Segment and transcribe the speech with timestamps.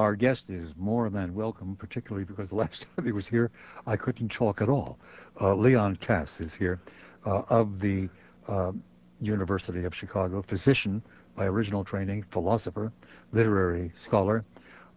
[0.00, 3.50] Our guest is more than welcome, particularly because the last time he was here,
[3.86, 4.98] I couldn't talk at all.
[5.38, 6.80] Uh, Leon Kass is here
[7.26, 8.08] uh, of the
[8.48, 8.72] uh,
[9.20, 11.02] University of Chicago, physician
[11.36, 12.90] by original training, philosopher,
[13.32, 14.42] literary scholar,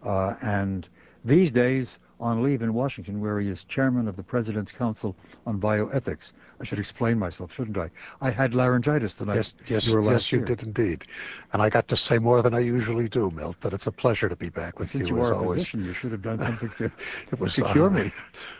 [0.06, 0.88] uh, and
[1.22, 5.14] these days on leave in Washington where he is chairman of the President's Council
[5.46, 6.32] on Bioethics.
[6.58, 7.90] I should explain myself, shouldn't I?
[8.22, 9.34] I had laryngitis tonight.
[9.34, 10.46] Yes, yes, you yes, you year.
[10.46, 11.04] did indeed.
[11.52, 14.28] And I got to say more than I usually do, Milt, but it's a pleasure
[14.30, 15.58] to be back with Since you, you as always.
[15.60, 16.84] physician, you should have done something to,
[17.32, 18.10] it was, to cure uh, me.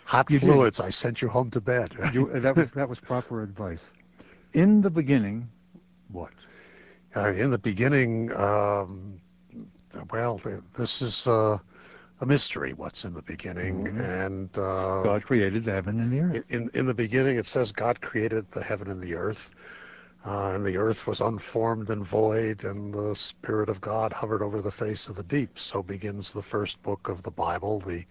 [0.04, 0.46] Hot You did.
[0.46, 0.78] fluids.
[0.80, 1.94] I sent you home to bed.
[2.12, 3.90] You, that, was, that was proper advice.
[4.52, 5.48] In the beginning,
[6.12, 6.30] what?
[7.16, 9.18] Uh, in the beginning, um,
[10.12, 10.40] well,
[10.76, 11.58] this is uh,
[12.24, 12.72] a mystery.
[12.72, 13.86] What's in the beginning?
[13.86, 14.26] Mhm.
[14.26, 16.44] And uh, God created the heaven and the earth.
[16.48, 19.50] in in the beginning, it says God created the heaven and the earth,
[20.26, 24.60] uh, and the earth was unformed and void, and the Spirit of God hovered over
[24.60, 25.58] the face of the deep.
[25.58, 28.04] So begins the first book of the Bible, the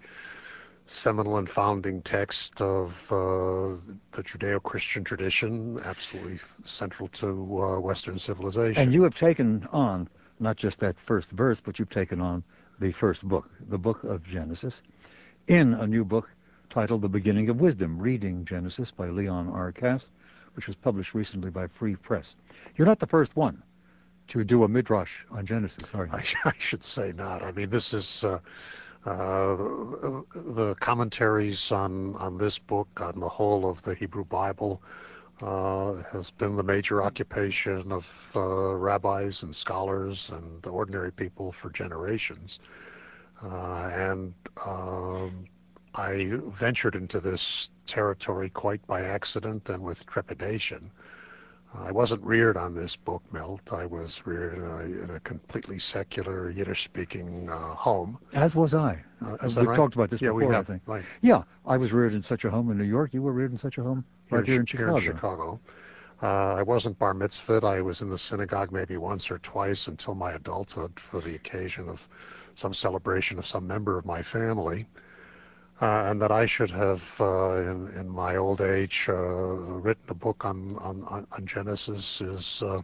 [0.86, 3.80] seminal and founding text of uh,
[4.12, 7.28] the Judeo-Christian tradition, absolutely central to
[7.62, 8.84] uh, Western civilization.
[8.84, 10.10] And you have taken on
[10.40, 12.44] not just that first verse, but you've taken on
[12.80, 14.82] the first book, the book of Genesis,
[15.48, 16.30] in a new book
[16.70, 19.72] titled The Beginning of Wisdom, Reading Genesis by Leon R.
[19.72, 20.10] Kass,
[20.56, 22.36] which was published recently by Free Press.
[22.76, 23.62] You're not the first one
[24.30, 26.12] to do a midrash on Genesis, are you?
[26.14, 27.44] I, I should say not.
[27.44, 28.40] I mean, this is uh,
[29.06, 29.56] uh,
[30.34, 34.82] the commentaries on, on this book, on the whole of the Hebrew Bible,
[36.12, 42.60] has been the major occupation of uh, rabbis and scholars and ordinary people for generations.
[43.44, 44.34] Uh, and
[44.66, 45.46] um,
[45.96, 50.90] I ventured into this territory quite by accident and with trepidation.
[51.76, 53.74] I wasn't reared on this book, Milt.
[53.74, 58.20] I was reared in a, in a completely secular Yiddish-speaking uh, home.
[58.34, 59.04] As was I.
[59.26, 59.76] Uh, Uh, We've right?
[59.76, 60.68] talked about this yeah, before, we I have.
[60.68, 60.84] think.
[60.86, 61.04] Right.
[61.22, 63.14] Yeah, I was reared in such a home in New York.
[63.14, 65.00] You were reared in such a home right here in Chicago.
[65.00, 65.60] Chicago.
[66.22, 67.64] Uh, I wasn't bar mitzvahed.
[67.64, 71.90] I was in the synagogue maybe once or twice until my adulthood for the occasion
[71.90, 72.08] of
[72.56, 74.88] some celebration of some member of my family.
[75.82, 80.14] Uh, and that I should have, uh, in, in my old age, uh, written a
[80.14, 82.80] book on, on, on- on Genesis is, uh,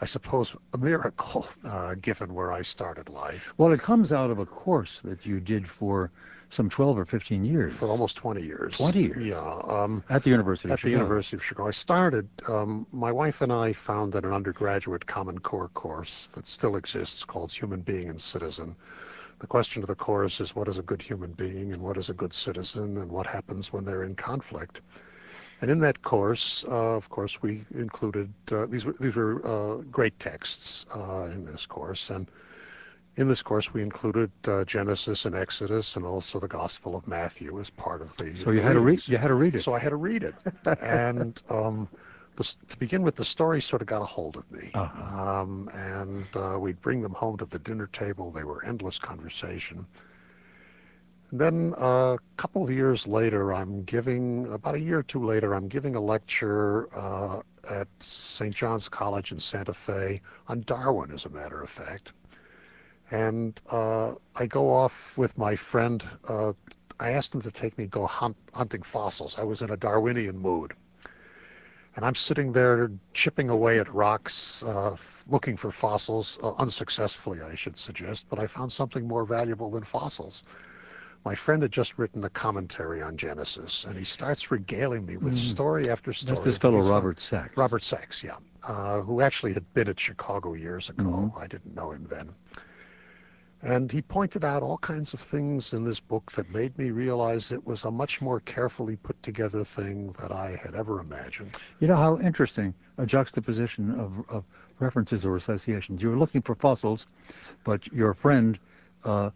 [0.00, 3.52] I suppose, a miracle, uh, given where I started life.
[3.58, 6.10] Well, it comes out of a course that you did for
[6.54, 8.76] some 12 or 15 years For almost 20 years.
[8.76, 9.26] 20 years?
[9.26, 9.60] Yeah.
[9.68, 11.68] Um, at the University at of the University of Chicago.
[11.68, 16.76] I started, um, my wife and I founded an undergraduate Common Core course that still
[16.76, 18.76] exists called Human Being and Citizen.
[19.40, 22.08] The question of the course is what is a good human being and what is
[22.08, 24.80] a good citizen and what happens when they're in conflict.
[25.60, 29.76] And in that course, uh, of course, we included, uh, these were, these were uh,
[29.90, 32.10] great texts uh, in this course.
[32.10, 32.28] And
[33.16, 37.60] in this course, we included uh, Genesis and Exodus and also the Gospel of Matthew
[37.60, 38.86] as part of the So you had to read.
[38.86, 39.08] readings.
[39.08, 39.62] You had to read it.
[39.62, 40.34] So I had to read it,
[40.80, 41.88] and um,
[42.36, 44.70] the, to begin with, the story sort of got a hold of me.
[44.74, 45.40] Uh-huh.
[45.40, 48.30] Um, and uh, we'd bring them home to the dinner table.
[48.30, 49.86] They were endless conversation.
[51.30, 55.24] And then uh, a couple of years later, I'm giving about a year or two
[55.24, 58.54] later, I'm giving a lecture uh, at St.
[58.54, 62.12] John's College in Santa Fe on Darwin, as a matter of fact.
[63.10, 66.02] And uh, I go off with my friend.
[66.28, 66.52] Uh,
[67.00, 69.38] I asked him to take me go hunt, hunting fossils.
[69.38, 70.72] I was in a Darwinian mood.
[71.96, 74.96] And I'm sitting there chipping away at rocks, uh,
[75.28, 79.84] looking for fossils, uh, unsuccessfully, I should suggest, but I found something more valuable than
[79.84, 80.42] fossils.
[81.24, 85.34] My friend had just written a commentary on Genesis, and he starts regaling me with
[85.34, 85.50] Mm.
[85.52, 86.34] story after story.
[86.34, 87.56] That's this fellow found- Robert Sacks.
[87.56, 91.04] Robert Sacks, yeah, uh, who actually had been at Chicago years ago.
[91.04, 91.40] Mhm.
[91.40, 92.34] I didn't know him then.
[93.64, 97.50] And he pointed out all kinds of things in this book that made me realize
[97.50, 101.56] it was a much more carefully put together thing than I had ever imagined.
[101.80, 104.44] You know how interesting a juxtaposition of, of
[104.80, 106.02] references or associations.
[106.02, 107.06] You were looking for fossils,
[107.64, 108.58] but your friend
[109.02, 109.30] uh, uh,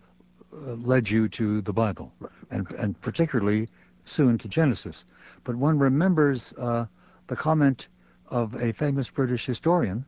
[0.52, 2.12] led you to the Bible,
[2.50, 3.68] and and particularly
[4.04, 5.04] soon to Genesis.
[5.44, 6.84] But one remembers uh,
[7.28, 7.88] the comment
[8.28, 10.04] of a famous British historian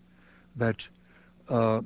[0.57, 0.87] that
[1.49, 1.81] uh,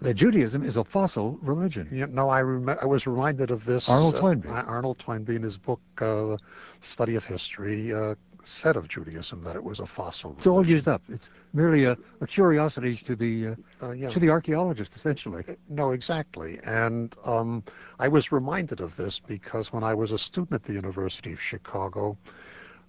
[0.00, 1.88] that Judaism is a fossil religion.
[1.90, 3.88] You know, I, rem- I was reminded of this.
[3.88, 4.48] Arnold uh, Toynbee.
[4.48, 6.36] Arnold Toynbee in his book, uh,
[6.80, 10.86] Study of History, uh, said of Judaism that it was a fossil It's all used
[10.86, 11.00] up.
[11.08, 14.10] It's merely a, a curiosity to the uh, Uh, yeah.
[14.10, 15.44] to the archaeologist, essentially.
[15.70, 16.60] No, exactly.
[16.64, 17.62] And um,
[17.98, 21.40] I was reminded of this because when I was a student at the University of
[21.40, 22.18] Chicago,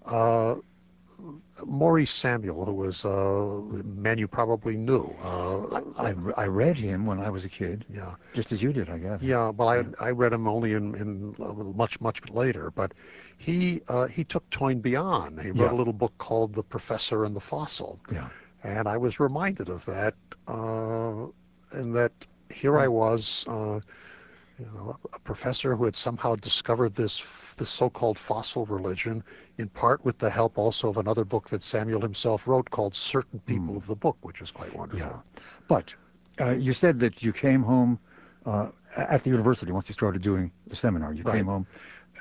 [0.05, 0.55] uh,
[1.65, 5.13] Maurice Samuel, who was a man you probably knew.
[5.23, 7.85] Uh, I, I read him when I was a kid.
[7.89, 8.15] Yeah.
[8.33, 9.21] Just as you did, I guess.
[9.21, 11.35] Yeah, well, I, I read him only in, in
[11.75, 12.71] much, much later.
[12.71, 12.93] But
[13.37, 15.37] he uh, he took Toynbee on.
[15.37, 15.71] He wrote Yeah.
[15.71, 17.99] a little book called The Professor and the Fossil.
[18.11, 18.29] Yeah.
[18.63, 20.15] And I was reminded of that,
[20.47, 21.27] uh,
[21.71, 22.11] and that
[22.53, 23.79] here I was, uh,
[24.57, 27.21] you know, a professor who had somehow discovered this
[27.57, 29.23] this so-called fossil religion,
[29.57, 33.39] in part with the help also of another book that Samuel himself wrote called Certain
[33.45, 35.05] People of the Book, which is quite wonderful.
[35.07, 35.43] Yeah.
[35.67, 35.93] But
[36.39, 37.97] uh, you said that you came home
[38.45, 38.67] uh,
[38.97, 41.13] at the university once you started doing the seminar.
[41.13, 41.37] You Right.
[41.37, 41.65] came home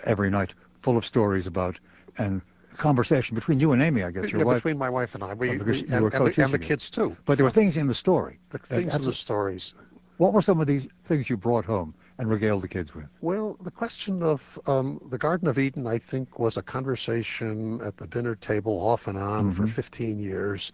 [0.05, 1.79] every night full of stories about
[2.19, 2.41] and
[2.77, 4.57] conversation between you and Amy, I guess, your Yeah, wife.
[4.57, 6.91] between my wife and I, we, Oh, we- and, were and, the, and the kids
[6.91, 7.17] too.
[7.25, 8.39] But there were things in the story.
[8.51, 9.75] The things in the stories.
[10.17, 13.06] What were some of these things you brought home and regale the kids with?
[13.20, 17.96] Well, the question of um, the Garden of Eden, I think, was a conversation at
[17.96, 19.70] the dinner table off and on for Mhm.
[19.70, 20.72] 15 years.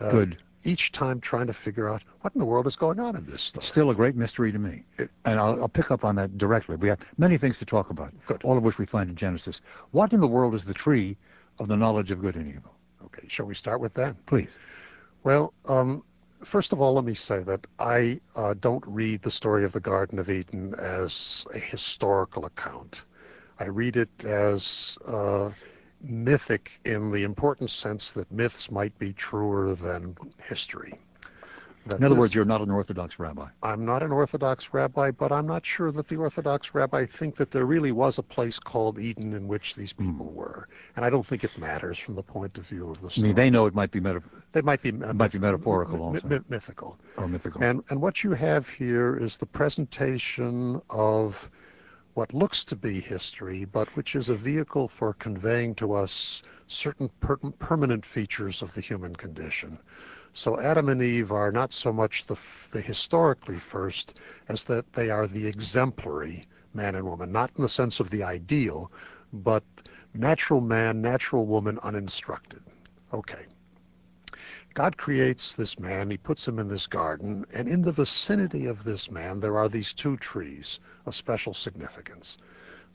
[0.00, 0.38] Uh, Good.
[0.64, 3.52] Each time trying to figure out what in the world is going on in this.
[3.54, 4.82] It's still a great mystery to me.
[4.98, 6.76] It- and I'll, I'll pick up on that directly.
[6.76, 8.42] We have many things to talk about, Good.
[8.44, 9.60] all of which we find in Genesis.
[9.92, 11.16] What in the world is the tree
[11.60, 12.74] of the knowledge of good and evil?
[13.04, 14.14] Okay, shall we start with that?
[14.26, 14.48] Please.
[15.22, 16.02] Well, um,
[16.44, 19.80] first of all, let me say that I uh, don't read the story of the
[19.80, 23.02] Garden of Eden as a historical account.
[23.58, 25.50] I read it as uh,
[26.00, 30.98] mythic in the important sense that myths might be truer than history.
[31.96, 33.48] In other this- words, you're not an Orthodox rabbi.
[33.62, 37.50] I'm not an Orthodox rabbi, but I'm not sure that the Orthodox rabbi think that
[37.50, 40.10] there really was a place called Eden in which these hmm.
[40.10, 40.68] people were.
[40.96, 43.24] And I don't think it matters from the point of view of the Story.
[43.24, 46.02] I mean, they know it might be meta- They might be, uh, might be metaphorical
[46.02, 46.26] also.
[46.28, 46.98] myth- mythical.
[47.16, 47.62] or mythical.
[47.62, 51.50] And, and what you have here is the presentation of
[52.14, 57.08] what looks to be history, but which is a vehicle for conveying to us certain
[57.20, 59.78] per- permanent features of the human condition.
[60.38, 62.36] So Adam and Eve are not so much the,
[62.70, 67.68] the historically first as that they are the exemplary man and woman, not in the
[67.68, 68.92] sense of the ideal,
[69.32, 69.64] but
[70.14, 72.62] natural man, natural woman, uninstructed.
[73.12, 73.46] Okay.
[74.74, 78.84] God creates this man, he puts him in this garden, and in the vicinity of
[78.84, 82.38] this man there are these two trees of special significance.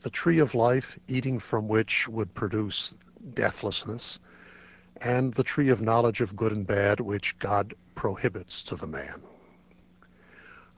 [0.00, 2.96] The tree of life, eating from which would produce
[3.34, 4.18] deathlessness,
[5.00, 9.22] and the tree of knowledge of good and bad, which God prohibits to the man.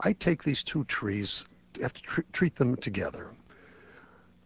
[0.01, 1.47] I take these two trees,
[1.81, 3.31] have to tr- treat them together.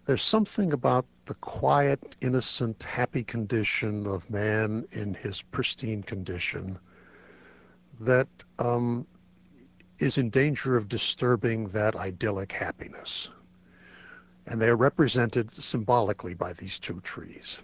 [0.07, 6.79] There's something about the quiet, innocent, happy condition of man in his pristine condition
[8.01, 8.29] that
[8.59, 9.07] um,
[9.99, 13.29] is in danger of disturbing that idyllic happiness.
[14.47, 17.61] And they are represented symbolically by these two trees.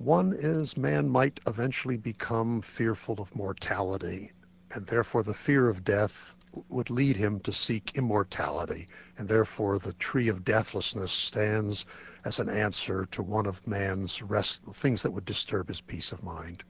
[0.00, 4.30] One is man might eventually become fearful of mortality,
[4.70, 6.36] and therefore the fear of death
[6.68, 8.86] would lead him to seek immortality,
[9.18, 11.84] and therefore the tree of deathlessness stands
[12.24, 16.22] as an answer to one of man's rest, things that would disturb his peace of
[16.22, 16.62] mind.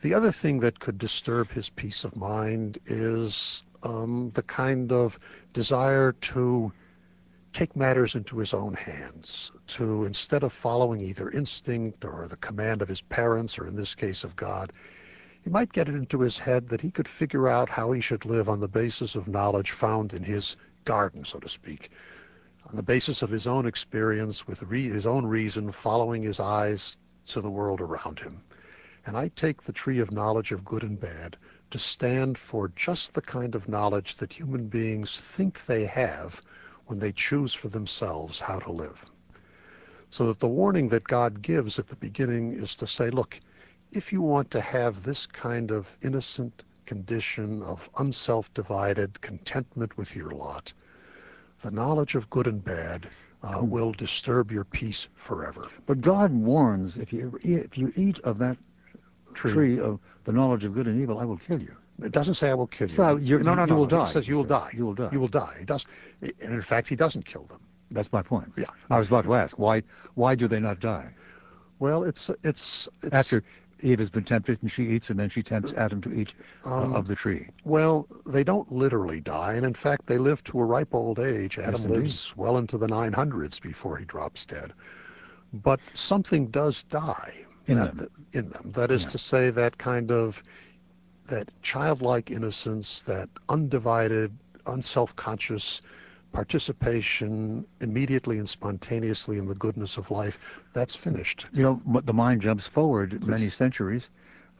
[0.00, 5.18] The other thing that could disturb his peace of mind is um, the kind of
[5.52, 6.72] desire to
[7.56, 12.82] take matters into his own hands, to instead of following either instinct or the command
[12.82, 14.74] of his parents, or in this case of God,
[15.42, 18.26] he might get it into his head that he could figure out how he should
[18.26, 21.92] live on the basis of knowledge found in his garden, so to speak,
[22.66, 26.98] on the basis of his own experience, with re- his own reason, following his eyes
[27.24, 28.42] to the world around him.
[29.06, 31.38] And I take the tree of knowledge of good and bad
[31.70, 36.42] to stand for just the kind of knowledge that human beings think they have
[36.86, 39.04] when they choose for themselves how to live.
[40.10, 43.38] So that the warning that God gives at the beginning is to say, look,
[43.92, 50.30] if you want to have this kind of innocent condition of unself-divided contentment with your
[50.30, 50.72] lot,
[51.62, 53.08] the knowledge of good and bad
[53.42, 55.68] uh, will disturb your peace forever.
[55.86, 58.56] But God warns, if you if you eat of that
[59.34, 59.52] Tree.
[59.52, 61.76] tree of the knowledge of good and evil, I will kill you.
[62.02, 62.94] It doesn't say I will kill you.
[62.94, 63.76] So you're- no, no, you no.
[63.76, 64.70] will It die, says you will die.
[64.74, 65.08] You will die.
[65.12, 65.56] You will die.
[65.60, 65.84] It does,
[66.20, 67.60] and in fact, he doesn't kill them.
[67.90, 68.52] That's my point.
[68.56, 68.66] Yeah.
[68.90, 69.82] I was about to ask why
[70.14, 71.08] why do they not die
[71.78, 73.42] Well, it's it's, it's after
[73.80, 76.32] Eve has been tempted and she eats, and then she tempts Adam to eat
[76.64, 77.48] uh, Um, of the tree.
[77.64, 81.58] Well, they don't literally die, and in fact, they live to a ripe old age.
[81.58, 81.90] Adam indeed.
[81.98, 84.72] lives well into the 900s before he drops dead.
[85.52, 87.34] But something does die
[87.66, 88.08] In that- them.
[88.32, 88.70] in them.
[88.74, 89.08] That is Yeah.
[89.10, 90.42] to say, that kind of
[91.28, 94.32] that childlike innocence, that undivided,
[94.66, 95.82] unself-conscious
[96.32, 100.38] participation immediately and spontaneously in the goodness of life,
[100.72, 101.46] that's finished.
[101.52, 104.10] You know, the mind jumps forward many centuries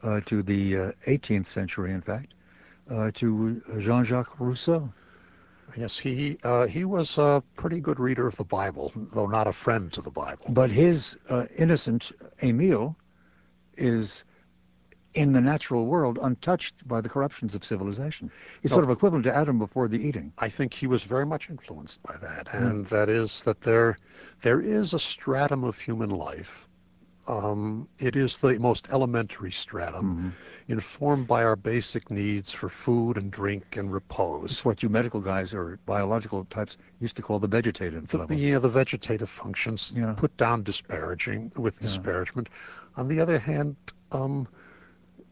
[0.03, 2.33] uh, to the uh, 18th century, in fact,
[2.89, 4.91] uh, to Jean-Jacques Rousseau.
[5.75, 9.51] Yes, he uh, he was a pretty good reader of the Bible, though not a
[9.51, 10.45] friend to the Bible.
[10.49, 12.95] But his uh, innocent Emile
[13.75, 14.23] is
[15.17, 18.29] in the natural world untouched by the corruptions of civilization.
[18.61, 20.31] He's sort of equivalent to Adam before the eating.
[20.37, 22.89] I think he was very much influenced by that, and mm.
[22.89, 23.97] that is that there
[24.41, 26.67] there is a stratum of human life.
[27.27, 30.29] Um, it is the most elementary stratum, mm-hmm.
[30.71, 34.51] informed by our basic needs for food and drink and repose.
[34.51, 38.37] It's what you medical guys or biological types used to call the vegetative the, level.
[38.37, 40.13] Yeah, the vegetative functions, yeah.
[40.13, 41.87] put down disparaging with yeah.
[41.87, 42.47] disparagement.
[42.95, 43.75] On the other hand,
[44.13, 44.47] um,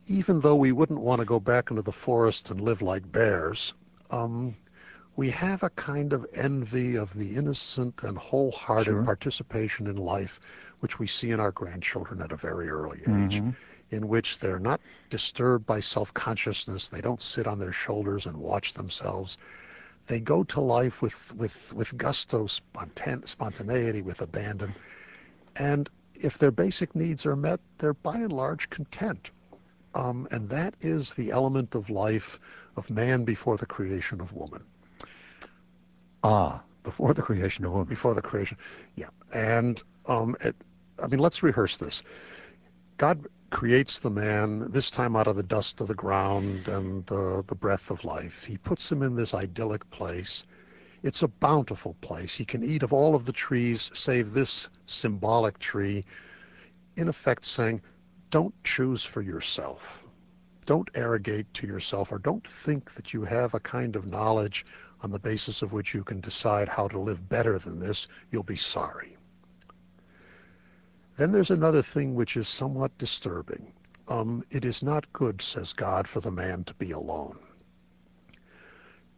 [0.08, 3.74] even though we wouldn't want to go back into the forest and live like bears,
[4.12, 4.56] um,
[5.16, 9.04] we have a kind of envy of the innocent and wholehearted sure.
[9.04, 10.40] participation in life,
[10.82, 13.50] which we see in our grandchildren at a very early age, mm-hmm.
[13.92, 16.88] in which they're not disturbed by self consciousness.
[16.88, 19.38] They don't sit on their shoulders and watch themselves.
[20.08, 24.76] They go to life with, with, with gusto, spontan- spontaneity, with abandon.
[25.56, 29.32] And if their basic needs are met, they're by and large content.
[29.96, 32.38] Um, and that is the element of life
[32.76, 34.62] of man before the creation of woman.
[36.24, 37.88] Ah, before the creation of woman.
[37.88, 38.58] Before the creation,
[38.96, 39.10] yeah.
[39.34, 40.56] And um, it,
[41.02, 42.04] I mean, let's rehearse this.
[42.98, 47.42] God creates the man, this time out of the dust of the ground and uh,
[47.48, 48.44] the breath of life.
[48.44, 50.46] He puts him in this idyllic place.
[51.04, 52.36] It's a bountiful place.
[52.36, 56.04] He can eat of all of the trees save this symbolic tree,
[56.98, 57.82] in effect saying,
[58.36, 60.04] don't choose for yourself.
[60.66, 64.66] Don't arrogate to yourself or don't think that you have a kind of knowledge
[65.00, 68.10] on the basis of which you can decide how to live better than this.
[68.32, 69.16] You'll be sorry.
[71.16, 73.72] Then there's another thing which is somewhat disturbing.
[74.10, 77.40] Um, it is not good, says God, for the man to be alone.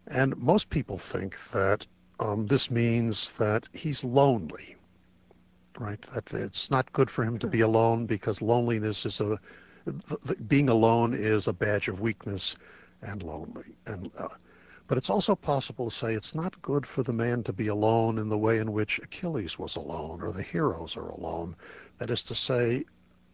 [0.06, 1.84] And most people think that
[2.20, 4.76] um, this means that he's lonely
[5.78, 6.00] right?
[6.14, 9.38] That it's not good for him to be alone because loneliness is a
[10.48, 12.56] being alone is a badge of weakness
[13.02, 13.74] and lonely.
[13.86, 14.28] And uh,
[14.86, 18.18] but it's also possible to say it's not good for the man to be alone
[18.18, 21.54] in the way in which Achilles was alone or the heroes are alone.
[21.98, 22.84] That is to say,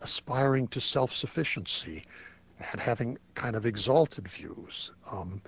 [0.00, 2.04] aspiring to self-sufficiency
[2.72, 4.90] and having kind of exalted views.
[5.10, 5.40] Um,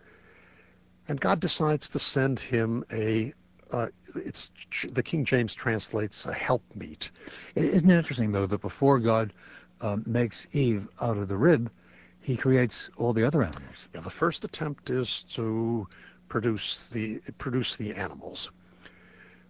[1.09, 3.35] and God decides to send him a
[3.73, 4.53] uh, it's
[4.91, 7.11] the King James translates a helpmeet.
[7.55, 9.33] Isn't it interesting though that before God
[9.81, 11.71] um, makes Eve out of the rib,
[12.21, 13.87] He creates all the other animals.
[13.95, 15.87] Yeah, the first attempt is to
[16.29, 18.51] produce the produce the animals.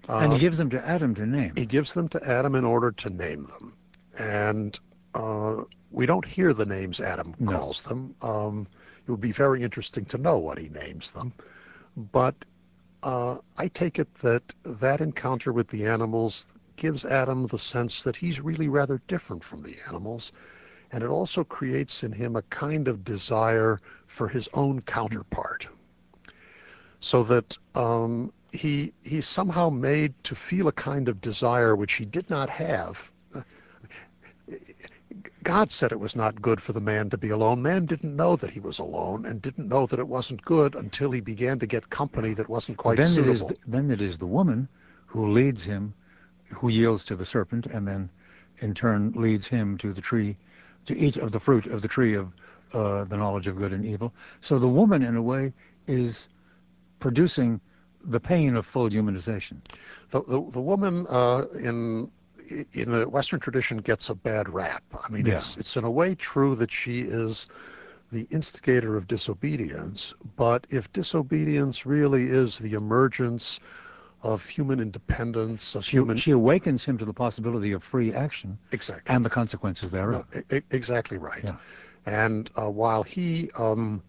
[0.09, 1.53] Uh, and he uh, gives them to Adam to name.
[1.57, 3.75] He gives them to Adam in order to name them,
[4.19, 4.79] and
[5.15, 7.53] uh, we don't hear the names Adam no.
[7.53, 8.15] calls them.
[8.23, 8.69] Um,
[9.07, 11.33] it would be very interesting to know what he names them,
[12.13, 12.35] but
[13.07, 18.17] uh, I take it that that encounter with the animals gives Adam the sense that
[18.17, 20.33] he's really rather different from the animals,
[20.91, 25.69] and it also creates in him a kind of desire for his own counterpart,
[26.99, 32.05] so that um, he he's somehow made to feel a kind of desire which he
[32.05, 33.13] did not have.
[35.43, 37.63] God said it was not good for the man to be alone.
[37.63, 41.11] Man didn't know that he was alone and didn't know that it wasn't good until
[41.11, 43.31] he began to get company that wasn't quite then suitable.
[43.31, 44.69] It is the, then it is the woman
[45.07, 45.95] who leads him,
[46.53, 48.11] who yields to the serpent, and then
[48.59, 50.37] in turn leads him to the tree,
[50.87, 52.33] to eat of the fruit of the tree of
[52.73, 54.13] uh, the knowledge of good and evil.
[54.41, 55.53] So the woman, in a way,
[55.87, 56.29] is
[56.99, 57.61] producing
[58.05, 59.59] the pain of full humanization.
[60.11, 62.11] The, the, the woman uh, in
[62.73, 64.83] in the Western tradition gets a bad rap.
[65.03, 65.35] I mean, yeah.
[65.35, 67.47] it's it's in a way true that she is
[68.13, 73.59] the instigator of disobedience, but if disobedience really is the emergence
[74.23, 78.59] of human independence, of she, human, she awakens him to the possibility of free action,
[78.73, 80.25] exactly, and the consequences thereof.
[80.35, 81.45] No, exactly right.
[81.45, 81.57] Yeah.
[82.07, 84.03] And uh, while he, um,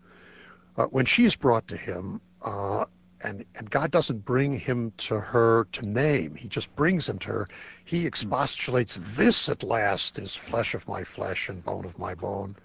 [0.78, 2.86] uh, when she's brought to him, uh,
[3.22, 6.36] and and God doesn't bring him to her to name.
[6.36, 7.48] He just brings him to her.
[7.86, 12.56] He expostulates, "This at last is flesh of my flesh and bone of my bone,"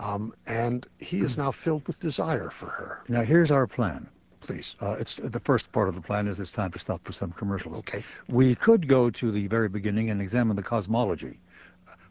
[0.00, 3.02] um, and he is now filled with desire for her.
[3.08, 4.08] Now here's our plan.
[4.40, 4.76] Please.
[4.80, 7.32] Uh, it's the first part of the plan is it's time to stop for some
[7.32, 7.76] commercials.
[7.76, 8.04] Okay.
[8.28, 11.38] We could go to the very beginning and examine the cosmology.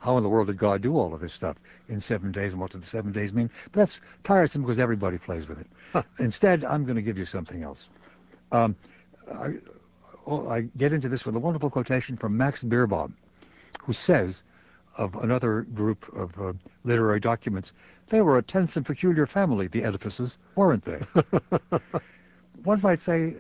[0.03, 1.55] How in the world did God do all of this stuff
[1.88, 3.50] in seven days, and what did the seven days mean?
[3.72, 5.67] But that's tiresome because everybody plays with it.
[5.93, 6.03] Huh.
[6.19, 7.88] Instead, I'm going to give you something else.
[8.51, 8.75] Um,
[9.33, 9.53] I,
[10.27, 13.13] oh, I get into this with a wonderful quotation from Max Beerbohm,
[13.81, 14.43] who says
[14.98, 16.51] of another group of uh,
[16.83, 17.72] literary documents,
[18.10, 21.00] they were a tense and peculiar family, the Oedipuses, weren't they?
[22.63, 23.36] One might say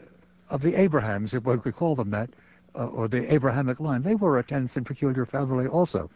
[0.49, 2.29] of the Abrahams, if one could call them that,
[2.75, 6.09] uh, or the Abrahamic line, they were a tense and peculiar family also.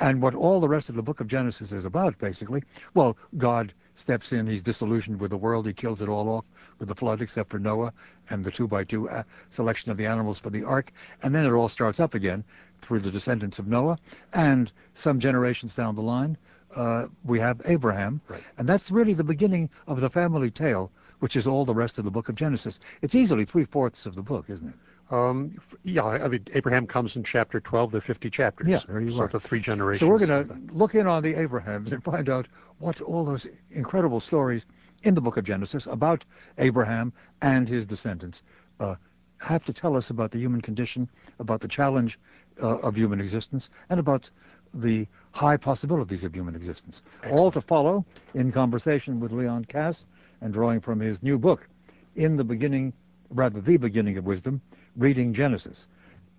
[0.00, 2.62] And what all the rest of the book of Genesis is about, basically,
[2.94, 6.44] well, God steps in, he's disillusioned with the world, he kills it all off
[6.78, 7.92] with the flood except for Noah
[8.30, 10.90] and the two by two uh, selection of the animals for the ark,
[11.22, 12.42] and then it all starts up again
[12.80, 13.98] through the descendants of Noah,
[14.32, 16.38] and some generations down the line,
[16.74, 18.42] uh, we have Abraham, right.
[18.56, 22.06] and that's really the beginning of the family tale, which is all the rest of
[22.06, 22.80] the book of Genesis.
[23.02, 24.74] It's easily three-fourths of the book, isn't it?
[25.10, 27.90] Um, yeah, I mean, Abraham comes in chapter 12.
[27.90, 28.68] There are 50 chapters.
[28.68, 29.28] Yeah, there you so are.
[29.28, 30.06] the three generations.
[30.06, 32.46] So we're going to look in on the Abrahams and find out
[32.78, 34.66] what all those incredible stories
[35.02, 36.24] in the book of Genesis about
[36.58, 37.12] Abraham
[37.42, 38.42] and his descendants
[38.78, 38.94] uh,
[39.38, 42.18] have to tell us about the human condition, about the challenge
[42.62, 44.30] uh, of human existence, and about
[44.74, 47.02] the high possibilities of human existence.
[47.22, 47.38] Excellent.
[47.38, 50.04] All to follow in conversation with Leon Kass
[50.40, 51.66] and drawing from his new book,
[52.14, 52.92] In the Beginning,
[53.30, 54.60] rather the beginning of wisdom,
[54.96, 55.86] reading Genesis.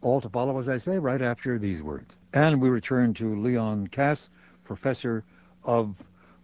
[0.01, 2.15] All to follow, as I say, right after these words.
[2.33, 4.29] And we return to Leon Kass,
[4.63, 5.23] professor
[5.63, 5.95] of,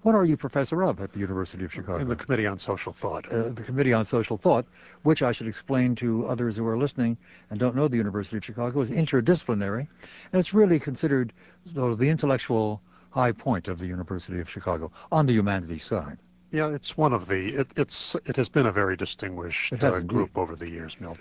[0.03, 1.97] what are you professor of at the University of Chicago?
[1.97, 3.31] In the Committee on Social Thought.
[3.31, 4.65] Uh, the Committee on Social Thought,
[5.03, 7.17] which I should explain to others who are listening
[7.49, 9.87] and don't know the University of Chicago, is interdisciplinary,
[10.31, 11.33] and it's really considered
[11.73, 16.19] sort of the intellectual high point of the University of Chicago on the humanities side.
[16.51, 17.61] Yeah, it's one of the.
[17.61, 21.17] It, it's it has been a very distinguished uh, group over the years, Milt.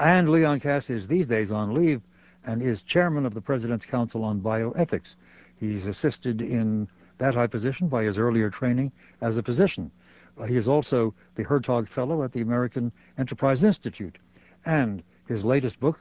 [0.00, 2.00] And Leon Kass is these days on leave
[2.46, 5.16] and is chairman of the President's Council on Bioethics.
[5.58, 6.88] He's assisted in
[7.18, 9.90] that high position by his earlier training as a physician.
[10.48, 14.16] He is also the Hertog Fellow at the American Enterprise Institute.
[14.64, 16.00] And his latest book,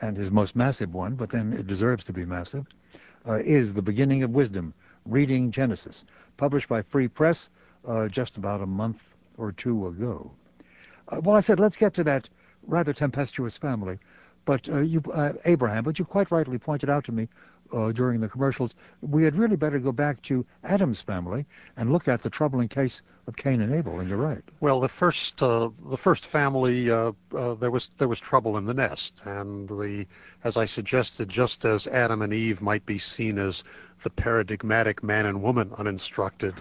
[0.00, 2.66] and his most massive one, but then it deserves to be massive,
[3.26, 4.72] uh, is The Beginning of Wisdom,
[5.06, 6.04] Reading Genesis,
[6.36, 7.48] published by Free Press
[7.84, 9.00] uh, just about a month
[9.38, 10.30] or two ago.
[11.08, 12.28] Uh, well, I said, let's get to that
[12.66, 13.98] rather tempestuous family.
[14.44, 17.28] But uh, you, uh, Abraham, but you quite rightly pointed out to me
[17.72, 21.46] uh, during the commercials, we had really better go back to Adam's family
[21.76, 24.00] and look at the troubling case of Cain and Abel.
[24.00, 24.42] And you're right.
[24.60, 28.64] Well, the first uh, the first family uh, uh, there was there was trouble in
[28.64, 30.06] the nest, and the
[30.42, 33.62] as I suggested, just as Adam and Eve might be seen as
[34.02, 36.54] the paradigmatic man and woman uninstructed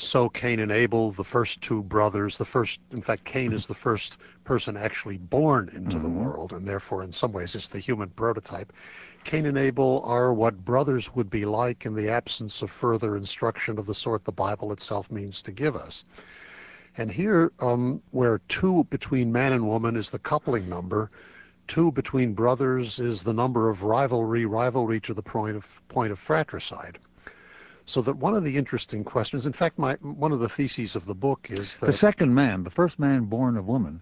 [0.00, 3.74] so Cain and Abel, the first two brothers, the first, in fact, Cain is the
[3.74, 6.02] first person actually born into mm-hmm.
[6.02, 8.72] the world, and therefore, in some ways, it's the human prototype.
[9.24, 13.78] Cain and Abel are what brothers would be like in the absence of further instruction
[13.78, 16.04] of the sort the Bible itself means to give us.
[16.96, 21.10] And here, um, where two between man and woman is the coupling number,
[21.68, 26.18] two between brothers is the number of rivalry, rivalry to the point of point of
[26.18, 26.98] fratricide.
[27.90, 31.06] So that one of the interesting questions, in fact, my one of the theses of
[31.06, 34.00] the book is that the second man, the first man born of woman,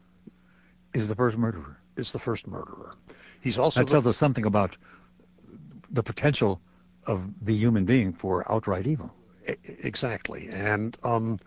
[0.93, 1.79] is the first murderer.
[1.97, 2.97] Is the first murderer.
[3.41, 4.77] He's also that tells us something about
[5.91, 6.61] the potential
[7.07, 9.11] of the human being for outright evil.
[9.65, 11.39] Exactly, and um,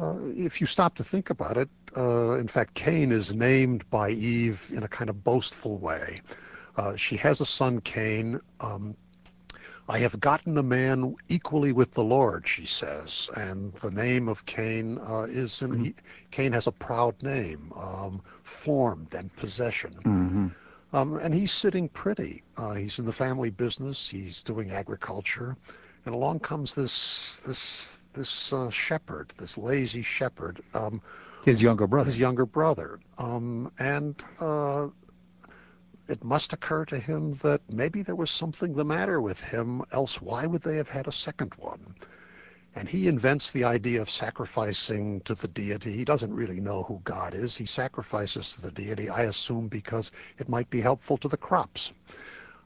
[0.00, 4.08] uh, if you stop to think about it, uh, in fact, Cain is named by
[4.12, 6.22] Eve in a kind of boastful way.
[6.78, 8.40] Uh, she has a son, Cain.
[8.60, 8.96] Um,
[9.88, 13.30] I have gotten a man equally with the Lord, she says.
[13.36, 15.94] And the name of Cain uh, is, in, he,
[16.30, 19.94] Cain has a proud name, um, formed and possession.
[20.04, 20.46] Mm-hmm.
[20.92, 22.42] Um, and he's sitting pretty.
[22.56, 24.08] Uh, he's in the family business.
[24.08, 25.56] He's doing agriculture.
[26.04, 30.62] And along comes this this this uh, shepherd, this lazy shepherd.
[30.74, 31.02] Um,
[31.44, 32.10] his younger brother.
[32.10, 32.98] His younger brother.
[33.18, 34.88] Um, and uh,
[36.08, 40.20] it must occur to him that maybe there was something the matter with him, else
[40.20, 41.94] why would they have had a second one?
[42.74, 45.96] And he invents the idea of sacrificing to the deity.
[45.96, 47.56] He doesn't really know who God is.
[47.56, 51.92] He sacrifices to the deity, I assume, because it might be helpful to the crops.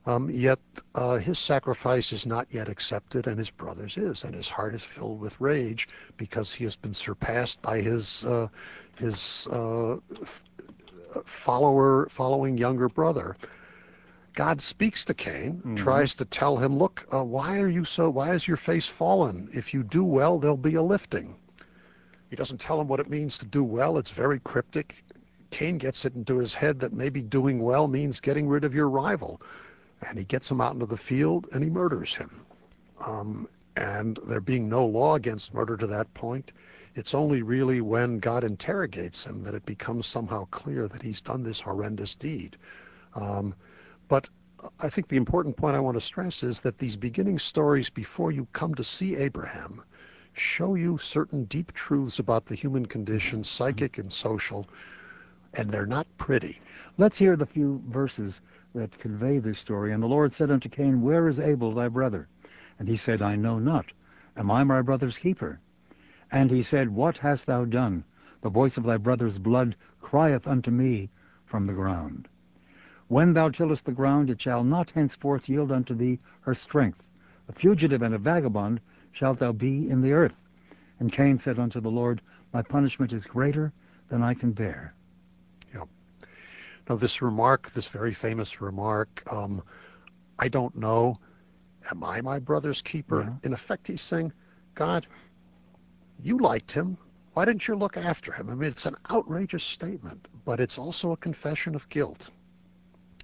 [0.06, 0.58] Um, yet
[0.94, 4.82] uh, his sacrifice is not yet accepted, and his brother's is, and his heart is
[4.82, 8.48] filled with rage because he has been surpassed by his uh,
[8.98, 9.96] his uh,
[11.24, 13.36] follower, following younger brother.
[14.34, 15.74] God speaks to Cain, mm-hmm.
[15.76, 19.48] tries to tell him, look, uh, why are you so, why is your face fallen?
[19.52, 21.34] If you do well, there'll be a lifting.
[22.30, 23.98] He doesn't tell him what it means to do well.
[23.98, 25.02] It's very cryptic.
[25.50, 28.88] Cain gets it into his head that maybe doing well means getting rid of your
[28.88, 29.42] rival.
[30.06, 32.30] And he gets him out into the field and he murders him.
[33.04, 36.52] Um, and there being no law against murder to that point,
[36.94, 41.42] It's only really when God interrogates him that it becomes somehow clear that he's done
[41.42, 42.56] this horrendous deed.
[43.14, 43.54] Um,
[44.08, 44.28] but
[44.80, 48.32] I think the important point I want to stress is that these beginning stories before
[48.32, 49.82] you come to see Abraham
[50.32, 54.68] show you certain deep truths about the human condition, psychic and social,
[55.54, 56.60] and they're not pretty.
[56.98, 58.40] Let's hear the few verses
[58.74, 59.92] that convey this story.
[59.92, 62.28] And the Lord said unto Cain, Where is Abel thy brother?
[62.78, 63.86] And he said, I know not.
[64.36, 65.60] Am I my brother's keeper?
[66.32, 68.04] And he said, What hast thou done?
[68.42, 71.10] The voice of thy brother's blood crieth unto me
[71.44, 72.28] from the ground.
[73.08, 77.02] When thou tillest the ground, it shall not henceforth yield unto thee her strength.
[77.48, 80.40] A fugitive and a vagabond shalt thou be in the earth.
[81.00, 83.72] And Cain said unto the Lord, My punishment is greater
[84.08, 84.94] than I can bear.
[85.74, 85.84] Yeah.
[86.88, 89.62] Now this remark, this very famous remark, um,
[90.38, 91.18] I don't know,
[91.90, 93.22] am I my brother's keeper?
[93.22, 93.34] Yeah.
[93.42, 94.32] In effect, he's saying,
[94.74, 95.06] God,
[96.22, 96.96] you liked him.
[97.34, 98.50] Why didn't you look after him?
[98.50, 102.30] I mean, it's an outrageous statement, but it's also a confession of guilt.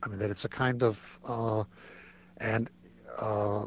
[0.02, 1.64] I mean, that it's a kind of, uh,
[2.38, 2.70] and
[3.18, 3.66] uh,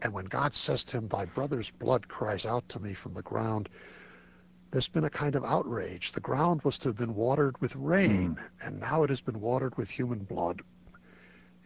[0.00, 3.22] and when God says to him, "Thy brother's blood cries out to me from the
[3.22, 3.68] ground,"
[4.70, 6.12] there's been a kind of outrage.
[6.12, 8.66] The ground was to have been watered with rain, mm.
[8.66, 10.62] and now it has been watered with human blood.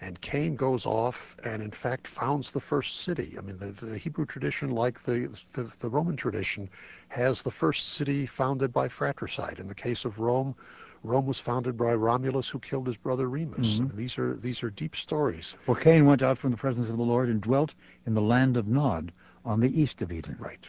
[0.02, 3.36] And Cain goes off and, in fact, founds the first city.
[3.38, 6.68] I mean, the, the Hebrew tradition, like the, the, the Roman tradition,
[7.06, 9.60] has the first city founded by fratricide.
[9.60, 10.56] In the case of Rome,
[11.04, 13.78] Rome was founded by Romulus, who killed his brother Remus.
[13.78, 13.96] Mm-hmm.
[13.96, 15.54] These are these are deep stories.
[15.66, 18.56] Well, Cain went out from the presence of the Lord and dwelt in the land
[18.56, 19.12] of Nod,
[19.44, 20.36] on the east of Eden.
[20.40, 20.64] Right,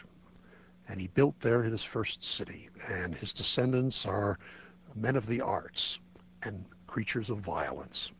[0.88, 4.38] and he built there his first city, and his descendants are
[4.94, 5.98] men of the arts
[6.42, 8.12] and creatures of violence.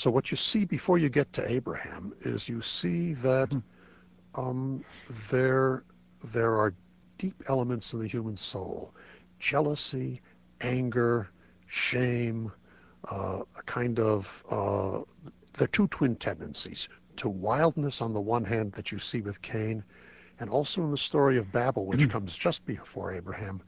[0.00, 4.40] So what you see before you get to Abraham is you see that mm-hmm.
[4.40, 4.82] um,
[5.30, 5.84] there
[6.24, 6.72] there are
[7.18, 8.94] deep elements in the human soul,
[9.38, 10.22] jealousy
[10.62, 11.28] anger,
[11.66, 12.50] shame,
[13.12, 15.00] uh, a kind of uh,
[15.58, 19.84] the two twin tendencies to wildness on the one hand that you see with Cain,
[20.38, 22.10] and also in the story of Babel, which mm.
[22.10, 23.60] comes just before Abraham,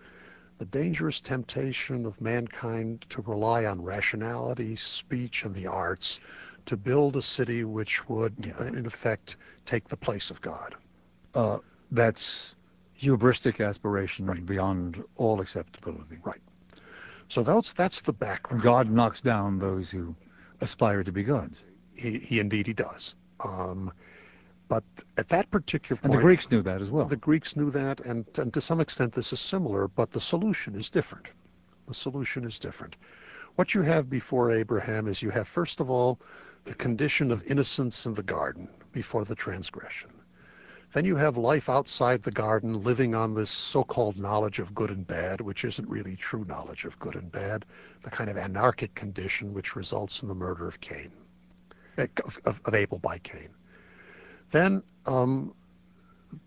[0.59, 6.21] the dangerous temptation of mankind to rely on rationality, speech, and the arts
[6.67, 8.69] to build a city which would, yeah.
[8.69, 9.37] in effect,
[9.67, 10.75] take the place of God.
[11.35, 11.59] Uh,
[11.91, 12.55] that's
[13.01, 14.45] hubristic aspiration right.
[14.47, 16.19] beyond all acceptability.
[16.23, 16.41] Right.
[17.29, 18.63] So that's that's the background.
[18.63, 20.15] God knocks down those who
[20.61, 21.61] aspire to be gods.
[21.95, 23.15] He, he indeed he does.
[23.41, 23.93] Um,
[24.73, 24.85] but
[25.19, 27.05] at that particular point, and the Greeks knew that as well.
[27.05, 30.75] The Greeks knew that, and, and to some extent this is similar, but the solution
[30.75, 31.27] is different.
[31.89, 32.97] The solution is different.
[33.57, 36.21] What you have before Abraham is you have first of all
[36.65, 40.09] the condition of innocence in the garden before the transgression.
[40.95, 45.07] Then you have life outside the garden, living on this so-called knowledge of good and
[45.07, 47.67] bad, which isn't really true knowledge of good and bad,
[48.05, 51.13] the kind of anarchic condition which results in the murder of Cain,
[51.99, 53.51] eh, of, of Abel by Cain.
[54.53, 55.55] Then um,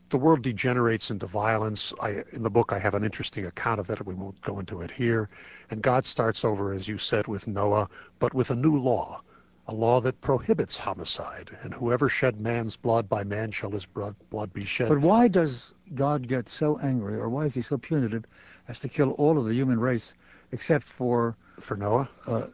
[0.10, 1.94] the world degenerates into violence.
[2.02, 4.06] I, in the book, I have an interesting account of that.
[4.06, 5.30] We won't go into it here.
[5.70, 7.90] And God starts over, as you said, with Noah,
[8.20, 9.22] but with a new law
[9.68, 14.54] a law that prohibits homicide, and whoever shed man's blood, by man shall his blood
[14.54, 14.90] be shed.
[14.90, 18.26] But why does God get so angry, or why is he so punitive
[18.68, 20.14] as to kill all of the human race
[20.52, 22.48] except for for Noah, uh,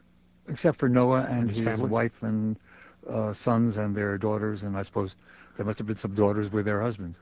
[0.48, 2.58] except for Noah and, and his, his wife and
[3.06, 5.16] uh, sons and their daughters, and I suppose
[5.56, 7.18] there must have been some daughters with their husbands.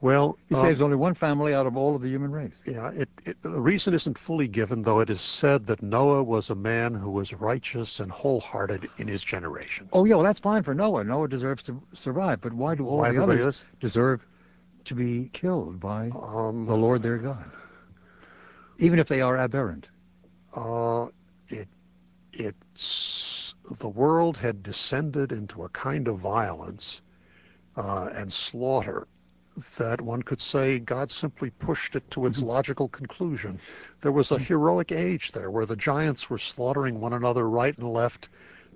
[0.00, 2.54] Well, he um, saves only one family out of all of the human race.
[2.64, 6.50] Yeah, it, it, the reason isn't fully given, though it is said that Noah was
[6.50, 9.88] a man who was righteous and wholehearted in his generation.
[9.92, 11.02] Oh, yeah, well, that's fine for Noah.
[11.02, 13.64] Noah deserves to survive, but why do all why the others is?
[13.80, 14.24] deserve
[14.84, 17.44] to be killed by um, the Lord their God,
[18.78, 19.88] even if they are aberrant?
[20.54, 21.06] Uh,
[21.48, 21.68] it,
[22.32, 27.02] it's the world had descended into a kind of violence
[27.78, 29.06] uh, and slaughter
[29.76, 32.48] that one could say God simply pushed it to its mm-hmm.
[32.48, 33.58] logical conclusion.
[34.00, 37.92] There was a heroic age there where the giants were slaughtering one another right and
[37.92, 38.28] left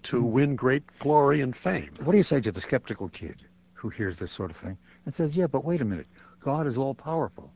[0.05, 0.33] to mm-hmm.
[0.33, 1.91] win great glory and fame.
[2.03, 3.43] What do you say to the skeptical kid
[3.75, 6.07] who hears this sort of thing and says, yeah, but wait a minute.
[6.41, 7.53] God is all powerful.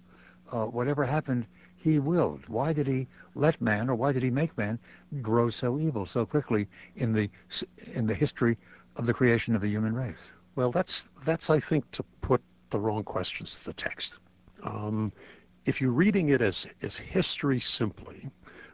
[0.52, 2.42] Uh, whatever happened, he willed.
[2.48, 4.78] Why did he let man, or why did he make man
[5.22, 7.30] grow so evil so quickly in the
[7.94, 8.56] in the history
[8.96, 10.24] of the creation of the human race?
[10.56, 14.18] Well, that's that's I think to put the wrong questions to the text.
[14.64, 15.08] Um,
[15.66, 18.30] if you're reading it as, as history simply,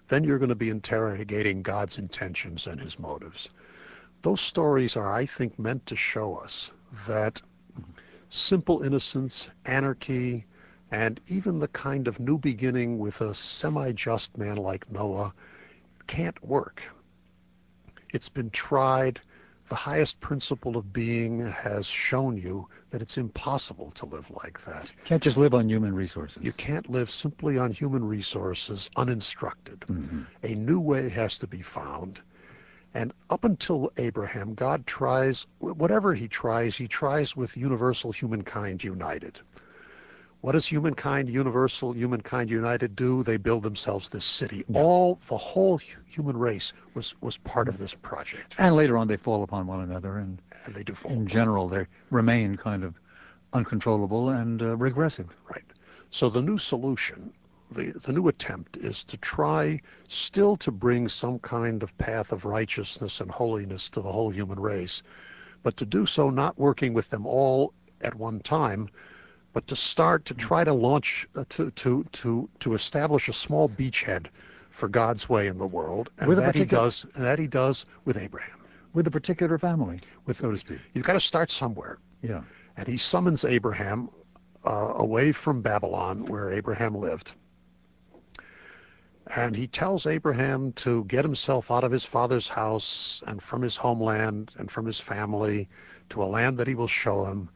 [0.08, 3.50] then you're going to be interrogating God's intentions and his motives.
[4.22, 6.70] Those stories are, I think, meant to show us
[7.06, 7.42] that
[8.28, 10.46] simple innocence, anarchy,
[10.92, 15.32] And even the kind of new beginning with a semi-just man like Noah
[16.06, 16.82] can't work.
[18.12, 19.18] It's been tried.
[19.68, 24.84] The highest principle of being has shown you that it's impossible to live like that.
[24.84, 26.42] You Can't just live on human resources.
[26.42, 29.80] You can't live simply on human resources uninstructed.
[29.80, 30.22] Mm-hmm.
[30.42, 32.20] A new way has to be found.
[32.94, 39.40] And up until Abraham, God tries, whatever he tries, he tries with universal humankind united.
[40.42, 43.22] What does humankind, universal humankind united do?
[43.22, 44.64] They build themselves this city.
[44.68, 44.82] Yeah.
[44.82, 48.56] All, the whole human race was, was part of this project.
[48.58, 51.12] And later on, they fall upon one another, and And they do fall.
[51.12, 52.94] in general, they remain kind of
[53.52, 55.28] uncontrollable and uh, regressive.
[55.48, 55.62] Right.
[56.10, 57.32] So the new solution,
[57.70, 62.44] the, the new attempt is to try still to bring some kind of path of
[62.44, 65.04] righteousness and holiness to the whole human race,
[65.62, 68.88] but to do so not working with them all at one time,
[69.52, 73.68] but to start to try to launch, uh, to, to, to, to establish a small
[73.68, 74.26] beachhead
[74.70, 77.84] for God's way in the world, and With that he does, and that he does
[78.04, 78.58] with Abraham.
[78.94, 80.78] With a particular family, With, so to speak.
[80.94, 81.98] You've got to start somewhere.
[82.22, 82.42] Yeah.
[82.76, 84.08] And he summons Abraham
[84.66, 87.32] uh, away from Babylon, where Abraham lived.
[89.34, 93.76] And he tells Abraham to get himself out of his father's house and from his
[93.76, 95.68] homeland and from his family
[96.10, 97.48] to a land that he will show him,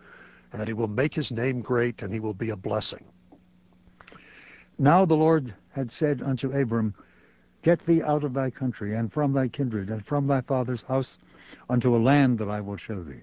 [0.52, 3.04] and that he will make his name great and he will be a blessing.
[4.78, 6.94] Now the Lord had said unto Abram,
[7.62, 11.18] Get thee out of thy country, and from thy kindred, and from thy father's house,
[11.68, 13.22] unto a land that I will show thee.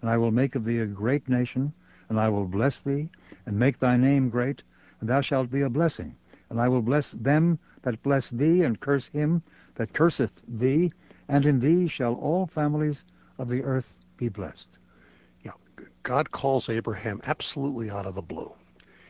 [0.00, 1.72] And I will make of thee a great nation,
[2.08, 3.08] and I will bless thee,
[3.46, 4.62] and make thy name great,
[5.00, 6.16] and thou shalt be a blessing.
[6.50, 9.42] And I will bless them that bless thee, and curse him
[9.76, 10.92] that curseth thee,
[11.28, 13.04] and in thee shall all families
[13.38, 14.78] of the earth be blessed.
[16.04, 18.52] God calls Abraham absolutely out of the blue.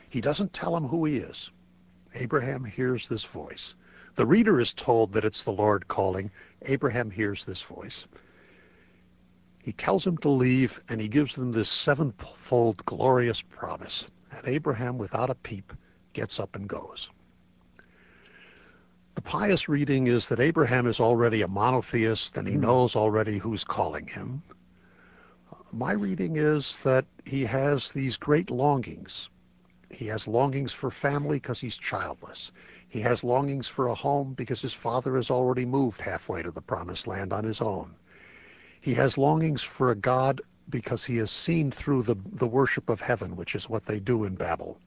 [0.09, 1.51] He doesn't tell him who he is.
[2.15, 3.75] Abraham hears this voice.
[4.15, 6.31] The reader is told that it's the Lord calling.
[6.63, 8.07] Abraham hears this voice.
[9.59, 14.07] He tells him to leave, and he gives them this sevenfold glorious promise.
[14.31, 15.73] And Abraham, without a peep,
[16.13, 17.11] gets up and goes.
[19.17, 22.61] The pious reading is that Abraham is already a monotheist and he Hmm.
[22.61, 24.43] knows already who's calling him.
[25.77, 29.29] My reading is that he has these great longings.
[29.91, 32.53] He has longings for family because he's childless.
[32.89, 36.63] He has longings for a home because his father has already moved halfway to the
[36.63, 37.97] promised land on his own.
[38.83, 43.01] He has longings for a God because he has seen through the, the worship of
[43.01, 44.79] heaven, which is what they do in Babel.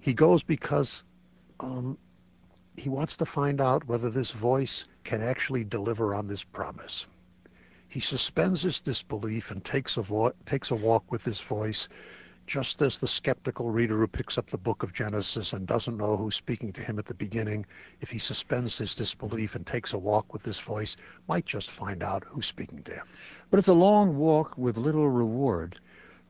[0.00, 1.04] He goes because
[1.60, 1.96] um,
[2.76, 7.06] he wants to find out whether this voice can actually deliver on this promise.
[7.90, 11.88] He suspends his disbelief and takes a, vo- takes a walk with his voice,
[12.46, 16.16] just as the skeptical reader who picks up the book of Genesis and doesn't know
[16.16, 17.66] who's speaking to him at the beginning,
[18.00, 20.96] if he suspends his disbelief and takes a walk with this voice,
[21.28, 23.06] might just find out who's speaking to him.
[23.50, 25.80] But it's a long walk with little reward.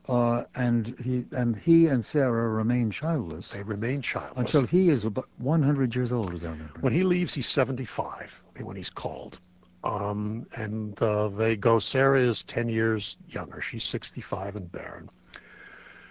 [0.09, 4.35] Uh, and he and he and Sarah remain childless They remain childless.
[4.55, 6.41] until he is about 100 years old.
[6.79, 9.39] When he leaves, he's 75 when he's called.
[9.83, 13.61] Um, and uh, they go, Sarah is 10 years younger.
[13.61, 15.09] She's 65 and barren.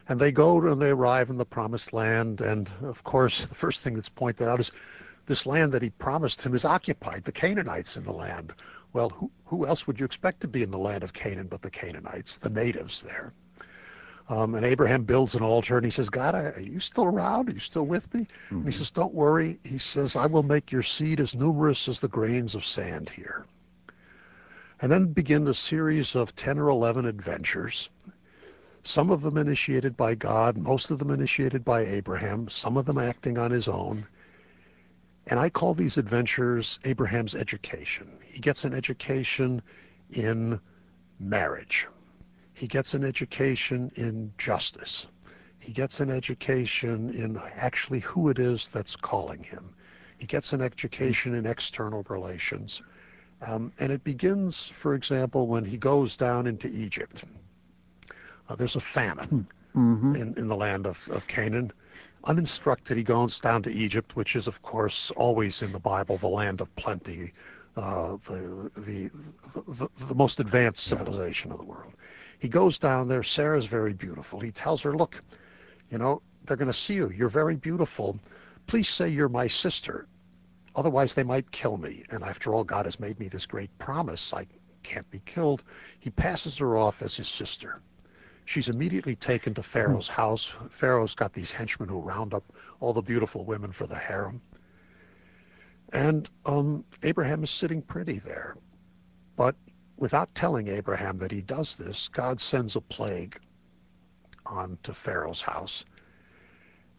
[0.08, 2.40] And they go and they arrive in the promised land.
[2.40, 4.72] And of course, the first thing that's pointed out is
[5.26, 8.52] this land that he promised him is occupied, the Canaanites in the land.
[8.92, 11.62] Well, who, who else would you expect to be in the land of Canaan but
[11.62, 13.32] the Canaanites, the natives there?
[14.28, 17.48] Um, and Abraham builds an altar and he says, God, are you still around?
[17.48, 18.28] Are you still with me?
[18.58, 19.58] And he says, Don't worry.
[19.64, 23.44] He says, I will make your seed as numerous as the grains of sand here.
[24.82, 27.90] And then begin a series of 10 or 11 adventures,
[28.82, 32.96] some of them initiated by God, most of them initiated by Abraham, some of them
[32.96, 34.06] acting on his own.
[35.26, 38.08] And I call these adventures Abraham's education.
[38.24, 39.60] He gets an education
[40.12, 40.58] in
[41.18, 41.86] marriage.
[42.54, 45.06] He gets an education in justice.
[45.58, 49.74] He gets an education in actually who it is that's calling him.
[50.16, 52.80] He gets an education in external relations.
[53.46, 57.24] Um, and it begins, for example, when he goes down into Egypt.
[58.48, 61.72] Uh, there's a famine hmm in, in the land of, of Canaan.
[62.24, 66.28] Uninstructed, he goes down to Egypt, which is, of course, always in the Bible the
[66.28, 67.32] land of plenty,
[67.76, 69.10] uh, the, the,
[69.68, 71.92] the, the most advanced civilization of the world.
[72.40, 73.22] He goes down there.
[73.22, 74.40] Sarah's very beautiful.
[74.40, 75.22] He tells her, look,
[75.90, 77.10] you know, they're going to see you.
[77.10, 78.18] You're very beautiful.
[78.66, 80.06] Please say you're my sister.
[80.76, 82.04] Otherwise, they might kill me.
[82.10, 84.32] And after all, God has made me this great promise.
[84.32, 84.46] I
[84.82, 85.64] can't be killed.
[85.98, 87.80] He passes her off as his sister.
[88.44, 90.52] She's immediately taken to Pharaoh's house.
[90.70, 92.44] Pharaoh's got these henchmen who round up
[92.80, 94.40] all the beautiful women for the harem.
[95.92, 98.56] And um, Abraham is sitting pretty there.
[99.36, 99.56] But
[99.96, 103.38] without telling Abraham that he does this, God sends a plague
[104.46, 105.84] onto Pharaoh's house.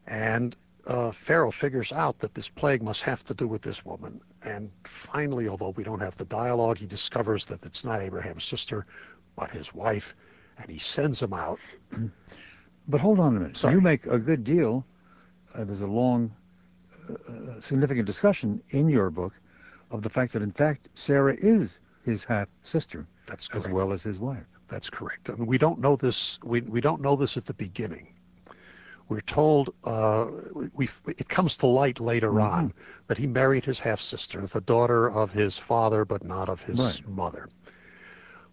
[0.08, 0.56] And
[0.88, 4.22] uh, Pharaoh figures out that this plague must have to do with this woman.
[4.44, 8.86] And finally, although we don't have the dialogue, he discovers that it's not Abraham's sister,
[9.36, 10.16] but his wife,
[10.58, 11.60] and he sends him out.
[12.88, 13.58] But hold on a minute.
[13.58, 13.76] Sorry.
[13.76, 14.86] You make a good deal.
[15.54, 16.34] Uh, there's a long,
[17.10, 19.34] uh, significant discussion in your book
[19.92, 23.06] of the fact that, in fact, Sarah is his half sister
[23.54, 24.46] as well as his wife.
[24.70, 25.30] That's correct.
[25.30, 26.40] I mean, we don't know this.
[26.44, 28.11] We, we don't know this at the beginning.
[29.12, 30.28] We're told uh,
[30.74, 32.50] we, it comes to light later Mhm.
[32.50, 32.74] on
[33.08, 36.80] that he married his half sister, the daughter of his father, but not of his
[36.80, 37.08] Right.
[37.10, 37.50] mother.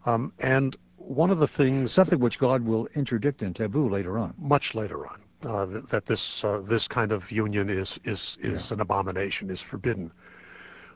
[0.04, 4.34] Um, and one of the things Something which God will interdict and taboo later on.
[4.36, 8.70] much later on uh, that, that this uh, this kind of union is is is
[8.70, 8.74] Yeah.
[8.74, 10.10] an abomination, is forbidden.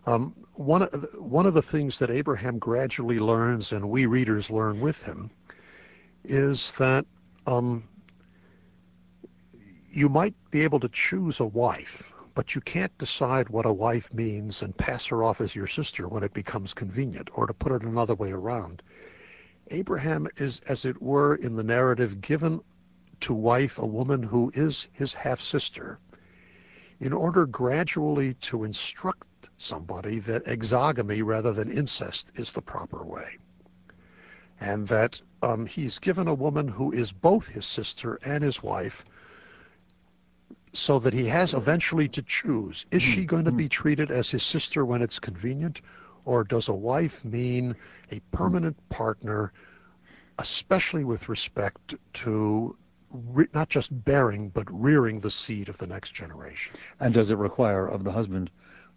[0.07, 4.51] Um, one of the- one of the things that Abraham gradually learns, and we readers
[4.51, 5.31] learn with him,
[6.25, 7.07] is that
[7.46, 7.85] um,
[9.95, 14.13] you might be able to choose a wife, but you can't decide what a wife
[14.15, 17.73] means and pass her off as your sister when it becomes convenient, or to put
[17.73, 18.83] it another way around.
[19.71, 22.63] Abraham is, as it were, in the narrative, given
[23.21, 25.99] to wife a woman who is his half sister
[27.01, 33.37] in order gradually to instruct somebody that exogamy rather than incest is the proper way.
[34.59, 39.05] And that um, he's given a woman who is both his sister and his wife
[40.73, 42.87] so that he has eventually to choose.
[42.91, 45.83] Is she going to be treated as his sister when it's convenient?
[46.25, 47.75] Or does a wife mean
[48.11, 49.53] a permanent partner,
[50.39, 52.77] especially with respect to
[53.11, 56.75] re- not just bearing, but rearing the seed of the next generation?
[57.01, 58.51] And does it require of the husband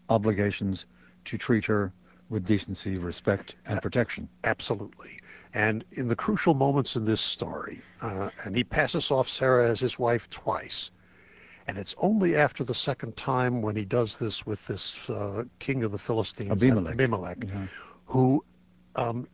[0.09, 0.85] obligations
[1.25, 1.91] to treat her
[2.29, 4.29] with decency, respect, and protection?
[4.43, 5.19] Absolutely.
[5.53, 9.79] And in the crucial moments in this story, uh, and he passes off Sarah as
[9.79, 10.91] his wife twice.
[11.67, 15.83] And it's only after the second time when he does this with this uh, king
[15.83, 16.93] of the Philistines, Abimelech.
[16.93, 17.67] Abimelech Yeah.
[18.05, 18.43] who
[18.95, 19.27] um,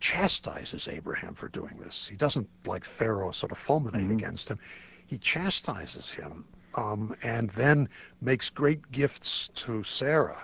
[0.00, 2.06] chastises Abraham for doing this.
[2.08, 4.12] He doesn't, like Pharaoh, sort of fulminate Mhm.
[4.12, 4.58] against him.
[5.06, 7.88] He chastises him um, and then
[8.20, 10.42] makes great gifts to Sarah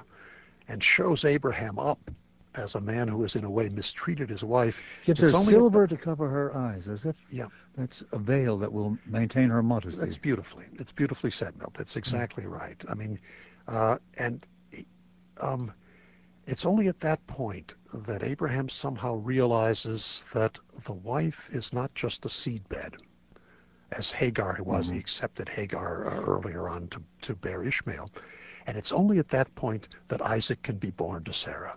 [0.68, 2.10] and shows Abraham up
[2.58, 4.80] as a man who has, in a way, mistreated his wife.
[5.04, 7.46] Gives her silver to cover her eyes, as if Yeah.
[7.76, 10.00] that's a veil that will maintain her modesty.
[10.00, 10.66] That's beautifully.
[10.74, 11.74] It's beautifully said, Milt.
[11.74, 12.82] That's exactly right.
[12.88, 13.18] I mean,
[13.66, 14.46] uh, and
[15.40, 15.72] um,
[16.46, 22.24] it's only at that point that Abraham somehow realizes that the wife is not just
[22.24, 22.94] a seedbed,
[23.92, 24.88] as Hagar was.
[24.88, 28.10] He accepted Hagar uh, earlier on to, to bear Ishmael.
[28.66, 31.76] And it's only at that point that Isaac can be born to Sarah.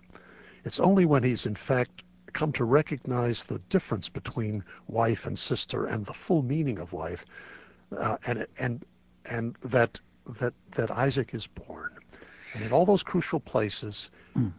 [0.64, 5.86] It's only when he's in fact come to recognize the difference between wife and sister
[5.86, 7.26] and the full meaning of wife,
[7.96, 8.84] uh, and and
[9.24, 10.00] and that
[10.40, 11.90] that that Isaac is born.
[12.54, 14.10] And in all those crucial places,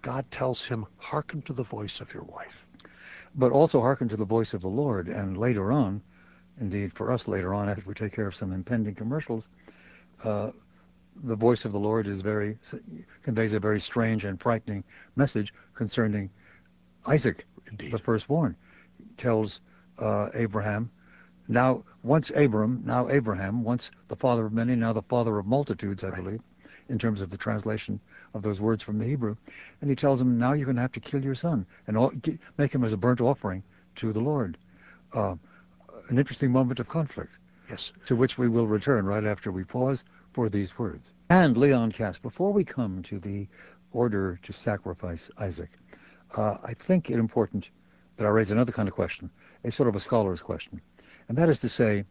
[0.02, 2.66] God tells him, "Hearken to the voice of your wife."
[3.36, 5.08] but also hearken to the voice of the Lord.
[5.08, 6.02] And later on,
[6.60, 9.48] indeed for us later on, after we take care of some impending commercials,
[10.24, 10.52] uh,
[11.24, 12.58] the voice of the Lord is very
[13.22, 14.84] conveys a very strange and frightening
[15.16, 16.30] message concerning
[17.08, 17.92] Isaac, Indeed.
[17.92, 18.56] the firstborn.
[19.18, 19.60] Tells
[20.00, 20.90] uh, Abraham,
[21.48, 26.04] now once Abram, now Abraham, once the father of many, now the father of multitudes,
[26.04, 26.24] I Right.
[26.24, 26.42] believe,
[26.90, 28.00] in terms of the translation
[28.34, 29.36] of those words from the Hebrew.
[29.82, 32.12] And he tells him, now you're going to have to kill your son and all,
[32.58, 33.64] make him as a burnt offering
[33.96, 34.58] to the Lord.
[35.14, 35.36] Uh,
[36.10, 37.32] an interesting moment of conflict
[37.70, 37.92] Yes.
[38.06, 41.12] to which we will return right after we pause for these words.
[41.30, 43.48] And Leon Kass, before we come to the
[43.92, 45.70] order to sacrifice Isaac,
[46.36, 47.70] uh, I think it important
[48.18, 49.30] that I raise another kind of question,
[49.64, 50.82] a sort of a scholar's question,
[51.30, 52.04] and that is to say,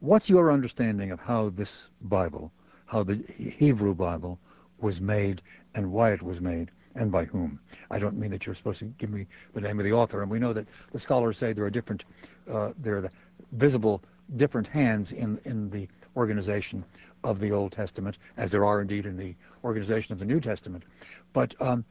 [0.00, 2.52] what's your understanding of how this Bible,
[2.86, 4.38] how the Hebrew Bible
[4.78, 5.42] was made
[5.74, 7.58] and why it was made and by whom?
[7.90, 10.30] I don't mean that you're supposed to give me the name of the author, and
[10.30, 12.04] we know that the scholars say there are different,
[12.50, 13.10] uh, there are the
[13.52, 14.02] visible
[14.36, 15.86] different hands in in the
[16.16, 16.82] organization
[17.24, 20.84] of the Old Testament, as there are indeed in the organization of the New Testament.
[21.32, 21.84] But um,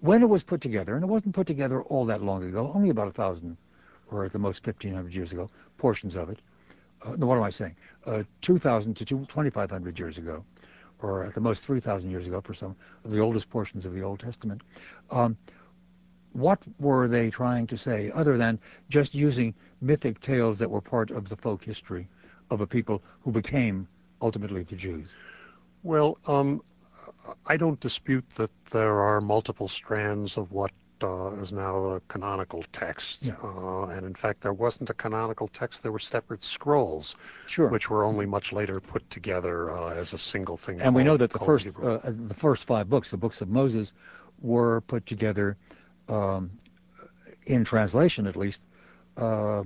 [0.00, 2.90] when it was put together, and it wasn't put together all that long ago, only
[2.90, 3.56] about a thousand,
[4.10, 5.48] or at the most 1,500 years ago,
[5.78, 6.40] portions of it.
[7.02, 7.76] Uh, no, what am I saying?
[8.04, 10.44] Uh, 2,000 to 2,500 years ago,
[11.00, 12.74] or at the most 3,000 years ago for some
[13.04, 14.62] of the oldest portions of the Old Testament.
[15.10, 15.36] Um,
[16.32, 18.60] what were they trying to say other than
[18.90, 22.08] just using mythic tales that were part of the folk history
[22.50, 23.88] of a people who became
[24.20, 25.08] ultimately the Jews?
[25.82, 26.62] Well, um,
[27.46, 30.70] I don't dispute that there are multiple strands of what
[31.02, 33.22] uh, is now a canonical text.
[33.22, 33.34] Yeah.
[33.42, 37.68] Uh, and in fact, there wasn't a canonical text, there were separate scrolls, Sure.
[37.68, 40.80] which were only much later put together uh, as a single thing.
[40.80, 43.92] and we know that the first uh, the first five books, the books of Moses,
[44.40, 45.56] were put together
[46.08, 46.50] um,
[47.44, 48.62] in translation, at least,
[49.16, 49.62] uh,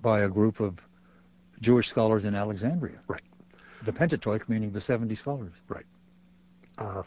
[0.00, 0.78] by a group of
[1.60, 2.98] Jewish scholars in Alexandria.
[3.08, 3.22] Right.
[3.84, 5.52] The Pentateuch, meaning the seventy scholars.
[5.68, 5.86] Right.
[6.78, 7.02] Uh,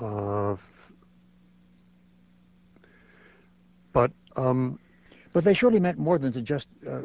[0.00, 0.56] uh,
[3.92, 4.78] but um,
[5.32, 7.02] But they surely meant more than to just uh,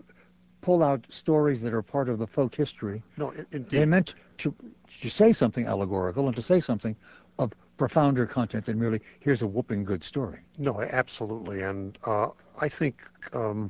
[0.61, 3.01] pull out stories that are part of the folk history.
[3.17, 3.71] no, indeed.
[3.71, 4.53] They meant to
[5.01, 6.95] to say something allegorical and to say something
[7.39, 10.39] of profounder content than merely here's a whooping good story.
[10.57, 11.61] No, absolutely.
[11.61, 12.29] And uh,
[12.59, 13.01] I think,
[13.33, 13.69] um,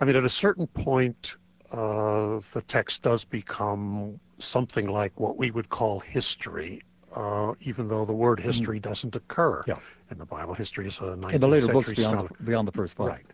[0.00, 1.34] I mean, at a certain point,
[1.78, 6.82] uh, the text does become something like what we would call history,
[7.14, 9.70] uh, even though the word history doesn't occur Mm-hmm.
[9.70, 9.78] Yeah.
[10.10, 10.54] in the Bible.
[10.54, 13.08] History is a 19th In the later books beyond the, beyond the first five.
[13.08, 13.26] Right.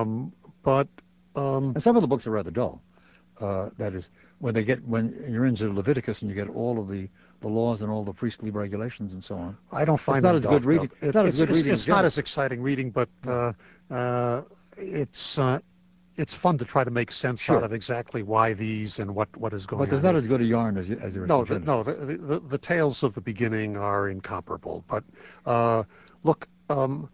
[0.00, 0.88] Um, but
[1.34, 2.80] um, And some of the books are rather dull.
[3.40, 6.86] Uh, that is, when they get when you're into Leviticus and you get all of
[6.88, 7.08] the,
[7.40, 9.56] the laws and all the priestly regulations and so on.
[9.72, 10.90] I don't find not as good reading.
[11.00, 13.52] It- It's not as good it's- reading It's not as exciting reading, but uh,
[13.90, 14.42] uh,
[14.76, 15.58] it's uh,
[16.16, 17.56] it's fun to try to make sense Sure.
[17.56, 19.86] out of exactly why these and what, what is going on.
[19.86, 21.94] But there's not as good a yarn as as there is no, the, no, the,
[21.94, 24.84] the the tales of the beginning are incomparable.
[24.88, 25.04] But
[25.46, 25.84] uh,
[26.22, 27.08] look, um,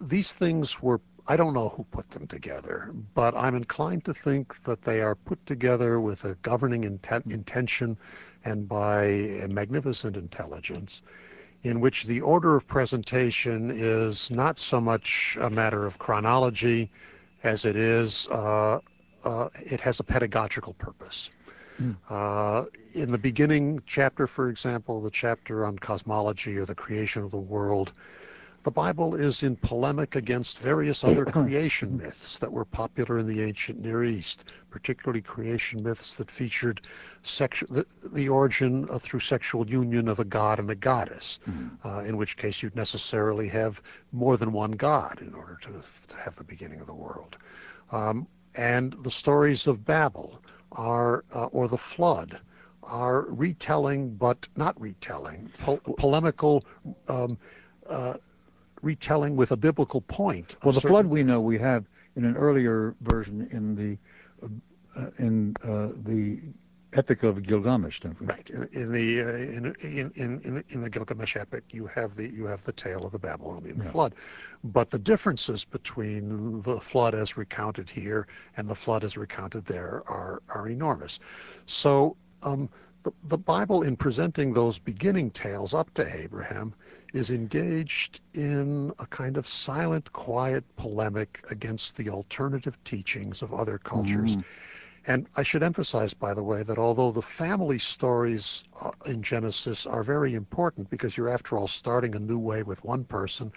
[0.00, 1.00] these things were.
[1.28, 5.14] I don't know who put them together, but I'm inclined to think that they are
[5.14, 7.96] put together with a governing intent, intention
[8.44, 11.02] and by a magnificent intelligence
[11.62, 16.90] in which the order of presentation is not so much a matter of chronology
[17.42, 18.78] as it is, uh,
[19.24, 21.30] uh, it has a pedagogical purpose.
[21.80, 21.96] Mm.
[22.08, 27.30] Uh, in the beginning chapter, for example, the chapter on cosmology or the creation of
[27.30, 27.92] the world,
[28.64, 33.42] the Bible is in polemic against various other creation myths that were popular in the
[33.42, 36.80] ancient Near East, particularly creation myths that featured
[37.22, 41.40] the, the origin uh, through sexual union of a god and a goddess,
[41.84, 43.82] uh, in which case you'd necessarily have
[44.12, 45.70] more than one god in order to,
[46.08, 47.36] to have the beginning of the world.
[47.90, 50.40] Um, and the stories of Babel
[50.72, 52.38] are, uh, or the flood,
[52.82, 56.64] are retelling, but not retelling, po- polemical
[57.08, 57.38] um,
[57.88, 58.14] uh,
[58.82, 60.56] retelling with a biblical point.
[60.62, 63.96] Well, the certain- flood we know we have in an earlier version in the
[64.96, 66.40] uh, in uh, the
[66.94, 68.26] Epic of Gilgamesh, don't we?
[68.26, 68.50] Right.
[68.50, 72.44] In, in the uh, in, in in in the Gilgamesh epic, you have the you
[72.44, 73.90] have the tale of the Babylonian Yeah.
[73.92, 74.14] flood,
[74.62, 78.26] but the differences between the flood as recounted here
[78.58, 81.18] and the flood as recounted there are are enormous.
[81.64, 82.68] So um,
[83.04, 86.74] the the Bible, in presenting those beginning tales up to Abraham,
[87.12, 93.78] is engaged in a kind of silent, quiet polemic against the alternative teachings of other
[93.78, 94.36] cultures.
[94.36, 94.44] Mhm.
[95.06, 99.84] And I should emphasize, by the way, that although the family stories uh, in Genesis
[99.84, 103.52] are very important because you're, after all, starting a new way with one person,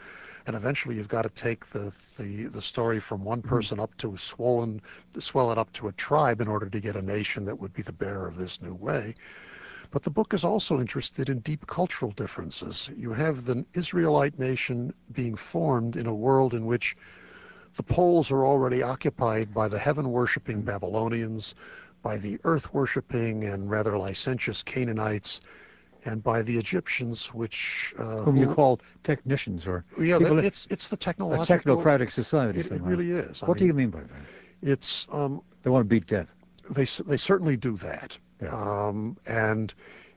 [0.47, 4.18] and eventually you've got to take the the, the story from one person up to
[4.18, 4.82] swollen,
[5.20, 7.84] swell it up to a tribe in order to get a nation that would be
[7.84, 9.14] the bearer of this new way.
[9.91, 12.89] But the book is also interested in deep cultural differences.
[12.97, 16.95] You have the Israelite nation being formed in a world in which
[17.75, 21.55] the poles are already occupied by the heaven worshipping Babylonians,
[22.01, 25.41] by the earth worshipping and rather licentious Canaanites,
[26.05, 30.41] and by the Egyptians, which uh, Whom you who- call technicians or yeah, people that-
[30.43, 31.77] that- it's it's the a technological.
[31.77, 32.59] technocratic society.
[32.59, 33.41] It, it really is.
[33.41, 34.21] I What do you mean by that?
[34.61, 36.29] It's um, They want to beat death.
[36.69, 38.87] they they certainly do that, Yeah.
[38.87, 39.73] um, and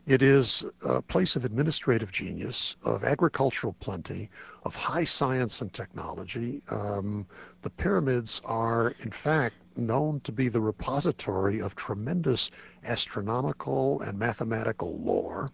[0.07, 4.31] it is a place of administrative genius, of agricultural plenty,
[4.65, 6.63] of high science and technology.
[6.71, 7.27] Um,
[7.63, 12.51] the pyramids are, in fact, known to be the repository of tremendous
[12.85, 15.51] astronomical and mathematical lore,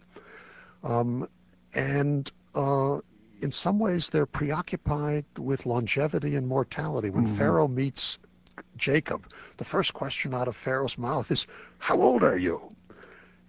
[0.83, 1.27] um,
[1.73, 2.99] and uh,
[3.41, 7.09] in some ways they're preoccupied with longevity and mortality.
[7.09, 7.37] When Mhm.
[7.37, 8.19] Pharaoh meets
[8.77, 9.27] Jacob,
[9.57, 11.47] the first question out of Pharaoh's mouth is,
[11.77, 12.61] How old are you?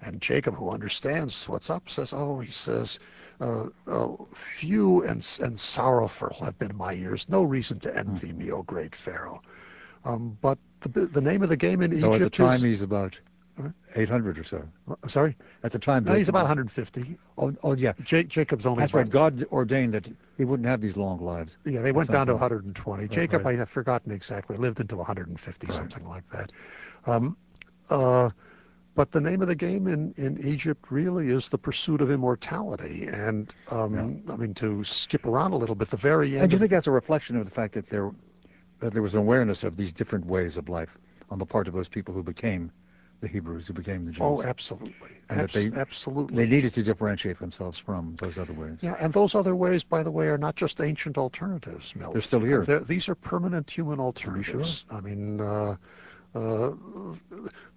[0.03, 2.99] And Jacob, who understands what's up, says, Oh, he says,
[3.41, 7.29] uh, uh, few and, and sorrowful have been my years.
[7.29, 9.43] No reason to envy me, O great Pharaoh.
[10.05, 12.63] Um, but the, the name of the game in So at the Egypt time is.
[12.63, 13.19] he's about?
[13.95, 14.63] 800 or so.
[15.03, 15.37] I'm sorry?
[15.63, 16.05] At the time.
[16.05, 17.17] No, he's about 150.
[17.39, 17.93] Oh, oh yeah.
[18.07, 19.09] Ja- Jacob's only That's right.
[19.09, 21.57] God ordained that he wouldn't have these long lives.
[21.65, 23.03] Yeah, they went down to 120.
[23.03, 23.55] Right, Jacob, right.
[23.55, 25.75] I have forgotten exactly, lived into 150, right.
[25.75, 26.53] something like that.
[27.07, 27.37] Um,
[27.89, 28.31] uh,
[28.95, 33.07] but the name of the game in, in Egypt really is the pursuit of immortality.
[33.07, 34.33] And um, yeah.
[34.33, 36.43] I mean, to skip around a little bit, the very end.
[36.43, 38.11] And do you think that's a reflection of the fact that there,
[38.81, 40.97] that there was an awareness of these different ways of life
[41.31, 42.71] on the part of those people who became
[43.21, 44.21] the Hebrews, who became the Jews?
[44.21, 45.11] Oh, absolutely.
[45.29, 46.37] And Abs- they, absolutely.
[46.37, 48.79] They needed to differentiate themselves from those other ways.
[48.81, 52.13] Yeah, and those other ways, by the way, are not just ancient alternatives, Milt.
[52.13, 52.65] They're still here.
[52.65, 54.85] They're, these are permanent human alternatives.
[54.89, 54.99] Sure?
[54.99, 55.77] I mean, uh,
[56.35, 56.73] uh,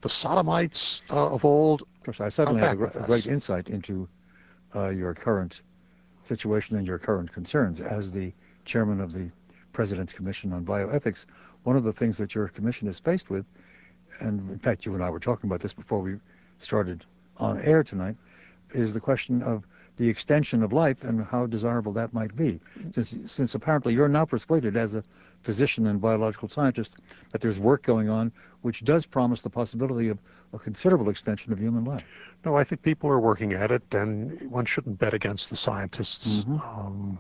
[0.01, 1.81] the Sodomites uh, of old.
[1.81, 4.07] Of course, I suddenly have a, a great insight into
[4.75, 5.61] uh, your current
[6.21, 7.79] situation and your current concerns.
[7.79, 8.33] As the
[8.65, 9.31] chairman of the
[9.71, 11.25] President's Commission on Bioethics,
[11.63, 13.45] one of the things that your commission is faced with,
[14.19, 16.15] and in fact, you and I were talking about this before we
[16.59, 17.05] started
[17.37, 18.15] on air tonight,
[18.73, 19.65] is the question of
[19.97, 22.59] the extension of life and how desirable that might be.
[22.91, 25.03] Since, since apparently you're now persuaded as a
[25.43, 26.95] physician and biological scientist
[27.31, 30.19] that there's work going on which does promise the possibility of
[30.53, 32.03] a considerable extension of human life.
[32.45, 36.41] No, I think people are working at it, and one shouldn't bet against the scientists.
[36.41, 36.55] Mm-hmm.
[36.55, 37.19] Um,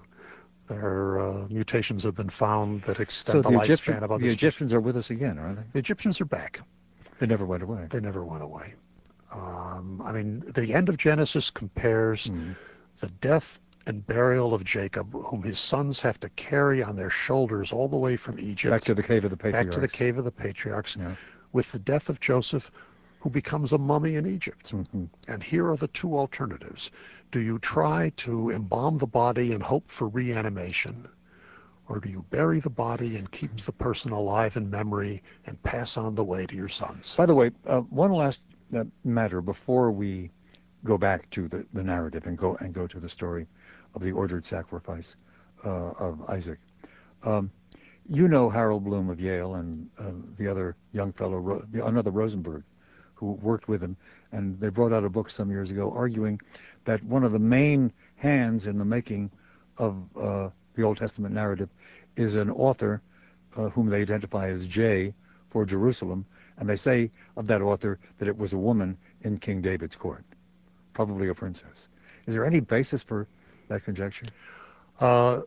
[0.67, 4.25] their uh, mutations have been found that extend so the, the lifespan of others.
[4.25, 5.63] The Egyptians are with us again, aren't they?
[5.73, 6.61] The Egyptians are back.
[7.19, 7.87] They never went away.
[7.89, 8.73] They never went away.
[9.31, 12.53] Um, I mean, the end of Genesis compares mm-hmm.
[12.99, 17.71] the death and burial of Jacob, whom his sons have to carry on their shoulders
[17.71, 18.71] all the way from Egypt.
[18.71, 19.67] Back to the cave of the patriarchs.
[19.67, 20.95] Back to the cave of the patriarchs.
[20.99, 21.15] Yeah.
[21.51, 22.71] With the death of Joseph,
[23.19, 24.71] who becomes a mummy in Egypt.
[24.71, 25.05] Mm-hmm.
[25.27, 26.91] And here are the two alternatives.
[27.31, 31.07] Do you try to embalm the body and hope for reanimation?
[31.89, 35.97] Or do you bury the body and keep the person alive in memory and pass
[35.97, 37.15] on the way to your sons?
[37.15, 38.41] By the way, uh, one last
[38.75, 40.29] uh, matter before we
[40.83, 43.47] go back to the, the narrative and go and go to the story
[43.95, 45.15] of the ordered sacrifice
[45.65, 46.59] uh, of Isaac.
[47.23, 47.51] Um,
[48.07, 52.63] you know Harold Bloom of Yale and uh, the other young fellow, another Rosenberg,
[53.15, 53.97] who worked with him,
[54.31, 56.39] and they brought out a book some years ago arguing
[56.85, 59.29] that one of the main hands in the making
[59.77, 61.69] of uh, the Old Testament narrative
[62.19, 63.01] is an author
[63.55, 65.13] uh, whom they identify as J
[65.49, 66.25] for Jerusalem,
[66.57, 70.23] and they say of that author that it was a woman in King David's court,
[70.93, 71.87] probably a princess.
[72.27, 73.27] Is there any basis for
[73.69, 74.27] that conjecture?
[74.99, 75.41] Uh,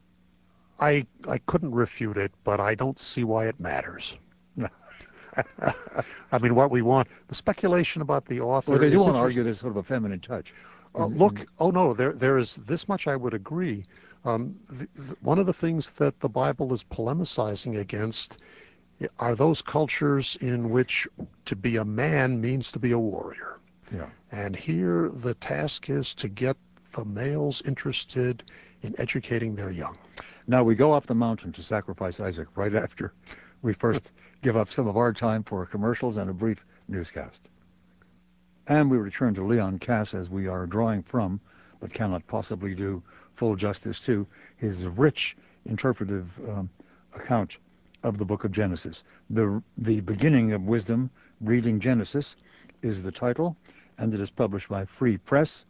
[0.81, 4.15] I I couldn't refute it, but I don't see why it matters.
[6.33, 8.73] I mean, what we want, the speculation about the author.
[8.73, 10.53] Well, they do want to argue there's sort of a feminine touch.
[10.95, 13.85] Uh, look, oh no, there there is this much I would agree.
[14.25, 18.39] Um, the, the, one of the things that the Bible is polemicizing against
[19.19, 21.09] are those cultures in which
[21.47, 23.59] to be a man means to be a warrior.
[23.93, 24.07] Yeah.
[24.31, 26.57] And here the task is to get
[26.95, 28.45] the males interested
[28.83, 29.99] in educating their young.
[30.47, 33.13] Now we go up the mountain to sacrifice Isaac right after
[33.63, 34.13] we first
[34.43, 37.41] give up some of our time for commercials and a brief newscast.
[38.67, 41.41] And we return to Leon Kass as we are drawing from,
[41.81, 43.03] but cannot possibly do
[43.43, 44.25] full justice to,
[44.57, 45.37] his rich
[45.67, 46.71] interpretive um,
[47.13, 47.57] account
[48.05, 49.03] of the book of Genesis.
[49.31, 52.37] The, the beginning of wisdom, reading Genesis,
[52.83, 53.57] is the title,
[53.99, 55.65] and it is published by Free Press.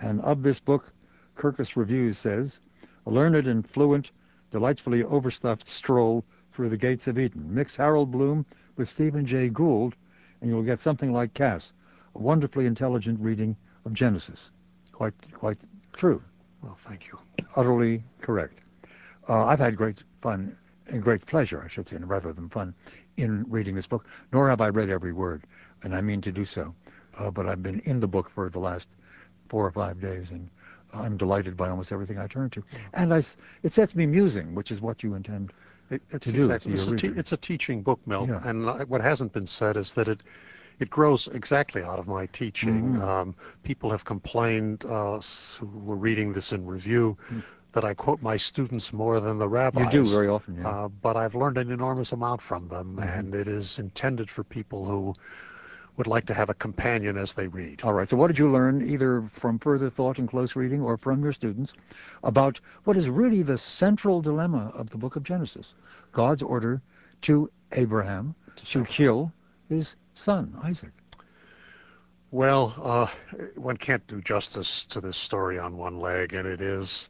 [0.00, 0.92] And of this book,
[1.36, 2.60] Kirkus Reviews says,
[3.06, 4.12] a learned and fluent,
[4.52, 7.52] delightfully overstuffed stroll through the gates of Eden.
[7.52, 8.46] Mix Harold Bloom
[8.76, 9.96] with Stephen Jay Gould,
[10.40, 11.72] and you'll get something like Kass,
[12.14, 14.52] a wonderfully intelligent reading of Genesis.
[14.92, 15.58] Quite, quite
[15.92, 16.22] true.
[16.66, 17.18] Well, thank you.
[17.54, 18.58] Utterly correct.
[19.28, 20.56] Uh, I've had great fun
[20.88, 22.74] and great pleasure, I should say, rather than fun,
[23.16, 24.04] in reading this book.
[24.32, 25.44] Nor have I read every word,
[25.84, 26.74] and I mean to do so.
[27.18, 28.88] Uh, but I've been in the book for the last
[29.48, 30.50] four or five days, and
[30.92, 32.64] I'm delighted by almost everything I turn to.
[32.94, 33.18] And I,
[33.62, 35.52] it sets me musing, which is what you intend
[35.90, 36.50] it, it's to do.
[36.50, 38.28] Exactly, it's, a te- it's a teaching book, Milt.
[38.28, 38.40] Yeah.
[38.44, 40.20] And what hasn't been said is that it
[40.78, 42.94] it grows exactly out of my teaching.
[42.94, 43.02] Mm-hmm.
[43.02, 45.20] Um, people have complained uh,
[45.58, 47.42] who were reading this in review mm.
[47.72, 49.84] that I quote my students more than the rabbis.
[49.84, 50.68] You do very often, yeah.
[50.68, 53.08] Uh, but I've learned an enormous amount from them, mm-hmm.
[53.08, 55.14] and it is intended for people who
[55.96, 57.82] would like to have a companion as they read.
[57.82, 58.08] All right.
[58.08, 61.32] So what did you learn, either from further thought and close reading or from your
[61.32, 61.72] students,
[62.22, 65.72] about what is really the central dilemma of the book of Genesis?
[66.12, 66.82] God's order
[67.22, 69.32] to Abraham to kill
[69.70, 70.92] his son, Isaac.
[72.32, 73.06] Well, uh,
[73.54, 77.08] one can't do justice to this story on one leg, and it is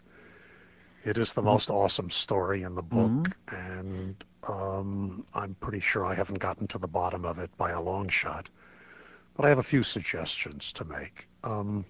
[1.04, 1.50] it is the mm-hmm.
[1.50, 3.54] most awesome story in the book, mm-hmm.
[3.54, 7.80] and um, I'm pretty sure I haven't gotten to the bottom of it by a
[7.80, 8.48] long shot.
[9.34, 11.26] But I have a few suggestions to make.
[11.42, 11.84] Um,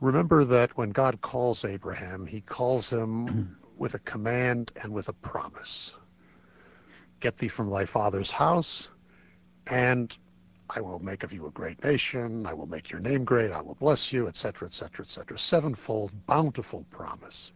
[0.00, 5.14] Remember that when God calls Abraham, he calls him with a command and with a
[5.14, 5.94] promise.
[7.20, 8.90] Get thee from thy father's house,
[9.66, 10.16] and
[10.70, 12.46] I will make of you a great nation.
[12.46, 13.52] I will make your name great.
[13.52, 15.38] I will bless you, etc., etc., etc.
[15.38, 17.52] Sevenfold, bountiful promise.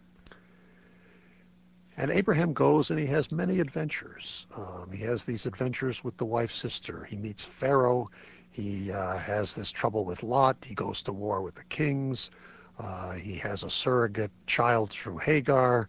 [1.96, 4.46] And Abraham goes and he has many adventures.
[4.56, 7.04] Um, he has these adventures with the wife's sister.
[7.04, 8.10] He meets Pharaoh.
[8.52, 10.56] He uh, has this trouble with Lot.
[10.64, 12.30] He goes to war with the kings.
[12.78, 15.88] Uh, he has a surrogate child through Hagar.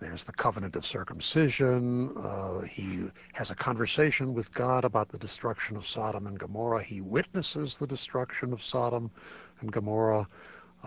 [0.00, 2.16] There's the covenant of circumcision.
[2.16, 6.82] Uh, he has a conversation with God about the destruction of Sodom and Gomorrah.
[6.82, 9.10] He witnesses the destruction of Sodom
[9.60, 10.28] and Gomorrah.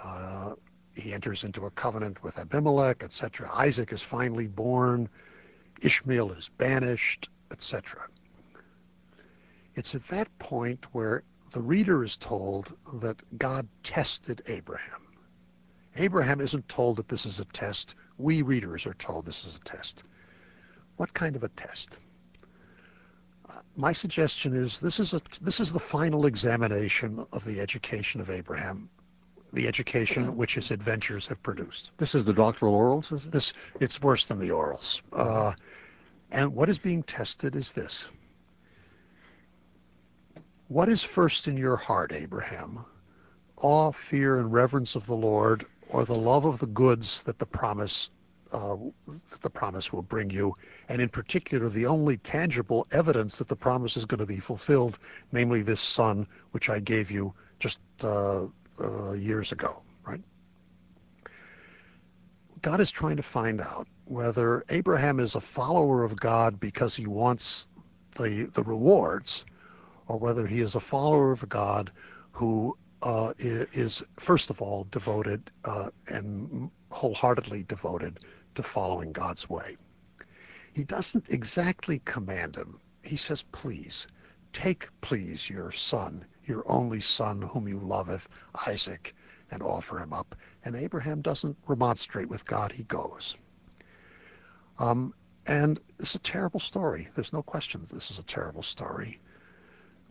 [0.01, 0.53] Uh,
[0.95, 3.49] he enters into a covenant with Abimelech, etc.
[3.53, 5.09] Isaac is finally born.
[5.81, 8.07] Ishmael is banished, etc.
[9.75, 15.01] It's at that point where the reader is told that God tested Abraham.
[15.97, 17.95] Abraham isn't told that this is a test.
[18.21, 20.03] We readers are told this is a test.
[20.97, 21.97] What kind of a test?
[23.49, 28.21] Uh, my suggestion is this is a this is the final examination of the education
[28.21, 28.89] of Abraham,
[29.53, 31.91] the education which his adventures have produced.
[31.97, 33.11] This is the doctoral orals.
[33.11, 33.31] Is it?
[33.31, 35.01] This it's worse than the orals.
[35.11, 35.53] Uh,
[36.29, 38.07] and what is being tested is this:
[40.67, 42.85] what is first in your heart, Abraham?
[43.57, 47.45] Awe, fear, and reverence of the Lord, or the love of the goods that the
[47.45, 48.09] promise
[48.51, 48.75] uh,
[49.07, 50.53] that the promise will bring you,
[50.89, 54.99] and in particular the only tangible evidence that the promise is going to be fulfilled,
[55.31, 58.47] namely this son which I gave you just uh,
[58.79, 60.21] uh, years ago, right?
[62.61, 67.07] God is trying to find out whether Abraham is a follower of God because he
[67.07, 67.67] wants
[68.17, 69.45] the the rewards,
[70.07, 71.89] or whether he is a follower of God
[72.33, 78.19] who uh, is, first of all, devoted uh, and wholeheartedly devoted
[78.55, 79.77] to following God's way.
[80.73, 82.79] He doesn't exactly command him.
[83.03, 84.07] He says, please,
[84.53, 88.27] take, please, your son, your only son whom you loveth,
[88.67, 89.15] Isaac,
[89.51, 90.35] and offer him up.
[90.63, 92.71] And Abraham doesn't remonstrate with God.
[92.71, 93.35] He goes.
[94.79, 95.13] Um,
[95.47, 97.09] and it's a terrible story.
[97.15, 99.19] There's no question that this is a terrible story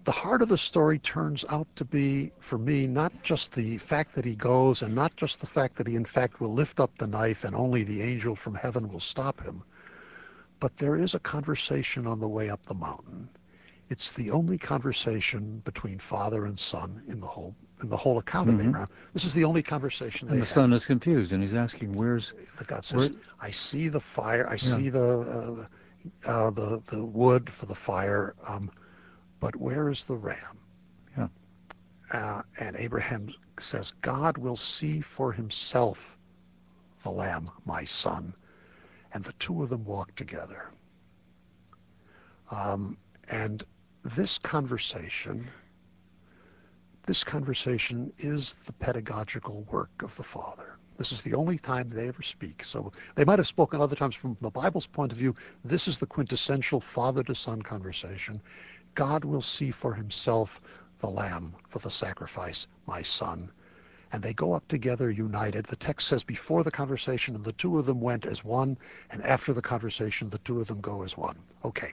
[0.05, 4.15] the heart of the story turns out to be, for me, not just the fact
[4.15, 6.97] that he goes and not just the fact that he, in fact, will lift up
[6.99, 9.63] the knife and only the angel from heaven will stop him,
[10.59, 13.29] but there is a conversation on the way up the mountain.
[13.89, 18.49] It's the only conversation between father and son in the whole in the whole account
[18.49, 18.61] mm-hmm.
[18.61, 18.89] of Abraham.
[19.15, 20.29] This is the only conversation.
[20.29, 20.49] And the have.
[20.49, 23.19] son is confused, and he's asking, "Where's?" The God says, where?
[23.41, 24.47] "I see the fire.
[24.47, 24.57] I yeah.
[24.57, 25.67] see the
[26.25, 28.71] uh, uh, the the wood for the fire." Um,
[29.41, 30.59] but where is the ram?
[31.17, 31.29] Yeah.
[32.13, 36.19] Uh, and Abraham says, God will see for himself
[37.03, 38.35] the lamb, my son.
[39.13, 40.71] And the two of them walk together.
[42.51, 42.97] Um,
[43.29, 43.65] and
[44.05, 45.49] this conversation,
[47.07, 50.77] this conversation is the pedagogical work of the Father.
[50.97, 52.63] This is the only time they ever speak.
[52.63, 55.35] So they might have spoken other times from the Bible's point of view.
[55.65, 58.41] This is the quintessential father to son conversation.
[58.95, 60.61] God will see for himself
[61.01, 63.51] the lamb for the sacrifice, my son.
[64.13, 65.67] And they go up together united.
[65.67, 68.77] The text says before the conversation, and the two of them went as one,
[69.11, 71.39] and after the conversation, the two of them go as one.
[71.65, 71.93] Okay.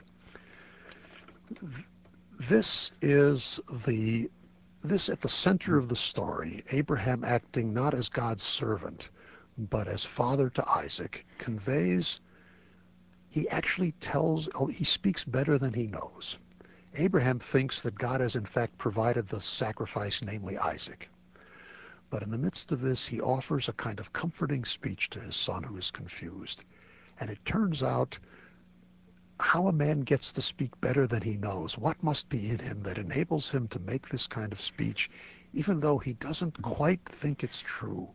[2.48, 4.28] This is the
[4.82, 9.10] this at the center of the story, Abraham acting not as God's servant,
[9.58, 12.20] but as father to Isaac, conveys,
[13.28, 16.38] he actually tells, oh, he speaks better than he knows.
[16.94, 21.10] Abraham thinks that God has in fact provided the sacrifice, namely Isaac.
[22.10, 25.36] But in the midst of this, he offers a kind of comforting speech to his
[25.36, 26.64] son who is confused.
[27.20, 28.18] And it turns out
[29.38, 32.82] how a man gets to speak better than he knows, what must be in him
[32.84, 35.10] that enables him to make this kind of speech,
[35.52, 38.08] even though he doesn't quite think it's true.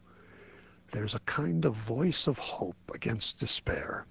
[0.92, 4.06] There's a kind of voice of hope against despair,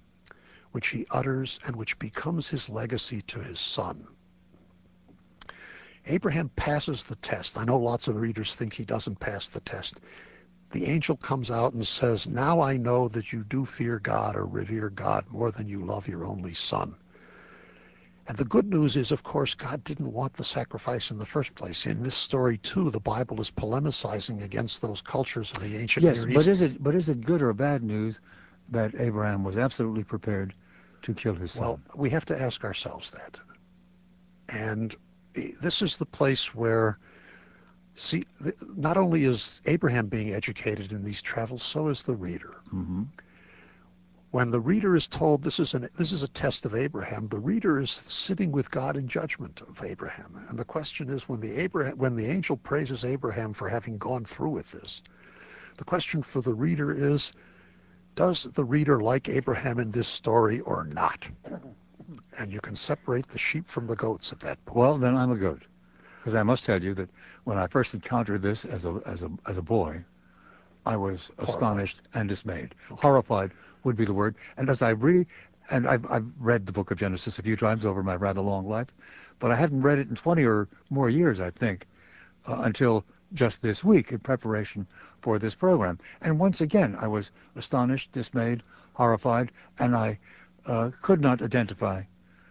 [0.71, 4.07] which he utters and which becomes his legacy to his son.
[6.05, 7.57] Abraham passes the test.
[7.57, 9.95] I know lots of readers think he doesn't pass the test.
[10.71, 14.45] The angel comes out and says, Now I know that you do fear God or
[14.45, 16.95] revere God more than you love your only son.
[18.27, 21.53] And the good news is, of course, God didn't want the sacrifice in the first
[21.55, 21.85] place.
[21.85, 26.19] In this story, too, the Bible is polemicizing against those cultures of the ancient yes,
[26.19, 26.35] Near East.
[26.35, 28.19] but is it but is it good or bad news
[28.69, 30.53] that Abraham was absolutely prepared
[31.01, 31.63] to kill his son?
[31.63, 33.39] Well, we have to ask ourselves that.
[34.47, 34.95] And
[35.33, 36.97] this is the place where
[37.95, 38.25] See,
[38.75, 42.55] not only is Abraham being educated in these travels, so is the reader.
[42.73, 43.03] Mm-hmm.
[44.31, 47.37] When the reader is told this is an this is a test of Abraham, the
[47.37, 50.43] reader is sitting with God in judgment of Abraham.
[50.49, 54.25] And the question is, when the Abraham when the angel praises Abraham for having gone
[54.25, 55.03] through with this,
[55.77, 57.33] the question for the reader is,
[58.15, 61.27] does the reader like Abraham in this story or not?
[62.37, 64.77] And you can separate the sheep from the goats at that point.
[64.77, 65.63] Well, then I'm a goat.
[66.19, 67.09] Because I must tell you that
[67.43, 70.03] when I first encountered this as a, as a, as a boy,
[70.85, 72.75] I was astonished and dismayed.
[72.91, 73.01] Okay.
[73.01, 73.51] Horrified
[73.83, 74.35] would be the word.
[74.57, 75.27] And as I read,
[75.69, 78.67] and I've, I've read the book of Genesis a few times over my rather long
[78.67, 78.87] life,
[79.39, 81.87] but I hadn't read it in 20 or more years, I think,
[82.47, 84.85] uh, until just this week in preparation
[85.21, 85.99] for this program.
[86.21, 88.61] And once again, I was astonished, dismayed,
[88.93, 90.19] horrified, and I
[90.65, 92.03] uh, could not identify.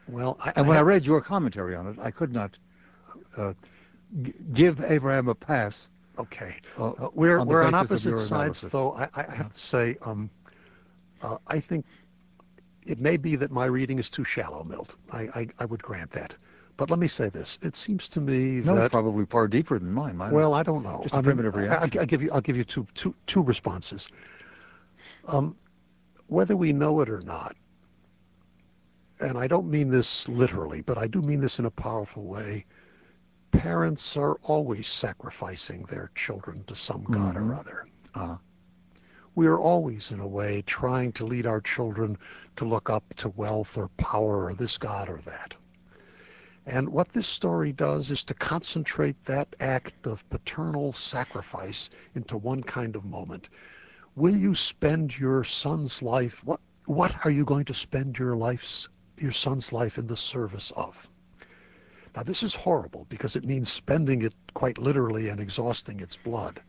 [0.08, 0.86] Well, I, and I when have...
[0.86, 2.58] I read your commentary on it, I could not
[3.36, 3.52] uh,
[4.22, 5.88] g- give Abraham a pass.
[6.18, 8.92] Okay, uh, uh, we're on we're on opposite sides, though.
[8.94, 10.28] I, I have to say, um,
[11.22, 11.86] uh, I think
[12.84, 14.96] it may be that my reading is too shallow, Milt.
[15.10, 16.34] I, I, I would grant that.
[16.76, 19.92] But let me say this: it seems to me no, that probably far deeper than
[19.92, 20.16] mine.
[20.16, 21.00] mine well, I don't know.
[21.02, 21.98] Just a I primitive mean, reaction.
[21.98, 24.08] I, will give you I'll give you two two two responses.
[25.28, 25.56] Um,
[26.26, 27.54] whether we know it or not,
[29.22, 32.66] and I don't mean this literally, but I do mean this in a powerful way.
[33.52, 37.50] Parents are always sacrificing their children to some god Mhm.
[37.50, 37.86] or other.
[38.14, 38.36] Uh,
[39.34, 42.18] We are always, in a way, trying to lead our children
[42.56, 45.54] to look up to wealth or power or this god or that.
[46.66, 52.62] And what this story does is to concentrate that act of paternal sacrifice into one
[52.62, 53.48] kind of moment.
[54.14, 56.44] Will you spend your son's life?
[56.44, 60.72] What what are you going to spend your life's your son's life in the service
[60.76, 61.08] of?
[62.14, 66.60] Now this is horrible because it means spending it quite literally and exhausting its blood.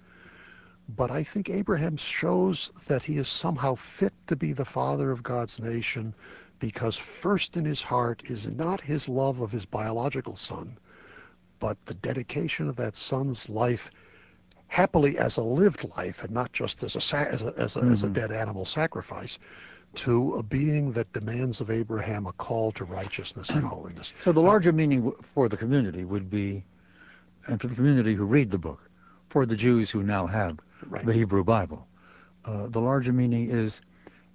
[0.90, 5.24] But I think Abraham shows that he is somehow fit to be the father of
[5.24, 6.14] God's nation
[6.60, 10.78] because first in his heart is not his love of his biological son,
[11.60, 13.92] but the dedication of that son's life
[14.68, 18.04] happily as a lived life and not just as a, as a, as a, as
[18.04, 18.14] a mm-hmm.
[18.14, 19.40] dead animal sacrifice
[19.96, 24.14] to a being that demands of Abraham a call to righteousness and holiness.
[24.22, 26.64] so the larger meaning for the community would be,
[27.48, 28.90] and for the community who read the book,
[29.30, 31.06] for the Jews who now have Right.
[31.06, 31.88] the Hebrew Bible,
[32.46, 33.80] uh, the larger meaning is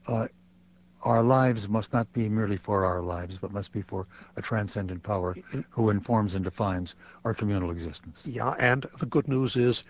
[0.07, 0.29] uh,
[1.03, 4.07] our lives must not be merely for our lives, but must be for
[4.37, 5.37] a transcendent power
[5.71, 6.95] who informs and defines
[7.25, 8.23] our communal existence.
[8.25, 9.85] Yeah, and the good news is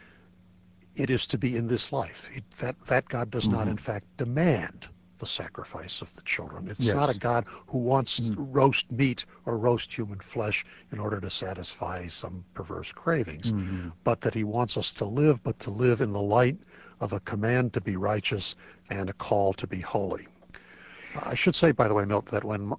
[0.96, 2.28] it is to be in this life.
[2.34, 3.70] It, that, that God does not, Mhm.
[3.70, 4.86] in fact, demand
[5.18, 6.68] the sacrifice of the children.
[6.68, 6.94] It's Yes.
[6.94, 8.34] not a God who wants Mm.
[8.54, 13.92] roast meat or roast human flesh in order to satisfy some perverse cravings, Mhm.
[14.04, 16.58] but that he wants us to live, but to live in the light
[17.00, 18.56] of a command to be righteous
[18.90, 20.28] and a call to be holy.
[21.14, 22.72] I should say, by the way, Milt, that when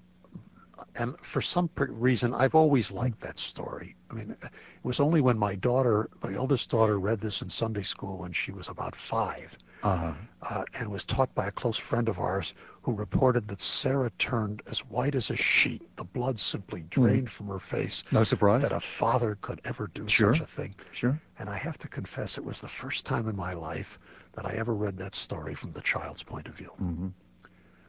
[0.96, 3.96] and for some reason, I've always liked that story.
[4.10, 4.52] I mean, it
[4.84, 8.52] was only when my daughter, my eldest daughter, read this in Sunday school when she
[8.52, 10.14] was about five, Uh-huh.
[10.42, 14.62] uh, and was taught by a close friend of ours who reported that Sarah turned
[14.70, 15.82] as white as a sheet.
[15.96, 18.04] The blood simply drained from her face.
[18.12, 18.62] No surprise.
[18.62, 20.34] That a father could ever do Sure.
[20.36, 20.76] such a thing.
[20.92, 21.20] Sure.
[21.40, 24.00] And I have to confess, it was the first time in my life
[24.34, 26.72] that I ever read that story from the child's point of view.
[26.78, 27.08] hmm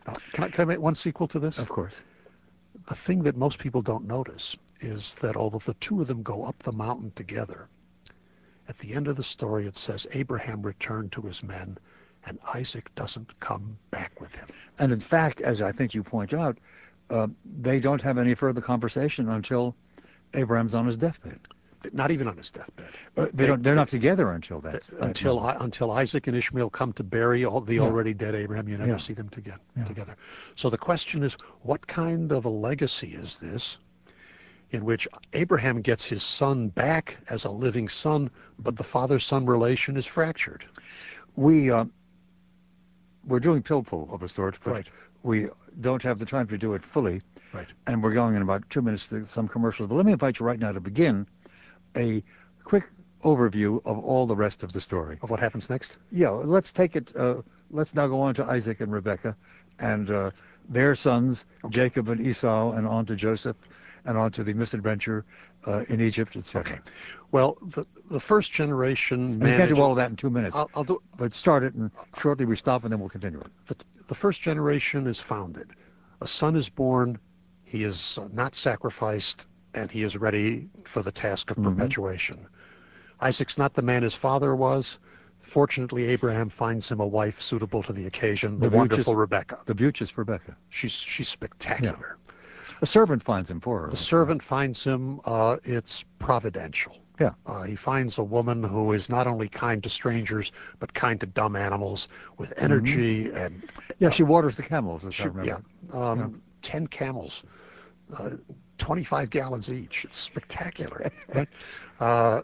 [0.07, 1.59] Now, can I, can I make one sequel to this?
[1.59, 2.03] Of course.
[2.88, 6.45] the thing that most people don't notice is that although the two of them go
[6.45, 7.68] up the mountain together,
[8.71, 11.77] at the end of the story it says Abraham returned to his men
[12.25, 14.47] and Isaac doesn't come back with him.
[14.79, 16.57] And in fact, as I think you point out,
[17.11, 17.27] uh,
[17.62, 19.75] they don't have any further conversation until
[20.35, 21.41] Abraham's on his deathbed.
[21.93, 22.91] Not even on his deathbed.
[23.16, 23.62] Uh, they, They- don't.
[23.62, 24.89] They're not together until that.
[25.01, 25.41] until.
[25.41, 27.81] I, until Isaac and Ishmael come to bury all, the Yeah.
[27.81, 28.97] already dead Abraham, you never Yeah.
[28.99, 29.31] see them.
[29.45, 29.85] Yeah.
[29.85, 30.14] Together.
[30.57, 33.79] So the question is, what kind of a legacy is this,
[34.73, 39.97] in which Abraham gets his son back as a living son, but the father-son relation
[39.97, 40.64] is fractured?
[41.37, 41.85] we uh,
[43.27, 44.91] we're doing pilpul of a sort, but Right.
[45.23, 45.49] we
[45.81, 47.73] don't have the time to do it fully, Right.
[47.87, 49.89] and we're going in about two minutes to some commercials.
[49.89, 51.27] But let me invite you right now to begin
[51.97, 52.23] a
[52.64, 52.85] quick
[53.23, 55.18] overview of all the rest of the story.
[55.23, 55.97] Of what happens next?
[56.11, 57.14] Yeah, let's take it.
[57.14, 59.37] Uh, let's now go on to Isaac and Rebekah,
[59.79, 60.31] and uh,
[60.68, 63.57] their sons Jacob and Esau, and on to Joseph,
[64.05, 65.24] and on to the misadventure
[65.66, 66.72] uh, in Egypt, etc.
[66.72, 66.80] Okay.
[67.32, 70.57] Well, the the first generation And You can't do all of that in two minutes,
[70.57, 71.01] I'll, I'll do.
[71.16, 73.46] but start it, and shortly we stop, and then we'll continue it.
[73.66, 73.76] The,
[74.09, 75.70] the first generation is founded.
[76.20, 77.18] A son is born.
[77.64, 81.64] He is not sacrificed, and he is ready for the task of Mhm.
[81.76, 82.46] perpetuation.
[83.20, 84.98] Isaac's not the man his father was.
[85.42, 89.59] Fortunately, Abraham finds him a wife suitable to the occasion, the, The wonderful beauteous- Rebecca.
[89.66, 90.57] The beauteous Rebecca.
[90.70, 92.18] She's she's spectacular.
[92.83, 93.91] A servant finds him for her.
[93.91, 95.20] The servant finds him.
[95.24, 96.97] Uh, it's providential.
[97.20, 97.33] Yeah.
[97.45, 101.26] Uh, he finds a woman who is not only kind to strangers, but kind to
[101.26, 102.09] dumb animals,
[102.39, 103.62] with energy and
[103.99, 105.62] Yeah, she waters the camels, as she- I remember.
[105.93, 107.43] yeah, um, ten camels,
[108.16, 108.31] uh,
[108.78, 110.07] twenty-five gallons each.
[110.07, 111.11] It's spectacular.
[111.35, 111.49] right?
[112.01, 112.41] uh,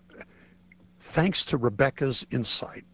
[1.00, 2.84] thanks to Rebecca's insight,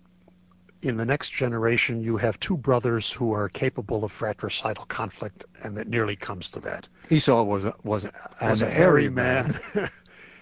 [0.83, 5.79] in the next generation, you have two brothers who are capable of fratricidal conflict, and
[5.79, 6.89] it nearly comes to that.
[7.11, 8.13] Esau was a, was, a-
[8.43, 9.59] was a hairy man.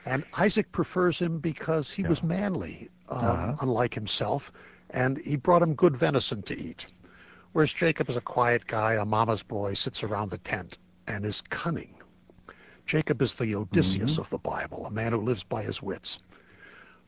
[0.07, 2.09] and Isaac prefers him because he Yeah.
[2.09, 3.55] was manly, um, Uh-huh.
[3.61, 4.51] unlike himself,
[4.91, 6.87] and he brought him good venison to eat.
[7.53, 11.43] Whereas Jacob is a quiet guy, a mama's boy, sits around the tent and is
[11.51, 11.95] cunning.
[12.87, 14.21] Jacob is the Odysseus Mm-hmm.
[14.23, 16.19] of the Bible, a man who lives by his wits.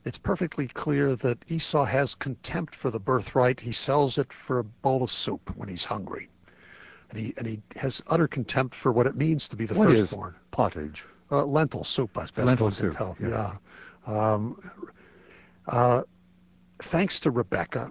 [0.05, 3.61] It's perfectly clear that Esau has contempt for the birthright.
[3.61, 6.29] He sells it for a bowl of soup when he's hungry.
[7.11, 9.91] And he, and he has utter contempt for what it means to be the What
[9.91, 10.35] is firstborn.
[10.51, 11.05] pottage?
[11.31, 13.17] Uh, lentil soup, as best Lentil soup, tell.
[13.21, 13.55] yeah.
[14.09, 14.33] Yeah.
[14.33, 14.73] Um,
[15.69, 16.03] uh,
[16.81, 17.91] thanks to Rebecca,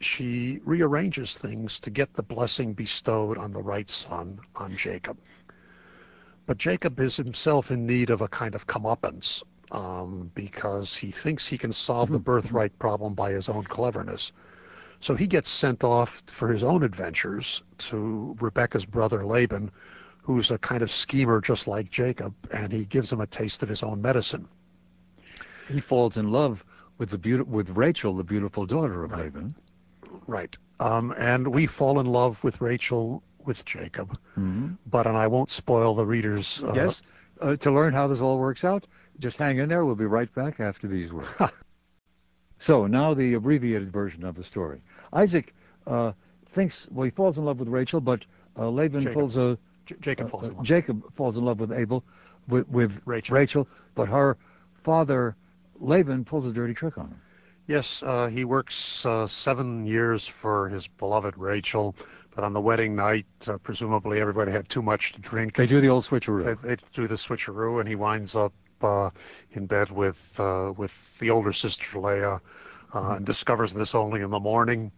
[0.00, 5.16] she rearranges things to get the blessing bestowed on the right son, on Jacob.
[6.44, 9.42] But Jacob is himself in need of a kind of comeuppance
[9.72, 14.32] um, because he thinks he can solve the birthright problem by his own cleverness.
[15.00, 19.70] So he gets sent off for his own adventures to Rebecca's brother Laban,
[20.22, 23.68] who's a kind of schemer just like Jacob, and he gives him a taste of
[23.68, 24.48] his own medicine.
[25.68, 26.64] He falls in love
[26.98, 29.24] with the beauti- with Rachel, the beautiful daughter of Right.
[29.24, 29.54] Laban.
[30.26, 30.56] Right.
[30.80, 35.50] Um, and we fall in love with Rachel with Jacob, hmm but and I won't
[35.50, 36.62] spoil the readers.
[36.64, 37.02] Uh, yes.
[37.40, 38.86] Uh, to learn how this all works out,
[39.18, 39.84] just hang in there.
[39.84, 41.28] We'll be right back after these words.
[42.58, 44.80] so now the abbreviated version of the story.
[45.12, 45.54] Isaac
[45.86, 46.12] uh,
[46.50, 48.24] thinks well, he falls in love with Rachel, but
[48.58, 49.14] uh, Laban Jacob.
[49.14, 50.64] pulls a J- Jacob falls in uh, love.
[50.64, 52.04] Jacob falls in love with Abel,
[52.48, 53.68] with, with Rachel.
[53.94, 54.36] but her
[54.82, 55.36] father
[55.78, 57.20] Laban pulls a dirty trick on him.
[57.66, 61.96] Yes, uh, he works uh, seven years for his beloved Rachel,
[62.34, 65.56] but on the wedding night, uh, presumably everybody had too much to drink.
[65.56, 66.44] They do the old switcheroo.
[66.62, 68.52] They, they do the switcheroo, and he winds up
[68.82, 69.10] uh,
[69.52, 72.40] in bed with uh, with the older sister Leah,
[72.94, 74.90] uh, and discovers this only in the morning,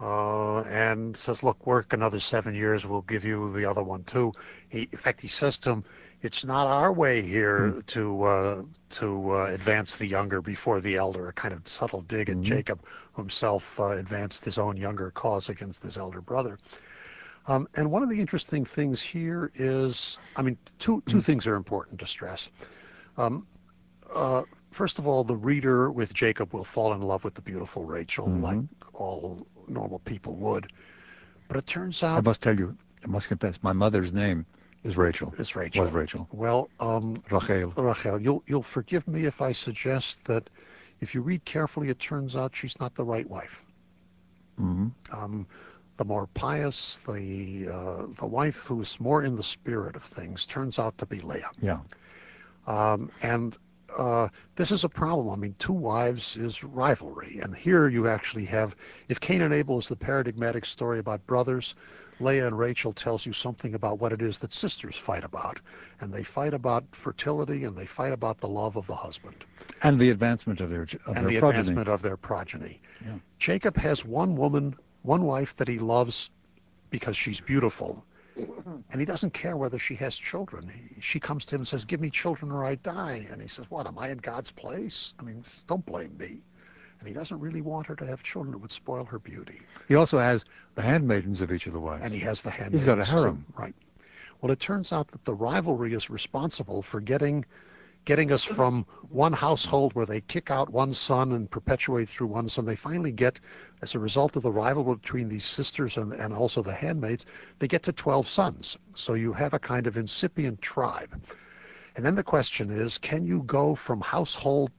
[0.00, 2.86] uh, and says, "Look, work another seven years.
[2.86, 4.32] We'll give you the other one too."
[4.68, 5.84] He, in fact, he says to him,
[6.22, 11.28] "It's not our way here to uh, to uh, advance the younger before the elder."
[11.28, 12.42] A kind of subtle dig at Mhm.
[12.42, 12.80] Jacob,
[13.12, 16.58] who himself uh, advanced his own younger cause against his elder brother.
[17.46, 21.56] Um, and one of the interesting things here is, I mean, two two things are
[21.56, 22.50] important to stress.
[23.16, 23.46] Um,
[24.14, 27.84] uh, first of all, the reader with Jacob will fall in love with the beautiful
[27.84, 28.42] Rachel, Mhm.
[28.42, 30.72] like all normal people would.
[31.48, 34.46] But it turns out I must tell you, I must confess, my mother's name
[34.84, 35.34] is Rachel.
[35.38, 35.84] it's Rachel.
[35.84, 36.28] Was Rachel.
[36.32, 37.72] Well, um, Rachel.
[37.76, 40.48] Rachel, you'll you'll forgive me if I suggest that
[41.00, 43.62] if you read carefully, it turns out she's not the right wife.
[44.56, 45.46] hmm um,
[45.96, 50.78] the more pious, the uh, the wife who's more in the spirit of things turns
[50.78, 51.50] out to be Leah.
[51.60, 51.80] Yeah.
[52.66, 53.56] Um, and
[53.96, 55.30] uh, this is a problem.
[55.30, 58.76] I mean, two wives is rivalry, and here you actually have.
[59.08, 61.74] If Cain and Abel is the paradigmatic story about brothers,
[62.20, 65.58] Leah and Rachel tells you something about what it is that sisters fight about,
[66.00, 69.44] and they fight about fertility, and they fight about the love of the husband
[69.82, 71.60] And the advancement of their of and their the progeny.
[71.60, 72.80] advancement of their progeny.
[73.04, 73.14] Yeah.
[73.38, 76.30] Jacob has one woman, one wife that he loves
[76.90, 78.04] because she's beautiful,
[78.90, 80.68] and he doesn't care whether she has children.
[80.68, 83.48] He, she comes to him and says, "Give me children or I die," and he
[83.48, 83.86] says, "What?
[83.86, 85.14] Am I in God's place?
[85.18, 86.40] I mean, don't blame me."
[86.98, 89.60] And he doesn't really want her to have children; it would spoil her beauty.
[89.88, 92.04] He also has the handmaidens of each of the wives.
[92.04, 92.72] And he has the hand.
[92.72, 93.44] He's got a harem.
[93.56, 93.74] right?
[94.40, 97.44] Well, it turns out that the rivalry is responsible for getting
[98.10, 98.56] getting us mm-hmm.
[98.56, 102.64] from one household where they kick out one son and perpetuate through one son.
[102.66, 103.38] They finally get,
[103.82, 107.24] as a result of the rivalry between these sisters and, and also the handmaids,
[107.60, 108.76] they get to 12 sons.
[108.96, 111.22] So you have a kind of incipient tribe.
[111.94, 114.72] And then the question is, can you go from household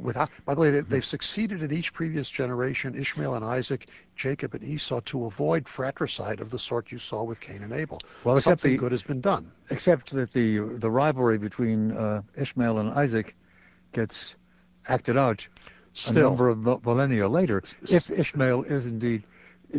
[0.00, 4.54] without, by the way, they, they've succeeded in each previous generation, Ishmael and Isaac, Jacob
[4.54, 8.00] and Esau, to avoid fratricide of the sort you saw with Cain and Abel.
[8.24, 9.50] Well, except Something the- good has been done.
[9.70, 13.34] Except that the the rivalry between uh, Ishmael and Isaac
[13.92, 14.36] gets
[14.88, 15.46] acted out
[16.08, 19.24] a number of millennia later, if Ishmael is indeed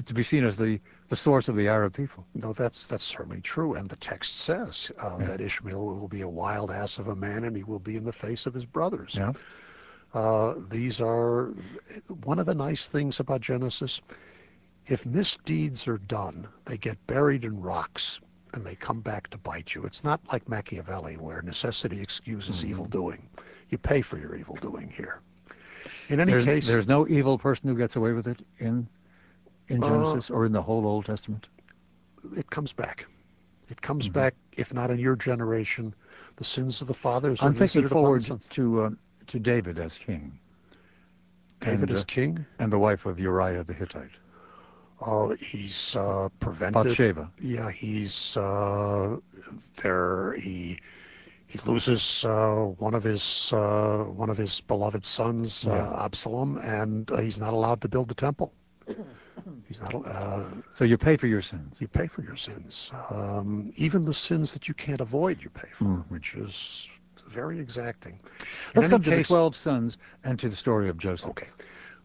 [0.05, 2.23] to be seen as the, the source of the Arab people.
[2.35, 5.25] No, that's that's certainly true, and the text says uh, Yeah.
[5.27, 8.03] that Ishmael will be a wild ass of a man, and he will be in
[8.03, 9.15] the face of his brothers.
[9.17, 9.33] Yeah.
[10.13, 11.53] Uh, these are
[12.23, 14.01] one of the nice things about Genesis.
[14.87, 18.19] If misdeeds are done, they get buried in rocks
[18.53, 19.83] and they come back to bite you.
[19.83, 22.69] It's not like Machiavelli where necessity excuses mm-hmm.
[22.69, 23.29] evil doing.
[23.69, 25.21] You pay for your evil doing here.
[26.09, 28.87] In any there's, case, there's no evil person who gets away with it in
[29.67, 31.47] in uh, Genesis uh, or in the whole Old Testament.
[32.35, 33.05] It comes back.
[33.69, 34.13] It comes mm-hmm.
[34.13, 35.93] back, if not in your generation,
[36.37, 37.41] the sins of the fathers.
[37.43, 38.89] I'm thinking forward to uh,
[39.29, 40.37] to David as king.
[41.61, 44.11] David and, as uh, king, and the wife of Uriah the Hittite.
[45.01, 46.83] Oh, he's uh, prevented.
[46.83, 47.31] Bathsheba.
[47.39, 49.17] Yeah, he's uh,
[49.81, 50.33] there.
[50.33, 50.79] He
[51.47, 56.05] he loses uh, one of his uh, one of his beloved sons, uh, yeah.
[56.05, 58.53] Absalom, and uh, he's not allowed to build the temple.
[59.67, 59.95] He's not.
[60.05, 61.77] Uh, so you pay for your sins.
[61.79, 65.41] You pay for your sins, um, even the sins that you can't avoid.
[65.41, 66.05] You pay for, mm.
[66.09, 66.89] which is
[67.29, 68.19] very exacting.
[68.75, 71.29] Let's come Kass, to the twelve sons and to the story of Joseph.
[71.29, 71.47] Okay.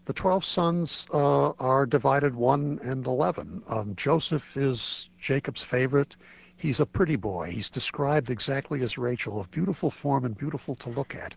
[0.05, 3.62] The twelve sons uh, are divided one and eleven.
[3.68, 6.16] Um, Joseph is Jacob's favorite.
[6.57, 7.51] He's a pretty boy.
[7.51, 11.35] He's described exactly as Rachel, of beautiful form and beautiful to look at.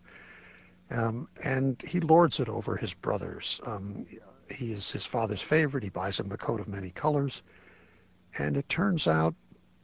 [0.92, 3.60] Um, and he lords it over his brothers.
[3.66, 4.06] Um,
[4.50, 5.84] he is his father's favorite.
[5.84, 7.42] He buys him the coat of many colors.
[8.38, 9.34] And it turns out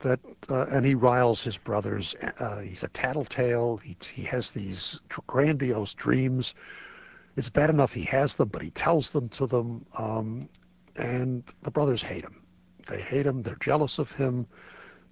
[0.03, 2.15] that, uh, and he riles his brothers.
[2.39, 3.77] Uh, he's a tattletale.
[3.77, 6.53] He, he has these grandiose dreams.
[7.35, 9.85] It's bad enough he has them, but he tells them to them.
[9.97, 10.47] Um,
[10.95, 12.43] and the brothers hate him.
[12.87, 13.41] They hate him.
[13.41, 14.45] They're jealous of him.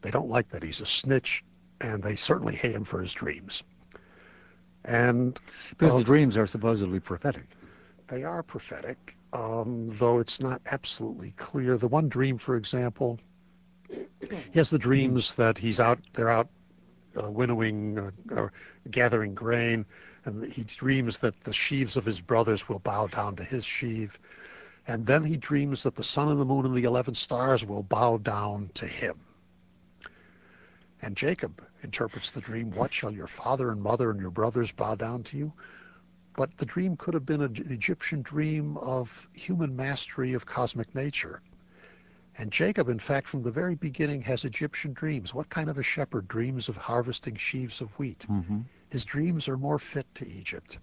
[0.01, 1.43] They don't like that he's a snitch.
[1.79, 3.63] And they certainly hate him for his dreams.
[4.85, 5.39] And
[5.71, 7.45] because uh, the dreams are supposedly prophetic.
[8.07, 11.77] They are prophetic um, though it's not absolutely clear.
[11.77, 13.19] The one dream, for example,
[13.91, 16.47] he has the dreams that he's out, they're out
[17.21, 18.53] uh, winnowing uh, or
[18.89, 19.85] gathering grain,
[20.25, 24.19] and he dreams that the sheaves of his brothers will bow down to his sheaf.
[24.87, 27.83] And then he dreams that the sun and the moon and the 11 stars will
[27.83, 29.19] bow down to him.
[31.01, 34.95] And Jacob interprets the dream, What shall your father and mother and your brothers bow
[34.95, 35.53] down to you?
[36.35, 41.41] But the dream could have been an Egyptian dream of human mastery of cosmic nature.
[42.37, 45.33] And Jacob, in fact, from the very beginning has Egyptian dreams.
[45.33, 48.25] What kind of a shepherd dreams of harvesting sheaves of wheat?
[48.29, 48.61] Mm-hmm.
[48.89, 50.79] His dreams are more fit to Egypt.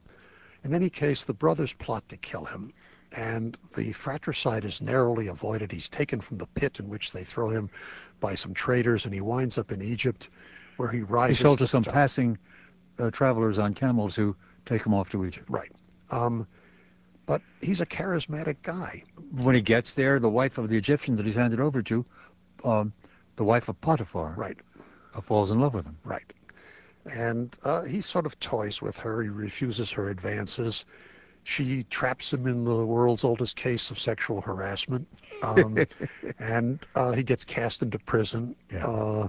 [0.65, 2.73] In any case, the brothers plot to kill him,
[3.13, 5.73] and the fratricide is narrowly avoided.
[5.73, 7.71] He's taken from the pit in which they throw him
[8.21, 10.29] by some traders, and he winds up in Egypt,
[10.77, 11.39] where he rises.
[11.39, 12.37] He sold to some passing
[12.99, 14.37] uh, travelers on camels who
[14.67, 15.49] take him off to Egypt.
[15.49, 15.73] Right.
[16.11, 16.47] Um,
[17.29, 19.05] but he's a charismatic guy.
[19.43, 22.05] When he gets there, the wife of the Egyptian that he's handed over to,
[22.65, 22.93] um,
[23.37, 24.57] the wife of Potiphar, right,
[25.15, 25.97] uh, falls in love with him.
[26.05, 26.33] Right.
[27.05, 29.23] And uh, he sort of toys with her.
[29.23, 30.87] He refuses her advances.
[31.45, 35.07] She traps him in the world's oldest case of sexual harassment.
[35.43, 35.87] Um,
[36.39, 38.57] and uh, he gets cast into prison.
[38.73, 38.87] Yeah.
[38.87, 39.29] Uh,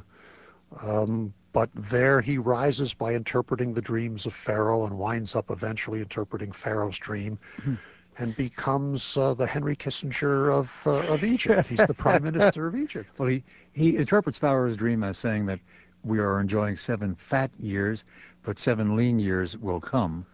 [0.82, 6.00] um, but there he rises by interpreting the dreams of Pharaoh and winds up eventually
[6.00, 7.76] interpreting Pharaoh's dream mm-hmm.
[8.18, 11.68] and becomes uh, the Henry Kissinger of, uh, of Egypt.
[11.68, 13.10] He's the prime minister of Egypt.
[13.18, 13.43] Well, he,
[13.74, 15.60] he interprets Pharaoh's dream as saying that
[16.04, 18.04] we are enjoying seven fat years,
[18.43, 20.26] but seven lean years will come.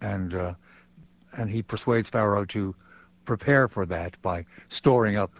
[0.00, 0.54] And, uh,
[1.36, 2.74] and he persuades Pharaoh to
[3.24, 5.32] prepare for that by storing up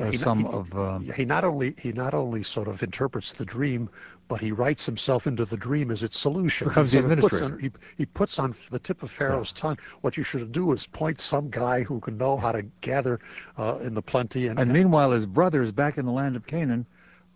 [0.00, 3.32] uh, he, some he, of um, he not only he not only sort of interprets
[3.32, 3.88] the dream,
[4.28, 6.68] but he writes himself into the dream as its solution.
[6.68, 7.44] Becomes he the administrator.
[7.44, 9.62] On, he, he puts on the tip of Pharaoh's yeah.
[9.62, 13.20] tongue what you should do is point some guy who can know how to gather
[13.56, 14.48] uh, in the plenty.
[14.48, 16.86] And, and, meanwhile, his brothers back in the land of Canaan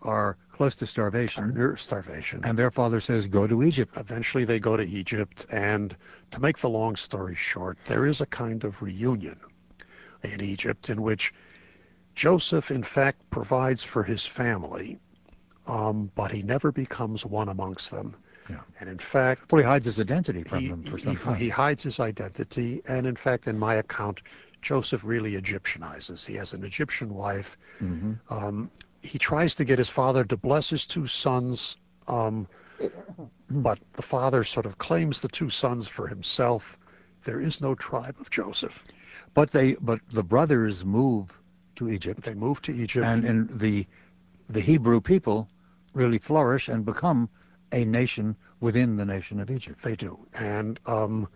[0.03, 1.55] are close to starvation.
[1.55, 2.41] Near starvation.
[2.45, 3.97] And their father says, go to Egypt.
[3.97, 5.47] Eventually they go to Egypt.
[5.51, 5.97] And
[6.31, 9.39] to make the long story short, there is a kind of reunion
[10.23, 11.33] in Egypt in which
[12.15, 14.99] Joseph, in fact, provides for his family,
[15.67, 18.15] um, but he never becomes one amongst them.
[18.51, 18.61] Yeah.
[18.81, 21.37] And in fact, well, he hides his identity from he, them for some he, time.
[21.37, 24.21] He hides his identity, and in fact, in my account,
[24.61, 26.27] Joseph really Egyptianizes.
[26.27, 27.57] He has an Egyptian wife.
[27.81, 28.13] Mm-hmm.
[28.31, 28.71] Um,
[29.03, 31.77] he tries to get his father to bless his two sons,
[32.09, 32.47] um,
[33.51, 36.79] but the father sort of claims the two sons for himself.
[37.25, 38.83] There is no tribe of Joseph.
[39.35, 41.31] But they, but the brothers move
[41.83, 42.23] to Egypt.
[42.23, 43.07] They move to Egypt.
[43.07, 43.87] And, and the,
[44.49, 45.49] the Hebrew people
[45.95, 47.29] really flourish and become
[47.73, 49.83] a nation within the nation of Egypt.
[49.83, 50.19] They do.
[50.35, 51.29] And um,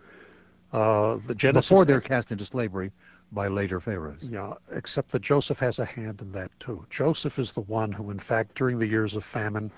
[0.71, 1.69] uh, the Genesis...
[1.69, 2.91] Before they're cast into slavery
[3.31, 4.21] by later pharaohs.
[4.21, 6.85] Yeah, except that Joseph has a hand in that too.
[6.89, 9.69] Joseph is the one who, in fact, during the years of famine,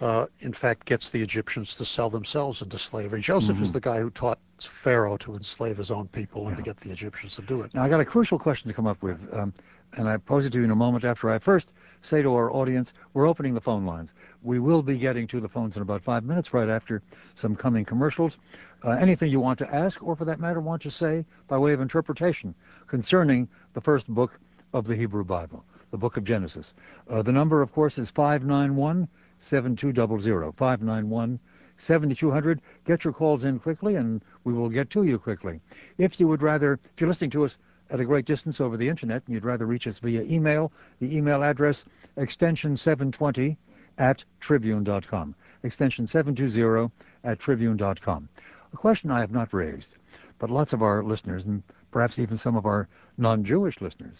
[0.00, 3.20] uh, in fact, gets the Egyptians to sell themselves into slavery.
[3.20, 3.64] Joseph mm-hmm.
[3.64, 6.56] is the guy who taught Pharaoh to enslave his own people and yeah.
[6.56, 7.74] to get the Egyptians to do it.
[7.74, 9.52] Now, I got a crucial question to come up with, um,
[9.94, 11.70] and I pose it to you in a moment after I first
[12.02, 14.14] say to our audience, we're opening the phone lines.
[14.42, 17.02] We will be getting to the phones in about five minutes, right after
[17.34, 18.38] some coming commercials.
[18.84, 21.72] Uh, anything you want to ask, or for that matter, want to say by way
[21.72, 22.54] of interpretation
[22.86, 24.38] concerning the first book
[24.72, 26.74] of the Hebrew Bible, the book of Genesis.
[27.08, 29.08] Uh, the number, of course, is 591
[29.40, 30.52] 7200.
[30.52, 31.40] 591
[31.78, 32.60] 7200.
[32.84, 35.60] Get your calls in quickly, and we will get to you quickly.
[35.98, 37.58] If you would rather, if you're listening to us
[37.90, 41.16] at a great distance over the internet and you'd rather reach us via email, the
[41.16, 41.84] email address
[42.16, 43.56] extension 720
[43.98, 45.34] at tribune.com.
[45.62, 46.90] Extension 720
[47.24, 48.28] at tribune.com.
[48.72, 49.94] A question I have not raised,
[50.38, 54.16] but lots of our listeners, and perhaps even some of our non-Jewish listeners,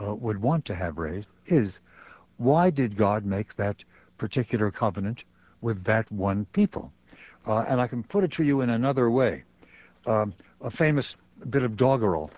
[0.00, 1.80] uh, would want to have raised is
[2.36, 3.84] why did God make that
[4.16, 5.24] particular covenant
[5.60, 6.92] with that one people?
[7.46, 9.44] Uh, and I can put it to you in another way.
[10.06, 11.16] Um, a famous
[11.48, 12.30] bit of doggerel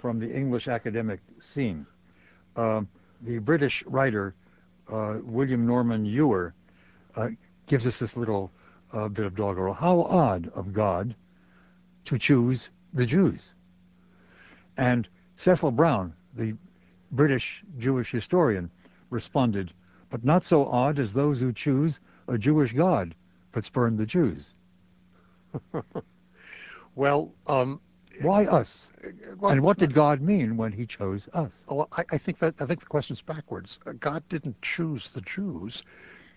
[0.00, 1.86] from the English academic scene.
[2.56, 2.82] Uh,
[3.22, 4.34] the British writer
[4.90, 6.54] uh, William Norman Ewer
[7.16, 7.28] uh,
[7.66, 8.50] gives us this little
[8.92, 9.74] uh, bit of doggerel.
[9.74, 11.14] How odd of God
[12.06, 13.52] to choose the Jews.
[14.76, 16.56] And Cecil Browne, the
[17.12, 18.70] British Jewish historian,
[19.10, 19.72] responded,
[20.08, 23.14] but not so odd as those who choose a Jewish God,
[23.52, 24.54] but spurn the Jews.
[26.94, 27.80] well, um,
[28.22, 28.90] why us?
[29.38, 31.52] Well, and what did God mean when He chose us?
[31.68, 33.78] Well, I, I think that I think the question's backwards.
[33.86, 35.82] Uh, God didn't choose the Jews.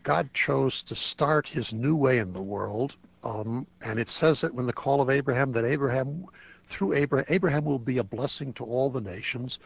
[0.04, 4.54] God chose to start His new way in the world, um, and it says that
[4.54, 6.26] when the call of Abraham, that Abraham,
[6.68, 9.60] through Abraham, Abraham will be a blessing to all the nations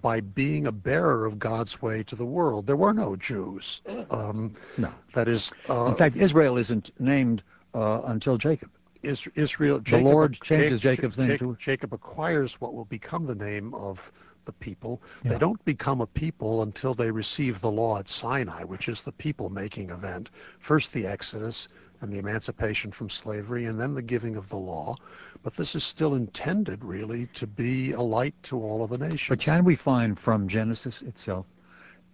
[0.00, 2.66] by being a bearer of God's way to the world.
[2.66, 3.82] There were no Jews.
[4.10, 4.92] Um, no.
[5.14, 5.50] That is.
[5.68, 7.42] Uh, in fact, Israel isn't named
[7.74, 8.70] uh, until Jacob.
[9.04, 9.78] Israel.
[9.78, 14.12] The Jacob, Lord changes Jacob's name to Jacob acquires what will become the name of
[14.44, 15.00] the people.
[15.22, 15.32] Yeah.
[15.32, 19.12] They don't become a people until they receive the law at Sinai, which is the
[19.12, 20.30] people-making event.
[20.58, 21.68] First the Exodus
[22.00, 24.96] and the emancipation from slavery, and then the giving of the law.
[25.42, 29.28] But this is still intended, really, to be a light to all of the nations.
[29.28, 31.46] But can we find from Genesis itself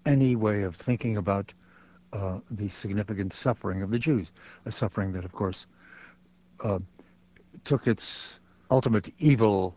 [0.07, 1.53] any way of thinking about
[2.12, 4.30] uh, the significant suffering of the Jews?
[4.66, 5.66] A suffering that, of course,
[6.62, 6.78] uh,
[7.64, 8.40] took its
[8.70, 9.74] ultimate evil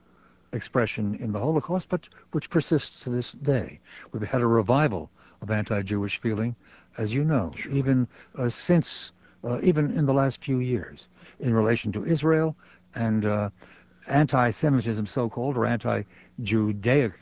[0.54, 3.80] expression in the Holocaust, but which persists to this day.
[4.12, 5.10] We've had a revival
[5.42, 6.56] of anti-Jewish feeling,
[6.98, 7.72] as you know, sure.
[7.72, 8.08] even
[8.38, 9.12] uh, since,
[9.44, 11.08] uh, even in the last few years,
[11.40, 12.56] in relation to Israel
[12.96, 13.50] and uh,
[14.08, 17.14] anti-Semitism, so-called, or anti-Judaic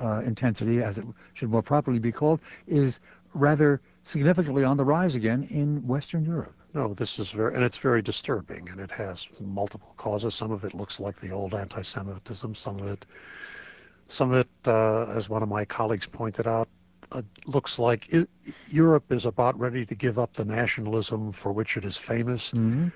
[0.00, 1.04] uh, intensity, as it
[1.34, 2.98] should more properly be called, is
[3.34, 6.54] rather significantly on the rise again in Western Europe.
[6.74, 10.34] No, this is very, and it's very disturbing, and it has multiple causes.
[10.34, 12.54] Some of it looks like the old anti-Semitism.
[12.54, 13.04] Some of it,
[14.08, 16.68] some of it, uh, as one of my colleagues pointed out,
[17.12, 18.28] uh, looks like it,
[18.68, 22.52] Europe is about ready to give up the nationalism for which it is famous.
[22.52, 22.88] Mm-hmm.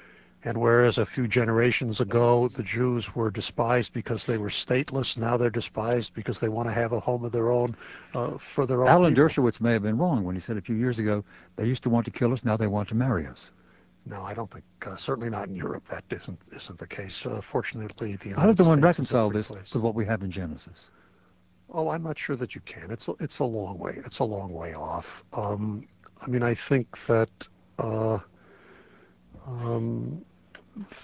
[0.45, 5.37] And whereas a few generations ago the Jews were despised because they were stateless, now
[5.37, 7.75] they're despised because they want to have a home of their own
[8.15, 8.89] uh, for their own.
[8.89, 9.29] Alan people.
[9.29, 11.25] Dershowitz may have been wrong when he said a few years ago
[11.57, 13.51] they used to want to kill us, now they want to marry us.
[14.09, 14.65] No, I don't think.
[14.87, 15.85] Uh, certainly not in Europe.
[15.89, 17.27] That isn't isn't the case.
[17.27, 19.75] Uh, fortunately, the United how does the one reconcile this place.
[19.75, 20.91] with what we have in Genesis?
[21.73, 22.93] Oh, I'm not sure that you can.
[22.93, 24.01] It's a, it's a long way.
[24.05, 25.25] It's a long way off.
[25.33, 25.89] Um,
[26.25, 27.49] I mean, I think that
[27.81, 28.19] uh,
[29.45, 30.25] um,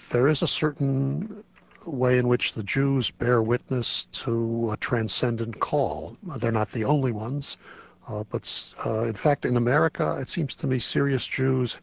[0.09, 1.43] there is a certain
[1.85, 6.15] way in which the Jews bear witness to a transcendent call.
[6.37, 7.57] They're not the only ones,
[8.07, 11.79] uh, but uh, in fact, in America, it seems to me serious Jews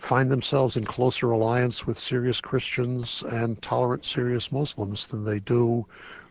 [0.00, 5.86] find themselves in closer alliance with serious Christians and tolerant serious Muslims than they do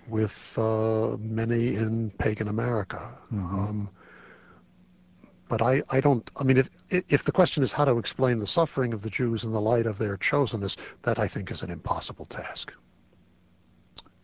[0.07, 3.11] with uh, many in pagan America.
[3.31, 3.59] Mm-hmm.
[3.59, 3.89] Um,
[5.47, 6.29] but I, I don't.
[6.37, 9.43] I mean, if if the question is how to explain the suffering of the Jews
[9.43, 12.73] in the light of their chosenness, that I think is an impossible task.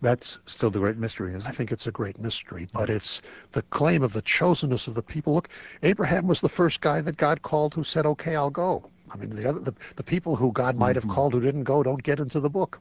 [0.02, 1.48] That's still the great mystery, isn't it?
[1.48, 5.02] I think it's a great mystery, but it's the claim of the chosenness of the
[5.02, 5.34] people.
[5.34, 5.50] Look,
[5.84, 9.30] Abraham was the first guy that God called who said, "Okay, I'll go." I mean,
[9.30, 11.14] the other the, the people who God might have mm-hmm.
[11.14, 12.80] called who didn't go don't get into the book.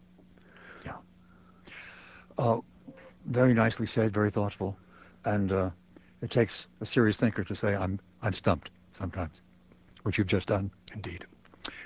[0.84, 0.96] Yeah.
[2.38, 2.58] Uh,
[3.26, 4.76] very nicely said, very thoughtful,
[5.24, 5.70] and uh,
[6.22, 9.42] it takes a serious thinker to say, "I'm I'm stumped." Sometimes,
[10.04, 10.70] which you've just done.
[10.92, 11.26] Indeed.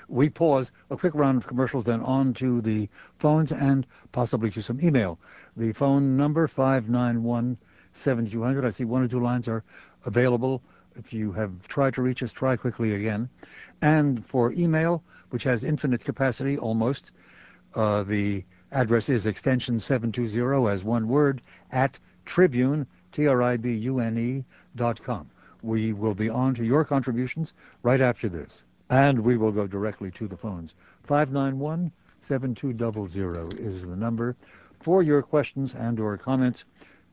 [0.07, 2.89] We pause a quick round of commercials, then on to the
[3.19, 5.19] phones and possibly to some email.
[5.55, 7.57] The phone number five nine one
[7.93, 8.65] seven two hundred.
[8.65, 9.63] I see one or two lines are
[10.05, 10.61] available
[10.95, 13.29] If you have tried to reach us, try quickly again.
[13.81, 17.11] And for email, which has infinite capacity almost,
[17.75, 21.41] uh, the address is extension 720 as one word
[21.71, 24.43] at tribune, T-R-I-B-U-N-E
[24.75, 25.29] dot com.
[25.61, 27.53] We will be on to your contributions
[27.83, 28.63] right after this.
[28.89, 30.73] And we will go directly to the phones.
[31.07, 34.35] 591-7200 is the number
[34.79, 36.63] for your questions and or comments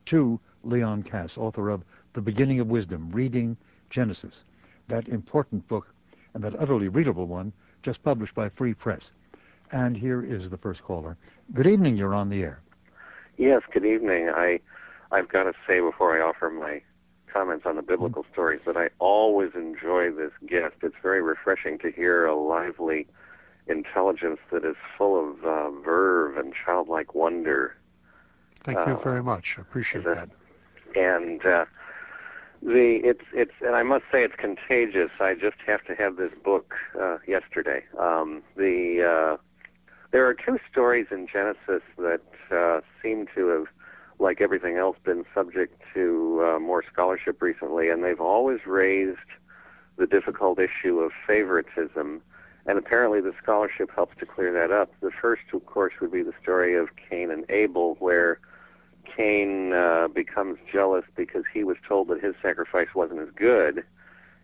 [0.05, 1.83] to Leon Kass, author of
[2.13, 3.57] The Beginning of Wisdom, Reading
[3.89, 4.43] Genesis,
[4.87, 5.87] that important book
[6.33, 7.51] and that utterly readable one
[7.83, 9.11] just published by Free Press.
[9.71, 11.17] And here is the first caller.
[11.53, 12.59] Good evening, you're on the air.
[13.37, 14.29] Yes, good evening.
[14.29, 14.59] I
[15.11, 16.81] I've got to say before I offer my
[17.31, 18.33] comments on the biblical mm-hmm.
[18.33, 20.75] stories that I always enjoy this guest.
[20.81, 23.07] It's very refreshing to hear a lively
[23.67, 27.75] intelligence that is full of uh, verve and childlike wonder.
[28.63, 29.55] Thank you uh, very much.
[29.57, 30.29] I appreciate that.
[30.95, 31.65] And uh,
[32.61, 35.11] the it's it's and I must say it's contagious.
[35.19, 37.83] I just have to have this book uh, yesterday.
[37.99, 39.37] Um, the uh,
[40.11, 42.21] there are two stories in Genesis that
[42.51, 43.65] uh, seem to have,
[44.19, 49.17] like everything else, been subject to uh, more scholarship recently, and they've always raised
[49.97, 52.21] the difficult issue of favoritism.
[52.65, 54.91] And apparently, the scholarship helps to clear that up.
[55.01, 58.39] The first, of course, would be the story of Cain and Abel, where
[59.15, 63.83] Cain uh, becomes jealous because he was told that his sacrifice wasn't as good.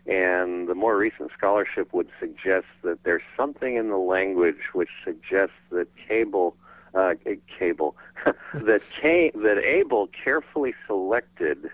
[0.06, 5.56] And the more recent scholarship would suggest that there's something in the language which suggests
[5.70, 6.56] that Cable,
[6.94, 7.14] uh,
[7.58, 7.96] Cable,
[8.54, 11.70] that Cain, that Abel carefully selected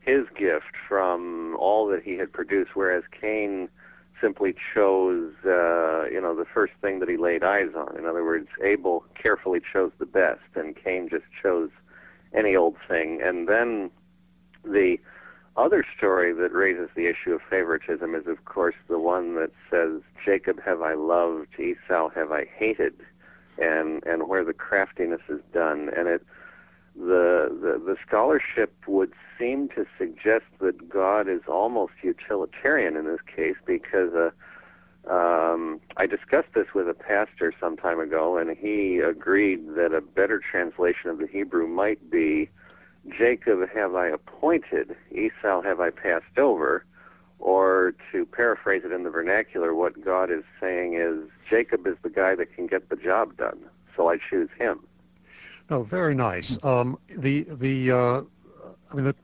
[0.00, 3.68] his gift from all that he had produced, whereas Cain
[4.20, 7.96] simply chose, uh, you know, the first thing that he laid eyes on.
[7.98, 11.70] In other words, Abel carefully chose the best, and Cain just chose
[12.36, 13.20] any old thing.
[13.22, 13.90] And then
[14.64, 14.98] the
[15.56, 20.02] other story that raises the issue of favoritism is, of course, the one that says,
[20.24, 22.94] Jacob have I loved, Esau have I hated,
[23.58, 25.90] and, and where the craftiness is done.
[25.96, 26.26] And it,
[26.94, 33.20] the, the, the scholarship would seem to suggest that God is almost utilitarian in this
[33.34, 34.30] case because uh,
[35.08, 40.00] um, I discussed this with a pastor some time ago, and he agreed that a
[40.00, 42.48] better translation of the Hebrew might be
[43.16, 46.84] Jacob have I appointed, Esau have I passed over,
[47.38, 52.10] or to paraphrase it in the vernacular, what God is saying is Jacob is the
[52.10, 53.60] guy that can get the job done,
[53.94, 54.80] so I choose him.
[55.70, 56.58] No, very nice.
[56.64, 58.22] Um, the the uh,
[58.90, 59.14] I mean the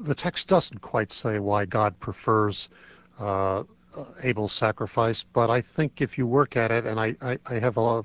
[0.00, 2.68] the text doesn't quite say why God prefers
[3.18, 3.64] uh,
[4.22, 7.78] Abel's sacrifice, but I think if you work at it, and I, I, I have
[7.78, 8.02] a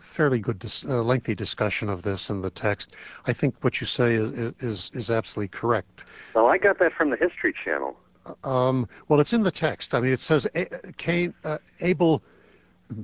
[0.00, 2.92] fairly good, dis, uh, lengthy discussion of this in the text,
[3.26, 6.04] I think what you say is is, is absolutely correct.
[6.34, 7.96] Well, I got that from the History Channel.
[8.42, 9.94] Um, well, it's in the text.
[9.94, 10.46] I mean, it says
[10.96, 12.22] Cain, uh, Abel.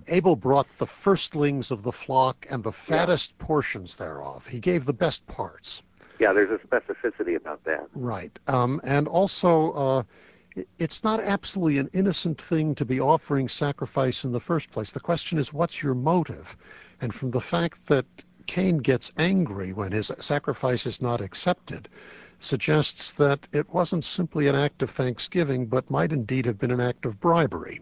[0.07, 3.47] Abel brought the firstlings of the flock and the fattest yeah.
[3.47, 4.47] portions thereof.
[4.47, 5.83] He gave the best parts.
[6.21, 7.89] Yeah, there's a specificity about that.
[7.93, 8.37] Right.
[8.47, 10.03] Um, and also, uh,
[10.79, 14.93] it's not absolutely an innocent thing to be offering sacrifice in the first place.
[14.93, 16.57] The question is, what's your motive?
[17.01, 18.07] And from the fact that
[18.47, 21.89] Cain gets angry when his sacrifice is not accepted,
[22.41, 26.81] suggests that it wasn't simply an act of thanksgiving, but might indeed have been an
[26.81, 27.81] act of bribery.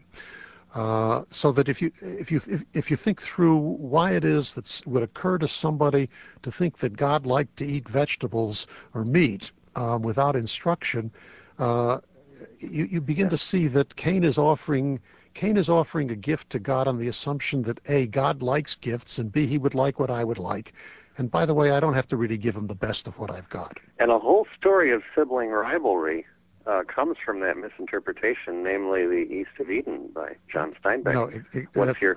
[0.74, 4.54] Uh, so that if you if you if, if you think through why it is
[4.54, 6.08] that would occur to somebody
[6.42, 11.10] to think that God liked to eat vegetables or meat um, without instruction,
[11.58, 11.98] uh,
[12.58, 15.00] you, you begin to see that Cain is offering
[15.34, 19.18] Cain is offering a gift to God on the assumption that A, God likes gifts,
[19.18, 20.72] and B, he would like what I would like.
[21.18, 23.30] And by the way, I don't have to really give him the best of what
[23.30, 23.78] I've got.
[23.98, 26.26] And a whole story of sibling rivalry
[26.66, 31.14] uh, comes from that misinterpretation, namely the East of Eden by John Steinbeck.
[31.14, 32.16] No, it, it, what's uh, your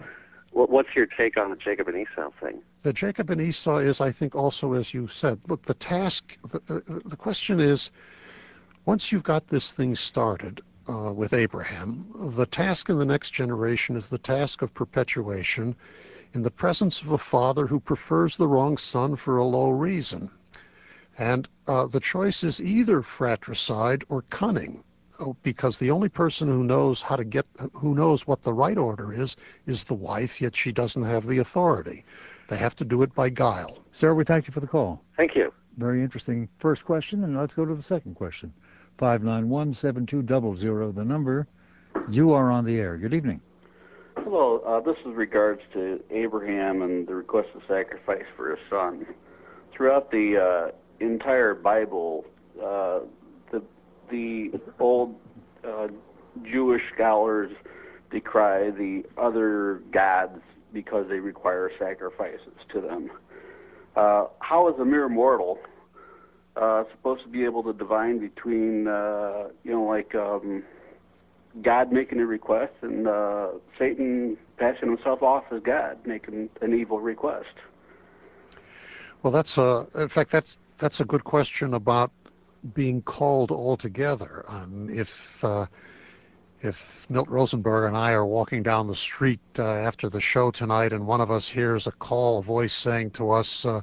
[0.52, 2.62] what's your take on the Jacob and Esau thing?
[2.84, 5.40] The Jacob and Esau is, I think, also as you said.
[5.48, 6.38] Look, the task.
[6.50, 7.91] The, the, the question is
[8.86, 12.06] once you've got this thing started uh, with Abraham,
[12.36, 15.76] the task in the next generation is the task of perpetuation
[16.34, 20.30] in the presence of a father who prefers the wrong son for a low reason.
[21.18, 24.84] And uh, the choice is either fratricide or cunning,
[25.20, 28.78] oh, because the only person who knows how to get, who knows what the right
[28.78, 32.04] order is, is the wife, yet she doesn't have the authority.
[32.50, 33.78] They have to do it by guile.
[33.92, 35.02] Sir, we thank you for the call.
[35.16, 35.54] Thank you.
[35.78, 38.52] Very interesting first question, and let's go to the second question.
[38.99, 41.48] 591-7200, the number.
[42.10, 42.98] You are on the air.
[42.98, 43.41] Good evening.
[44.18, 44.60] Hello.
[44.60, 49.06] Uh, this is regards to Abraham and the request of sacrifice for his son.
[49.76, 50.72] Throughout the uh,
[51.03, 52.26] entire Bible,
[52.57, 52.99] uh,
[53.52, 53.61] the
[54.10, 55.15] the old
[55.68, 55.88] uh,
[56.44, 57.52] Jewish scholars
[58.11, 60.40] decry the other gods
[60.72, 63.10] because they require sacrifices to them.
[63.95, 65.60] Uh, how is a mere mortal
[66.56, 70.64] uh, supposed to be able to divine between, uh, you know, like um,
[71.62, 77.00] God making a request and uh, Satan passing himself off as God, making an evil
[77.00, 77.54] request?
[79.22, 82.12] Well, that's a, in fact, that's that's a good question about
[82.74, 84.46] being called altogether.
[84.48, 85.66] Um, if uh,
[86.62, 90.94] if Milt Rosenberg and I are walking down the street uh, after the show tonight,
[90.94, 93.82] and one of us hears a call, a voice saying to us, uh,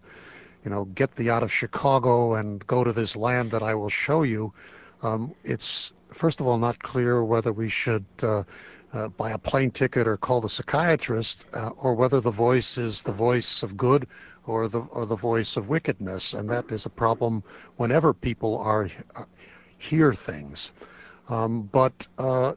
[0.65, 3.89] you know, get thee out of Chicago and go to this land that I will
[3.89, 4.53] show you,
[5.03, 8.43] um, it's first of all not clear whether we should uh,
[8.93, 13.03] uh, buy a plane ticket or call the psychiatrist, uh, or whether the voice is
[13.03, 14.07] the voice of good
[14.47, 17.43] or the or the voice of wickedness, and that is a problem
[17.77, 19.25] whenever people are uh,
[19.79, 20.73] hear things.
[21.29, 22.55] Um, but uh,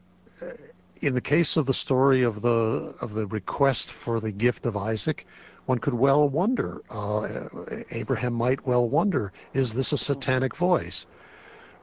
[1.00, 4.76] in the case of the story of the of the request for the gift of
[4.76, 5.26] Isaac,
[5.66, 6.82] one could well wonder.
[6.90, 7.48] Uh,
[7.90, 11.06] Abraham might well wonder: Is this a satanic voice?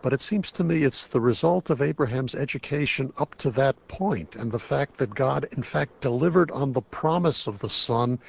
[0.02, 4.36] But it seems to me it's the result of Abraham's education up to that point,
[4.36, 8.20] and the fact that God, in fact, delivered on the promise of the son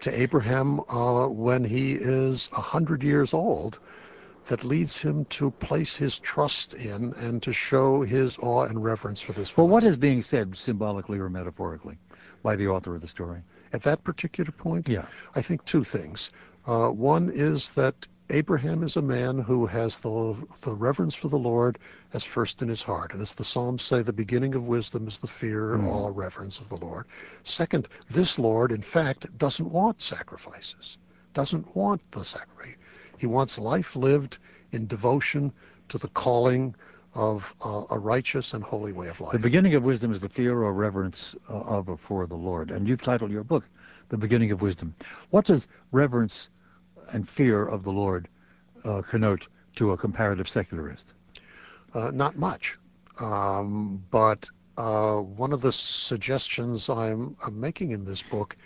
[0.00, 3.80] to Abraham uh, when he is a hundred years old
[4.48, 9.20] that leads him to place his trust in and to show his awe and reverence
[9.20, 9.56] for this.
[9.56, 11.96] Well, what is being said symbolically or metaphorically
[12.42, 13.42] by the author of the story?
[13.74, 16.30] At that particular point, yeah, I think two things.
[16.64, 21.36] Uh, one is that Abraham is a man who has the, the reverence for the
[21.36, 21.78] Lord
[22.12, 23.12] as first in his heart.
[23.12, 25.86] And as the Psalms say, the beginning of wisdom is the fear, mm.
[25.86, 27.06] all reverence of the Lord.
[27.42, 30.96] Second, this Lord, in fact, doesn't want sacrifices,
[31.34, 32.76] doesn't want the sacrifice.
[33.18, 34.38] He wants life lived
[34.70, 35.52] in devotion
[35.88, 36.74] to the calling
[37.14, 39.32] of uh, a righteous and holy way of life.
[39.32, 42.70] The beginning of wisdom is the fear or reverence uh, of or for the Lord.
[42.70, 43.64] And you've titled your book,
[44.08, 44.94] The Beginning of Wisdom.
[45.30, 46.48] What does reverence
[47.12, 48.28] and fear of the Lord
[48.84, 49.46] uh, connote
[49.76, 51.06] to a comparative secularist?
[51.94, 52.76] Uh, not much.
[53.20, 58.56] Um, but uh, one of the suggestions I'm, I'm, making in this book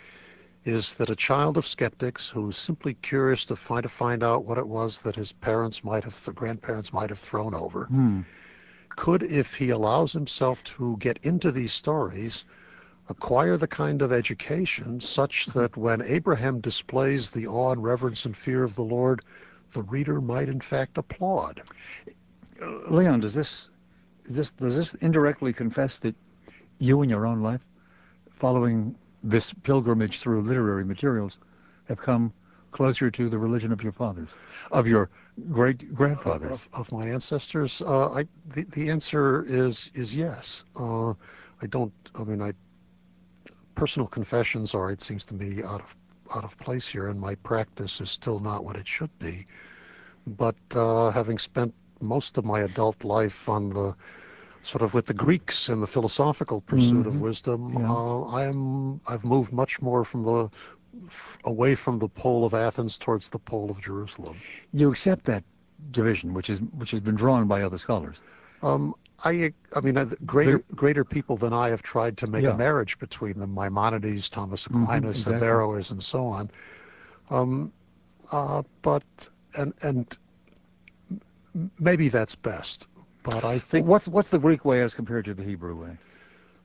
[0.65, 4.57] is that a child of skeptics who's simply curious to find to find out what
[4.57, 8.21] it was that his parents might have, the grandparents might have thrown over, hmm.
[8.89, 12.43] could, if he allows himself to get into these stories,
[13.07, 18.35] acquire the kind of education such that when Abraham displays the awe and reverence and
[18.35, 19.21] fear of the Lord,
[19.73, 21.61] the reader might in fact applaud.
[22.89, 23.69] Leon, does this,
[24.25, 26.15] this does this indirectly confess that
[26.79, 27.65] you in your own life,
[28.31, 31.37] following this pilgrimage through literary materials,
[31.87, 32.33] have come
[32.71, 34.29] closer to the religion of your fathers,
[34.71, 35.09] of your
[35.51, 37.81] great grandfathers, of, of, my ancestors?
[37.81, 40.63] Uh, I, the, the answer is is yes.
[40.75, 41.11] Uh,
[41.61, 41.93] I don't.
[42.15, 42.53] I mean, I
[43.75, 45.95] personal confessions are, it seems to me, out of
[46.35, 49.45] out of place here, and my practice is still not what it should be.
[50.27, 53.95] But uh, having spent most of my adult life on the
[54.61, 57.07] sort of with the Greeks in the philosophical pursuit mm-hmm.
[57.07, 57.91] of wisdom, yeah.
[57.91, 60.49] uh, I am I've moved much more from the
[61.45, 64.37] away from the pole of Athens towards the pole of Jerusalem.
[64.73, 65.43] You accept that
[65.91, 68.17] division, which is which has been drawn by other scholars.
[68.61, 72.51] Um, I, I mean, greater greater people than I have tried to make yeah.
[72.51, 73.53] a marriage between them.
[73.53, 75.47] Maimonides, Thomas mm-hmm, Aquinas, mm-hmm, exactly.
[75.47, 76.51] Averroes, and so on.
[77.29, 77.71] Um,
[78.31, 79.03] uh, but
[79.55, 80.17] and and
[81.79, 82.87] maybe that's best.
[83.29, 85.97] But I think what's what's the Greek way as compared to the Hebrew way?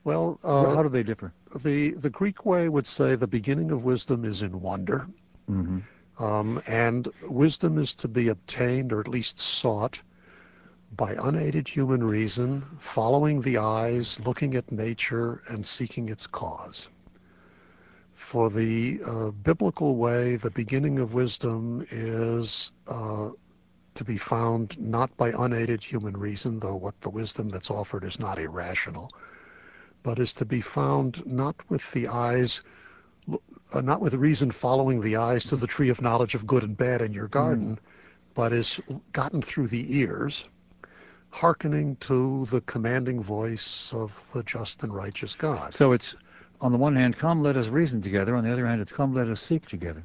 [0.04, 1.32] Well, uh, how do they differ?
[1.62, 5.06] The the Greek way would say the beginning of wisdom is in wonder,
[5.50, 6.24] mm-hmm.
[6.24, 10.00] um, and wisdom is to be obtained or at least sought
[10.96, 16.88] by unaided human reason, following the eyes, looking at nature, and seeking its cause.
[18.14, 23.30] For the uh, biblical way, the beginning of wisdom is uh,
[23.94, 28.18] to be found not by unaided human reason, though what the wisdom that's offered is
[28.18, 29.10] not irrational,
[30.02, 32.62] but is to be found not with the eyes,
[33.72, 36.76] uh, not with reason following the eyes to the tree of knowledge of good and
[36.76, 37.78] bad in your garden, mm.
[38.34, 38.80] but is
[39.12, 40.44] gotten through the ears
[41.34, 45.74] hearkening to the commanding voice of the just and righteous God.
[45.74, 46.14] So it's,
[46.60, 48.36] on the one hand, come let us reason together.
[48.36, 50.04] On the other hand, it's come let us seek together.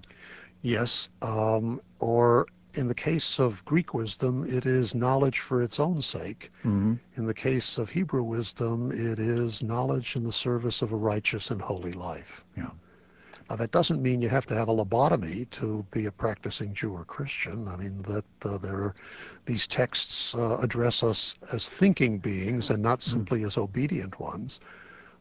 [0.64, 6.02] Yes, um, or in the case of Greek wisdom, it is knowledge for its own
[6.02, 6.52] sake.
[6.60, 6.96] Mm-hmm.
[7.16, 11.52] In the case of Hebrew wisdom, it is knowledge in the service of a righteous
[11.52, 12.46] and holy life.
[12.56, 12.70] Yeah.
[13.50, 16.94] Uh, that doesn't mean you have to have a lobotomy to be a practicing Jew
[16.94, 17.68] or Christian.
[17.68, 18.96] I mean that uh, there are,
[19.46, 23.10] these texts uh, address us as thinking beings and not hmm.
[23.10, 24.60] simply as obedient ones.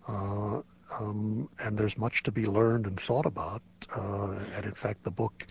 [0.07, 0.61] Uh,
[0.99, 3.63] um, and there's much to be learned and thought about.
[3.95, 5.47] Uh, and in fact, the book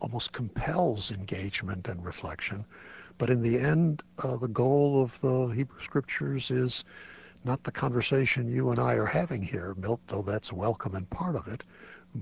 [0.00, 2.64] almost compels engagement and reflection.
[3.18, 6.84] But in the end, uh, the goal of the Hebrew Scriptures is
[7.44, 11.36] not the conversation you and I are having here, Milt, though that's welcome and part
[11.36, 11.64] of it,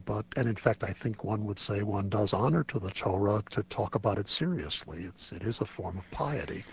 [0.05, 3.43] but and in fact I think one would say one does honor to the Torah
[3.51, 5.05] to talk about it seriously.
[5.05, 6.65] It's it is a form of piety,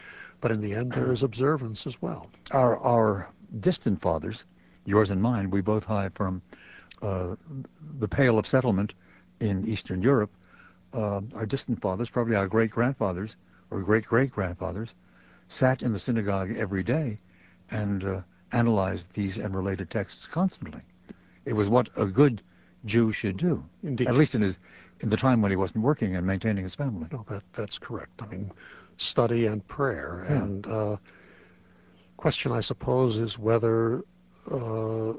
[0.41, 2.29] but in the end there is observance as well.
[2.51, 3.29] Our our
[3.59, 4.45] distant fathers,
[4.85, 6.41] yours and mine, we both high from
[7.01, 7.35] uh,
[7.99, 8.93] the Pale of Settlement
[9.39, 10.31] in Eastern Europe.
[10.93, 13.35] Uh, our distant fathers, probably our great grandfathers
[13.71, 14.93] or great great grandfathers,
[15.49, 17.17] sat in the synagogue every day
[17.71, 18.21] and uh,
[18.51, 20.81] analyzed these and related texts constantly.
[21.45, 22.41] It was what a good
[22.85, 23.63] Jew should do.
[23.81, 24.07] Indeed.
[24.07, 24.59] At least in his
[24.99, 27.07] in the time when he wasn't working and maintaining his family.
[27.11, 28.21] No, that that's correct.
[28.21, 28.51] I mean,
[28.97, 30.25] study and prayer.
[30.27, 30.35] Yeah.
[30.35, 30.97] And uh,
[32.17, 34.03] question, I suppose, is whether
[34.51, 35.13] uh,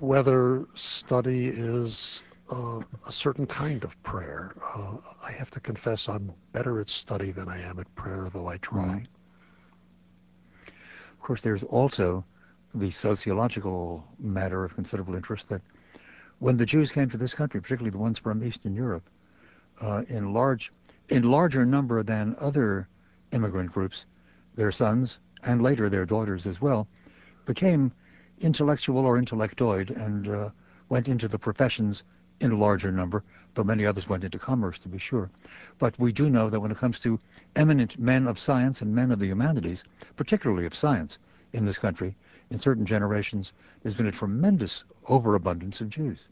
[0.00, 4.54] whether study is uh, a certain kind of prayer.
[4.74, 8.46] Uh, I have to confess, I'm better at study than I am at prayer, though
[8.46, 9.04] I try.
[10.66, 12.24] Of course, there's also
[12.74, 15.62] the sociological matter of considerable interest that
[16.38, 19.08] when the Jews came to this country, particularly the ones from Eastern Europe,
[19.80, 20.72] uh, in large,
[21.08, 22.88] in larger number than other
[23.32, 24.06] immigrant groups,
[24.54, 26.86] their sons and later their daughters as well,
[27.44, 27.92] became
[28.40, 30.50] intellectual or intellectoid and uh,
[30.88, 32.04] went into the professions
[32.40, 33.22] in a larger number,
[33.54, 35.30] though many others went into commerce to be sure.
[35.78, 37.18] But we do know that when it comes to
[37.54, 39.84] eminent men of science and men of the humanities,
[40.16, 41.18] particularly of science
[41.52, 42.14] in this country,
[42.50, 43.52] in certain generations,
[43.82, 46.28] there's been a tremendous overabundance of Jews.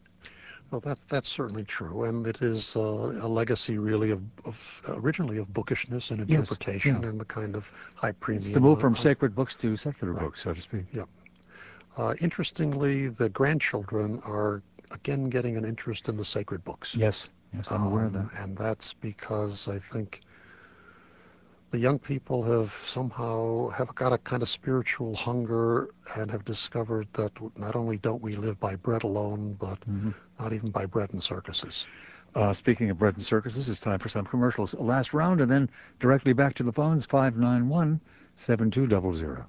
[0.71, 5.37] Well, that that's certainly true, and it is uh, a legacy, really, of, of, originally
[5.37, 7.09] of bookishness and interpretation, yes, yeah.
[7.09, 8.43] and the kind of high premium.
[8.43, 10.23] It's the move from uh, sacred books to secular right.
[10.23, 10.85] books, so to speak.
[10.91, 11.03] Yeah.
[11.97, 16.95] Uh, interestingly, the grandchildren are again getting an interest in the sacred books.
[16.95, 20.21] Yes, yes, I'm um, aware of that, and that's because I think
[21.71, 27.07] the young people have somehow have got a kind of spiritual hunger and have discovered
[27.13, 30.11] that not only don't we live by bread alone, but mm-hmm.
[30.39, 31.85] not even by bread and circuses.
[32.35, 34.73] Uh, speaking of bread and circuses, it's time for some commercials.
[34.75, 39.45] Last round, and then directly back to the phones, 591-7200.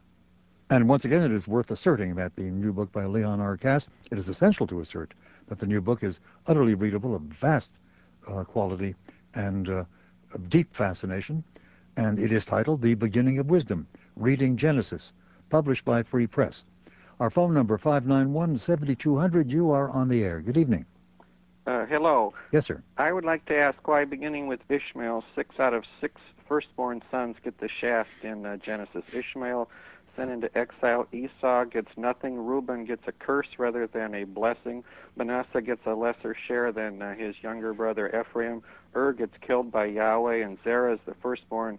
[0.70, 3.56] And once again, it is worth asserting that the new book by Leon R.
[3.56, 5.14] Kass, it is essential to assert
[5.48, 7.70] that the new book is utterly readable, of vast
[8.26, 8.94] uh, quality,
[9.34, 9.84] and uh,
[10.32, 11.44] of deep fascination
[11.96, 13.86] and it is titled The Beginning of Wisdom,
[14.16, 15.12] Reading Genesis,
[15.48, 16.62] published by Free Press.
[17.20, 20.40] Our phone number, 591-7200, you are on the air.
[20.40, 20.84] Good evening.
[21.66, 22.34] Uh, hello.
[22.52, 22.82] Yes, sir.
[22.98, 27.36] I would like to ask why, beginning with Ishmael, six out of six firstborn sons
[27.42, 29.02] get the shaft in uh, Genesis.
[29.12, 29.68] Ishmael
[30.16, 31.06] sent into exile.
[31.12, 32.38] Esau gets nothing.
[32.38, 34.82] Reuben gets a curse rather than a blessing.
[35.16, 38.62] Manasseh gets a lesser share than uh, his younger brother Ephraim.
[38.94, 41.78] Ur gets killed by Yahweh, and Zerah is the firstborn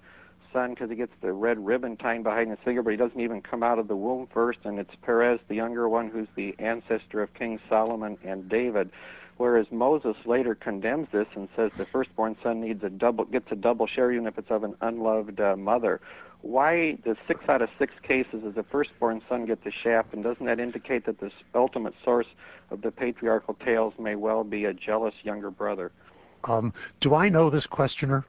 [0.53, 3.41] son because he gets the red ribbon tied behind his finger, but he doesn't even
[3.41, 4.59] come out of the womb first.
[4.63, 8.91] And it's Perez, the younger one, who's the ancestor of King Solomon and David.
[9.37, 13.55] Whereas Moses later condemns this and says the firstborn son needs a double gets a
[13.55, 16.01] double share even if it's of an unloved uh, mother.
[16.47, 20.23] Why does six out of six cases does the firstborn son get the shaft, and
[20.23, 22.25] doesn't that indicate that the ultimate source
[22.71, 25.91] of the patriarchal tales may well be a jealous younger brother?
[26.45, 28.23] Um, do I know this questioner?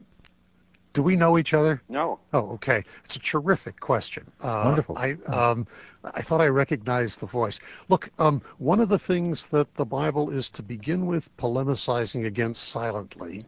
[0.94, 1.80] Do we know each other?
[1.88, 2.18] No.
[2.32, 2.82] Oh, okay.
[3.04, 4.28] It's a terrific question.
[4.40, 4.98] Uh, Wonderful.
[4.98, 5.64] I um,
[6.02, 7.60] I thought I recognized the voice.
[7.88, 12.64] Look, um, one of the things that the Bible is to begin with polemicizing against
[12.64, 13.46] silently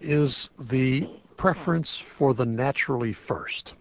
[0.00, 3.74] is the preference for the naturally first.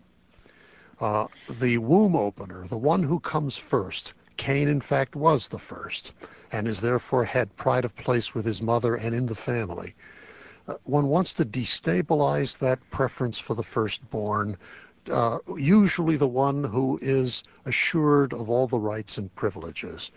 [0.99, 6.11] Uh, the womb opener, the one who comes first, Cain in fact was the first,
[6.51, 9.95] and is therefore had pride of place with his mother and in the family.
[10.67, 14.57] Uh, one wants to destabilize that preference for the firstborn,
[15.09, 20.11] uh, usually the one who is assured of all the rights and privileges.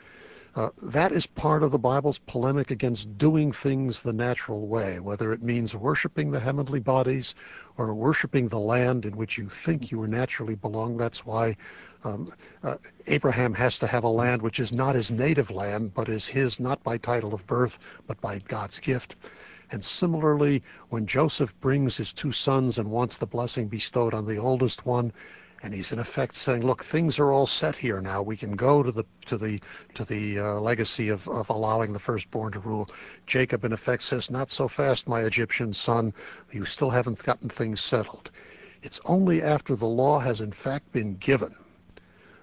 [0.55, 5.33] Uh, that is part of the Bible's polemic against doing things the natural way, whether
[5.33, 7.35] it means worshiping the heavenly bodies
[7.79, 10.99] or worshiping the land in which you think you naturally belong.
[10.99, 11.57] That's why
[12.05, 12.29] um,
[12.63, 12.77] uh,
[13.07, 16.61] Abraham has to have a land which is not his native land, but is his
[16.61, 19.17] not by title of birth, but by God's gift.
[19.71, 24.37] And similarly, when Joseph brings his two sons and wants the blessing bestowed on the
[24.37, 25.15] oldest one,
[25.63, 28.21] and he's in effect saying, "Look, things are all set here now.
[28.21, 29.61] We can go to the to the
[29.95, 32.89] to the uh, legacy of, of allowing the firstborn to rule."
[33.27, 36.13] Jacob, in effect, says, "Not so fast, my Egyptian son.
[36.51, 38.31] You still haven't gotten things settled."
[38.83, 41.55] It's only after the law has in fact been given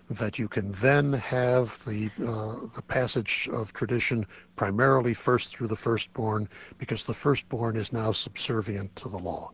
[0.10, 4.26] that you can then have the uh, the passage of tradition
[4.56, 6.48] primarily first through the firstborn,
[6.78, 9.52] because the firstborn is now subservient to the law.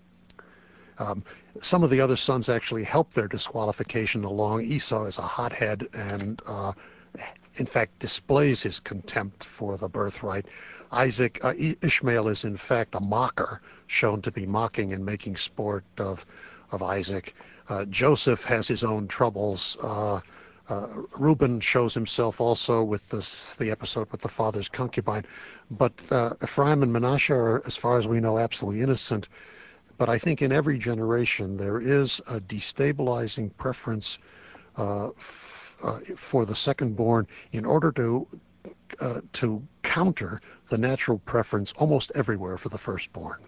[0.98, 1.24] Um,
[1.62, 4.64] some of the other sons actually help their disqualification along.
[4.64, 6.74] Esau is a hothead and, uh,
[7.56, 10.46] in fact, displays his contempt for the birthright.
[10.92, 15.84] Isaac, uh, Ishmael is in fact a mocker, shown to be mocking and making sport
[15.98, 16.26] of
[16.72, 17.36] of Isaac.
[17.70, 19.78] Uh, Joseph has his own troubles.
[19.82, 20.20] Uh,
[20.68, 25.26] uh, Reuben shows himself also with this, the episode with the father's concubine.
[25.70, 29.28] But uh, Ephraim and Manasseh are, as far as we know, absolutely innocent.
[29.98, 34.18] But I think in every generation there is a destabilizing preference
[34.78, 38.28] uh, f- uh, for the second born in order to
[39.00, 43.40] uh, to counter the natural preference almost everywhere for the firstborn.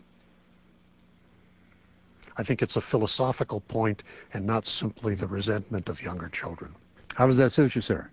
[2.37, 4.03] I think it's a philosophical point
[4.33, 6.75] and not simply the resentment of younger children.
[7.15, 8.09] How does that suit you, sir?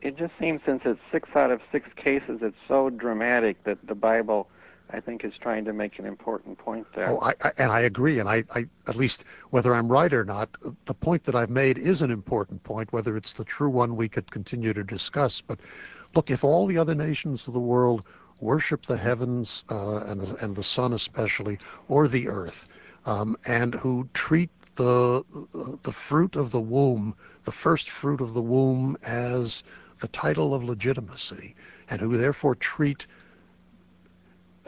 [0.00, 3.94] It just seems since it's six out of six cases, it's so dramatic that the
[3.94, 4.48] Bible
[4.90, 7.10] I think is trying to make an important point there.
[7.10, 8.20] Oh, I, I, and I agree.
[8.20, 10.48] And I, I, at least whether I'm right or not,
[10.86, 12.92] the point that I've made is an important point.
[12.92, 15.40] Whether it's the true one, we could continue to discuss.
[15.40, 15.60] But
[16.14, 18.04] look, if all the other nations of the world
[18.40, 21.58] worship the heavens uh, and and the sun especially,
[21.88, 22.66] or the earth,
[23.04, 25.24] um, and who treat the
[25.82, 29.64] the fruit of the womb, the first fruit of the womb, as
[30.00, 31.54] the title of legitimacy,
[31.90, 33.06] and who therefore treat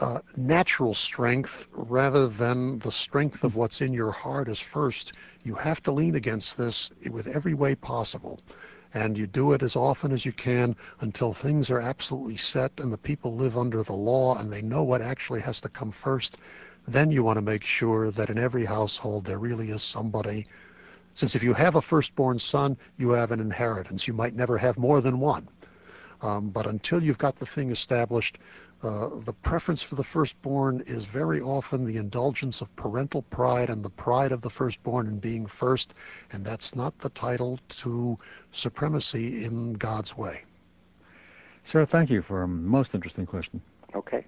[0.01, 5.13] uh, natural strength rather than the strength of what's in your heart is first.
[5.43, 8.39] You have to lean against this with every way possible.
[8.93, 12.91] And you do it as often as you can until things are absolutely set and
[12.91, 16.37] the people live under the law and they know what actually has to come first.
[16.87, 20.45] Then you want to make sure that in every household there really is somebody.
[21.13, 24.07] Since if you have a firstborn son, you have an inheritance.
[24.07, 25.47] You might never have more than one.
[26.21, 28.37] Um, but until you've got the thing established,
[28.83, 33.85] Uh, the preference for the firstborn is very often the indulgence of parental pride and
[33.85, 35.93] the pride of the firstborn in being first,
[36.31, 38.17] and that's not the title to
[38.51, 40.43] supremacy in God's way.
[41.63, 43.61] Sir, thank you for a most interesting question.
[43.93, 44.25] Okay.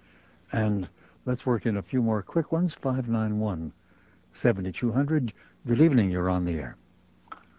[0.52, 0.88] And
[1.26, 2.76] let's work in a few more quick ones.
[2.76, 3.72] 591
[4.34, 5.34] 7200.
[5.66, 6.12] Good evening.
[6.12, 6.78] You're on the air.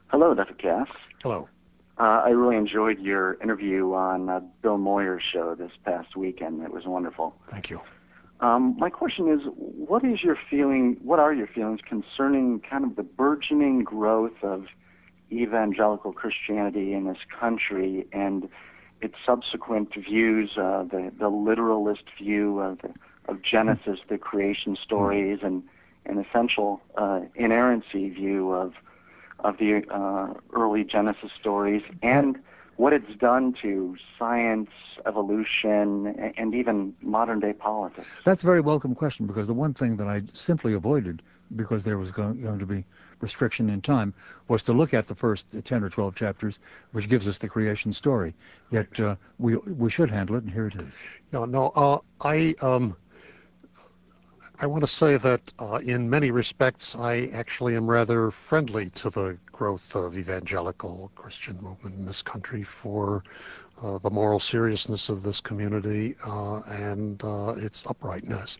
[0.09, 0.55] Hello, Dr.
[0.55, 0.89] Kass.
[1.23, 1.49] Hello.
[1.99, 6.63] Uh, I really enjoyed your interview on uh, Bill Moyers' show this past weekend.
[6.63, 7.37] It was wonderful.
[7.51, 7.81] Thank you.
[8.41, 10.97] Um, my question is, what is your feeling?
[11.03, 14.67] What are your feelings concerning kind of the burgeoning growth of
[15.31, 18.49] evangelical Christianity in this country and
[19.01, 22.81] its subsequent views, uh, the the literalist view of
[23.27, 25.63] of Genesis, the creation stories, and
[26.07, 28.75] an essential uh, inerrancy view of
[29.45, 32.41] of the uh, early Genesis stories and
[32.77, 34.71] what it's done to science,
[35.07, 38.09] evolution, and even modern day politics?
[38.25, 41.23] That's a very welcome question because the one thing that I simply avoided
[41.55, 42.85] because there was going, going to be
[43.21, 44.13] restriction in time
[44.49, 46.59] was to look at the first 10 or 12 chapters,
[46.93, 48.35] which gives us the creation story.
[48.71, 50.93] Yet uh, we we should handle it, and here it is.
[51.33, 52.97] No, no, uh, I um,
[54.61, 59.11] I want to say that uh, in many respects, I actually am rather friendly to
[59.11, 63.25] the growth of evangelical Christian movement in this country for
[63.83, 68.59] uh, the moral seriousness of this community uh, and uh, its uprightness.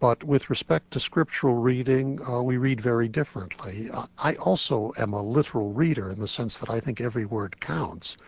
[0.00, 3.88] But with respect to scriptural reading, uh, we read very differently.
[4.18, 8.18] I also am a literal reader in the sense that I think every word counts.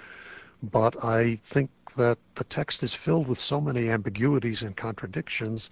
[0.62, 5.68] But I think that the text is filled with so many ambiguities and contradictions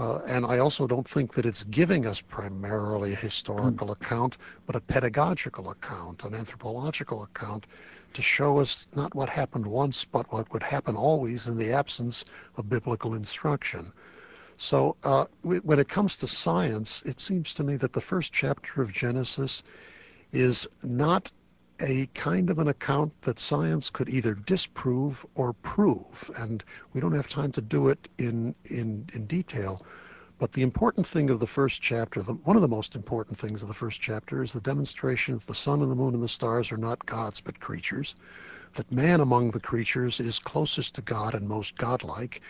[0.00, 3.92] uh, and I also don't think that it's giving us primarily a historical mm.
[3.92, 7.66] account, but a pedagogical account, an anthropological account,
[8.14, 12.24] to show us not what happened once, but what would happen always in the absence
[12.56, 13.92] of biblical instruction.
[14.56, 18.80] So uh, when it comes to science, it seems to me that the first chapter
[18.80, 19.62] of Genesis
[20.32, 21.30] is not
[21.80, 26.30] a kind of an account that science could either disprove or prove.
[26.36, 26.62] And
[26.92, 29.82] we don't have time to do it in, in, detail.
[30.38, 33.68] But the important thing of the first chapter, one of the most important things of
[33.68, 36.72] the first chapter, is the demonstration that the sun and the moon and the stars
[36.72, 38.14] are not gods but creatures,
[38.74, 42.40] that man among the creatures is closest to God and most godlike,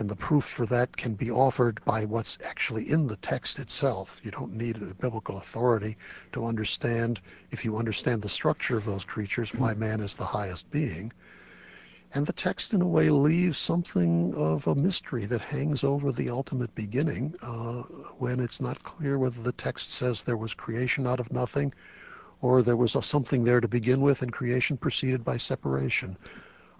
[0.00, 4.18] And the proof for that can be offered by what's actually in the text itself.
[4.22, 5.98] You don't need a biblical authority
[6.32, 7.20] to understand,
[7.50, 11.12] if you understand the structure of those creatures, why man is the highest being.
[12.14, 16.30] And the text, in a way, leaves something of a mystery that hangs over the
[16.30, 17.82] ultimate beginning uh,
[18.16, 21.74] when it's not clear whether the text says there was creation out of nothing
[22.40, 26.16] or there was a something there to begin with and creation preceded by separation.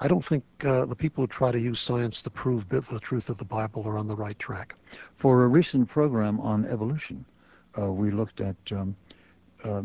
[0.03, 3.29] I don't think uh, the people who try to use science to prove the truth
[3.29, 4.75] of the Bible are on the right track.
[5.17, 7.23] For a recent program on evolution,
[7.79, 8.97] uh, we looked at um,
[9.63, 9.83] uh,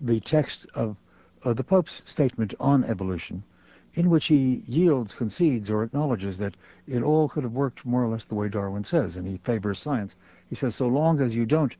[0.00, 0.96] the text of
[1.42, 3.42] uh, the Pope's statement on evolution,
[3.94, 6.54] in which he yields, concedes, or acknowledges that
[6.86, 9.80] it all could have worked more or less the way Darwin says, and he favors
[9.80, 10.14] science.
[10.48, 11.76] He says, so long as you don't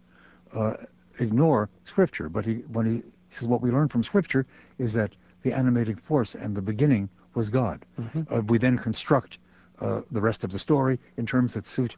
[0.53, 0.79] uh,
[1.21, 4.47] ignore Scripture, but he, when he says what we learn from Scripture
[4.79, 5.13] is that
[5.43, 7.85] the animating force and the beginning was God.
[8.01, 8.35] Mm-hmm.
[8.35, 9.39] Uh, we then construct
[9.81, 11.97] uh, the rest of the story in terms that suit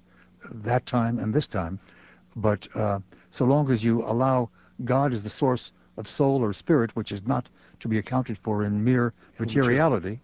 [0.53, 1.79] that time and this time.
[2.37, 2.99] But uh,
[3.31, 4.51] so long as you allow
[4.85, 7.49] God as the source of soul or spirit, which is not
[7.81, 10.21] to be accounted for in mere materiality,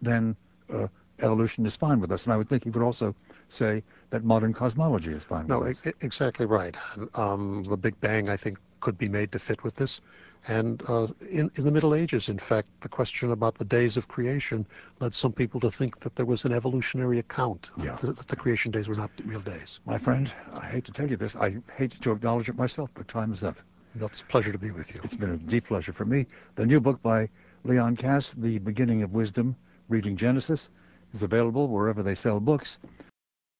[0.00, 0.36] then
[0.72, 0.86] uh,
[1.20, 2.24] evolution is fine with us.
[2.24, 3.14] And I would think he would also
[3.48, 5.84] say that modern cosmology is fine no, with us.
[5.84, 6.76] No, exactly right.
[7.14, 10.00] Um, the Big Bang, I think, could be made to fit with this.
[10.48, 14.08] And uh, in, in the Middle Ages, in fact, the question about the days of
[14.08, 14.66] creation
[14.98, 17.94] led some people to think that there was an evolutionary account, yeah.
[17.96, 19.80] that, that the creation days were not real days.
[19.84, 21.36] My friend, I hate to tell you this.
[21.36, 23.58] I hate to acknowledge it myself, but time is up.
[24.00, 25.00] It's a pleasure to be with you.
[25.04, 26.26] It's been a deep pleasure for me.
[26.54, 27.28] The new book by
[27.64, 29.56] Leon Kass, The Beginning of Wisdom,
[29.88, 30.70] Reading Genesis,
[31.12, 32.78] is available wherever they sell books.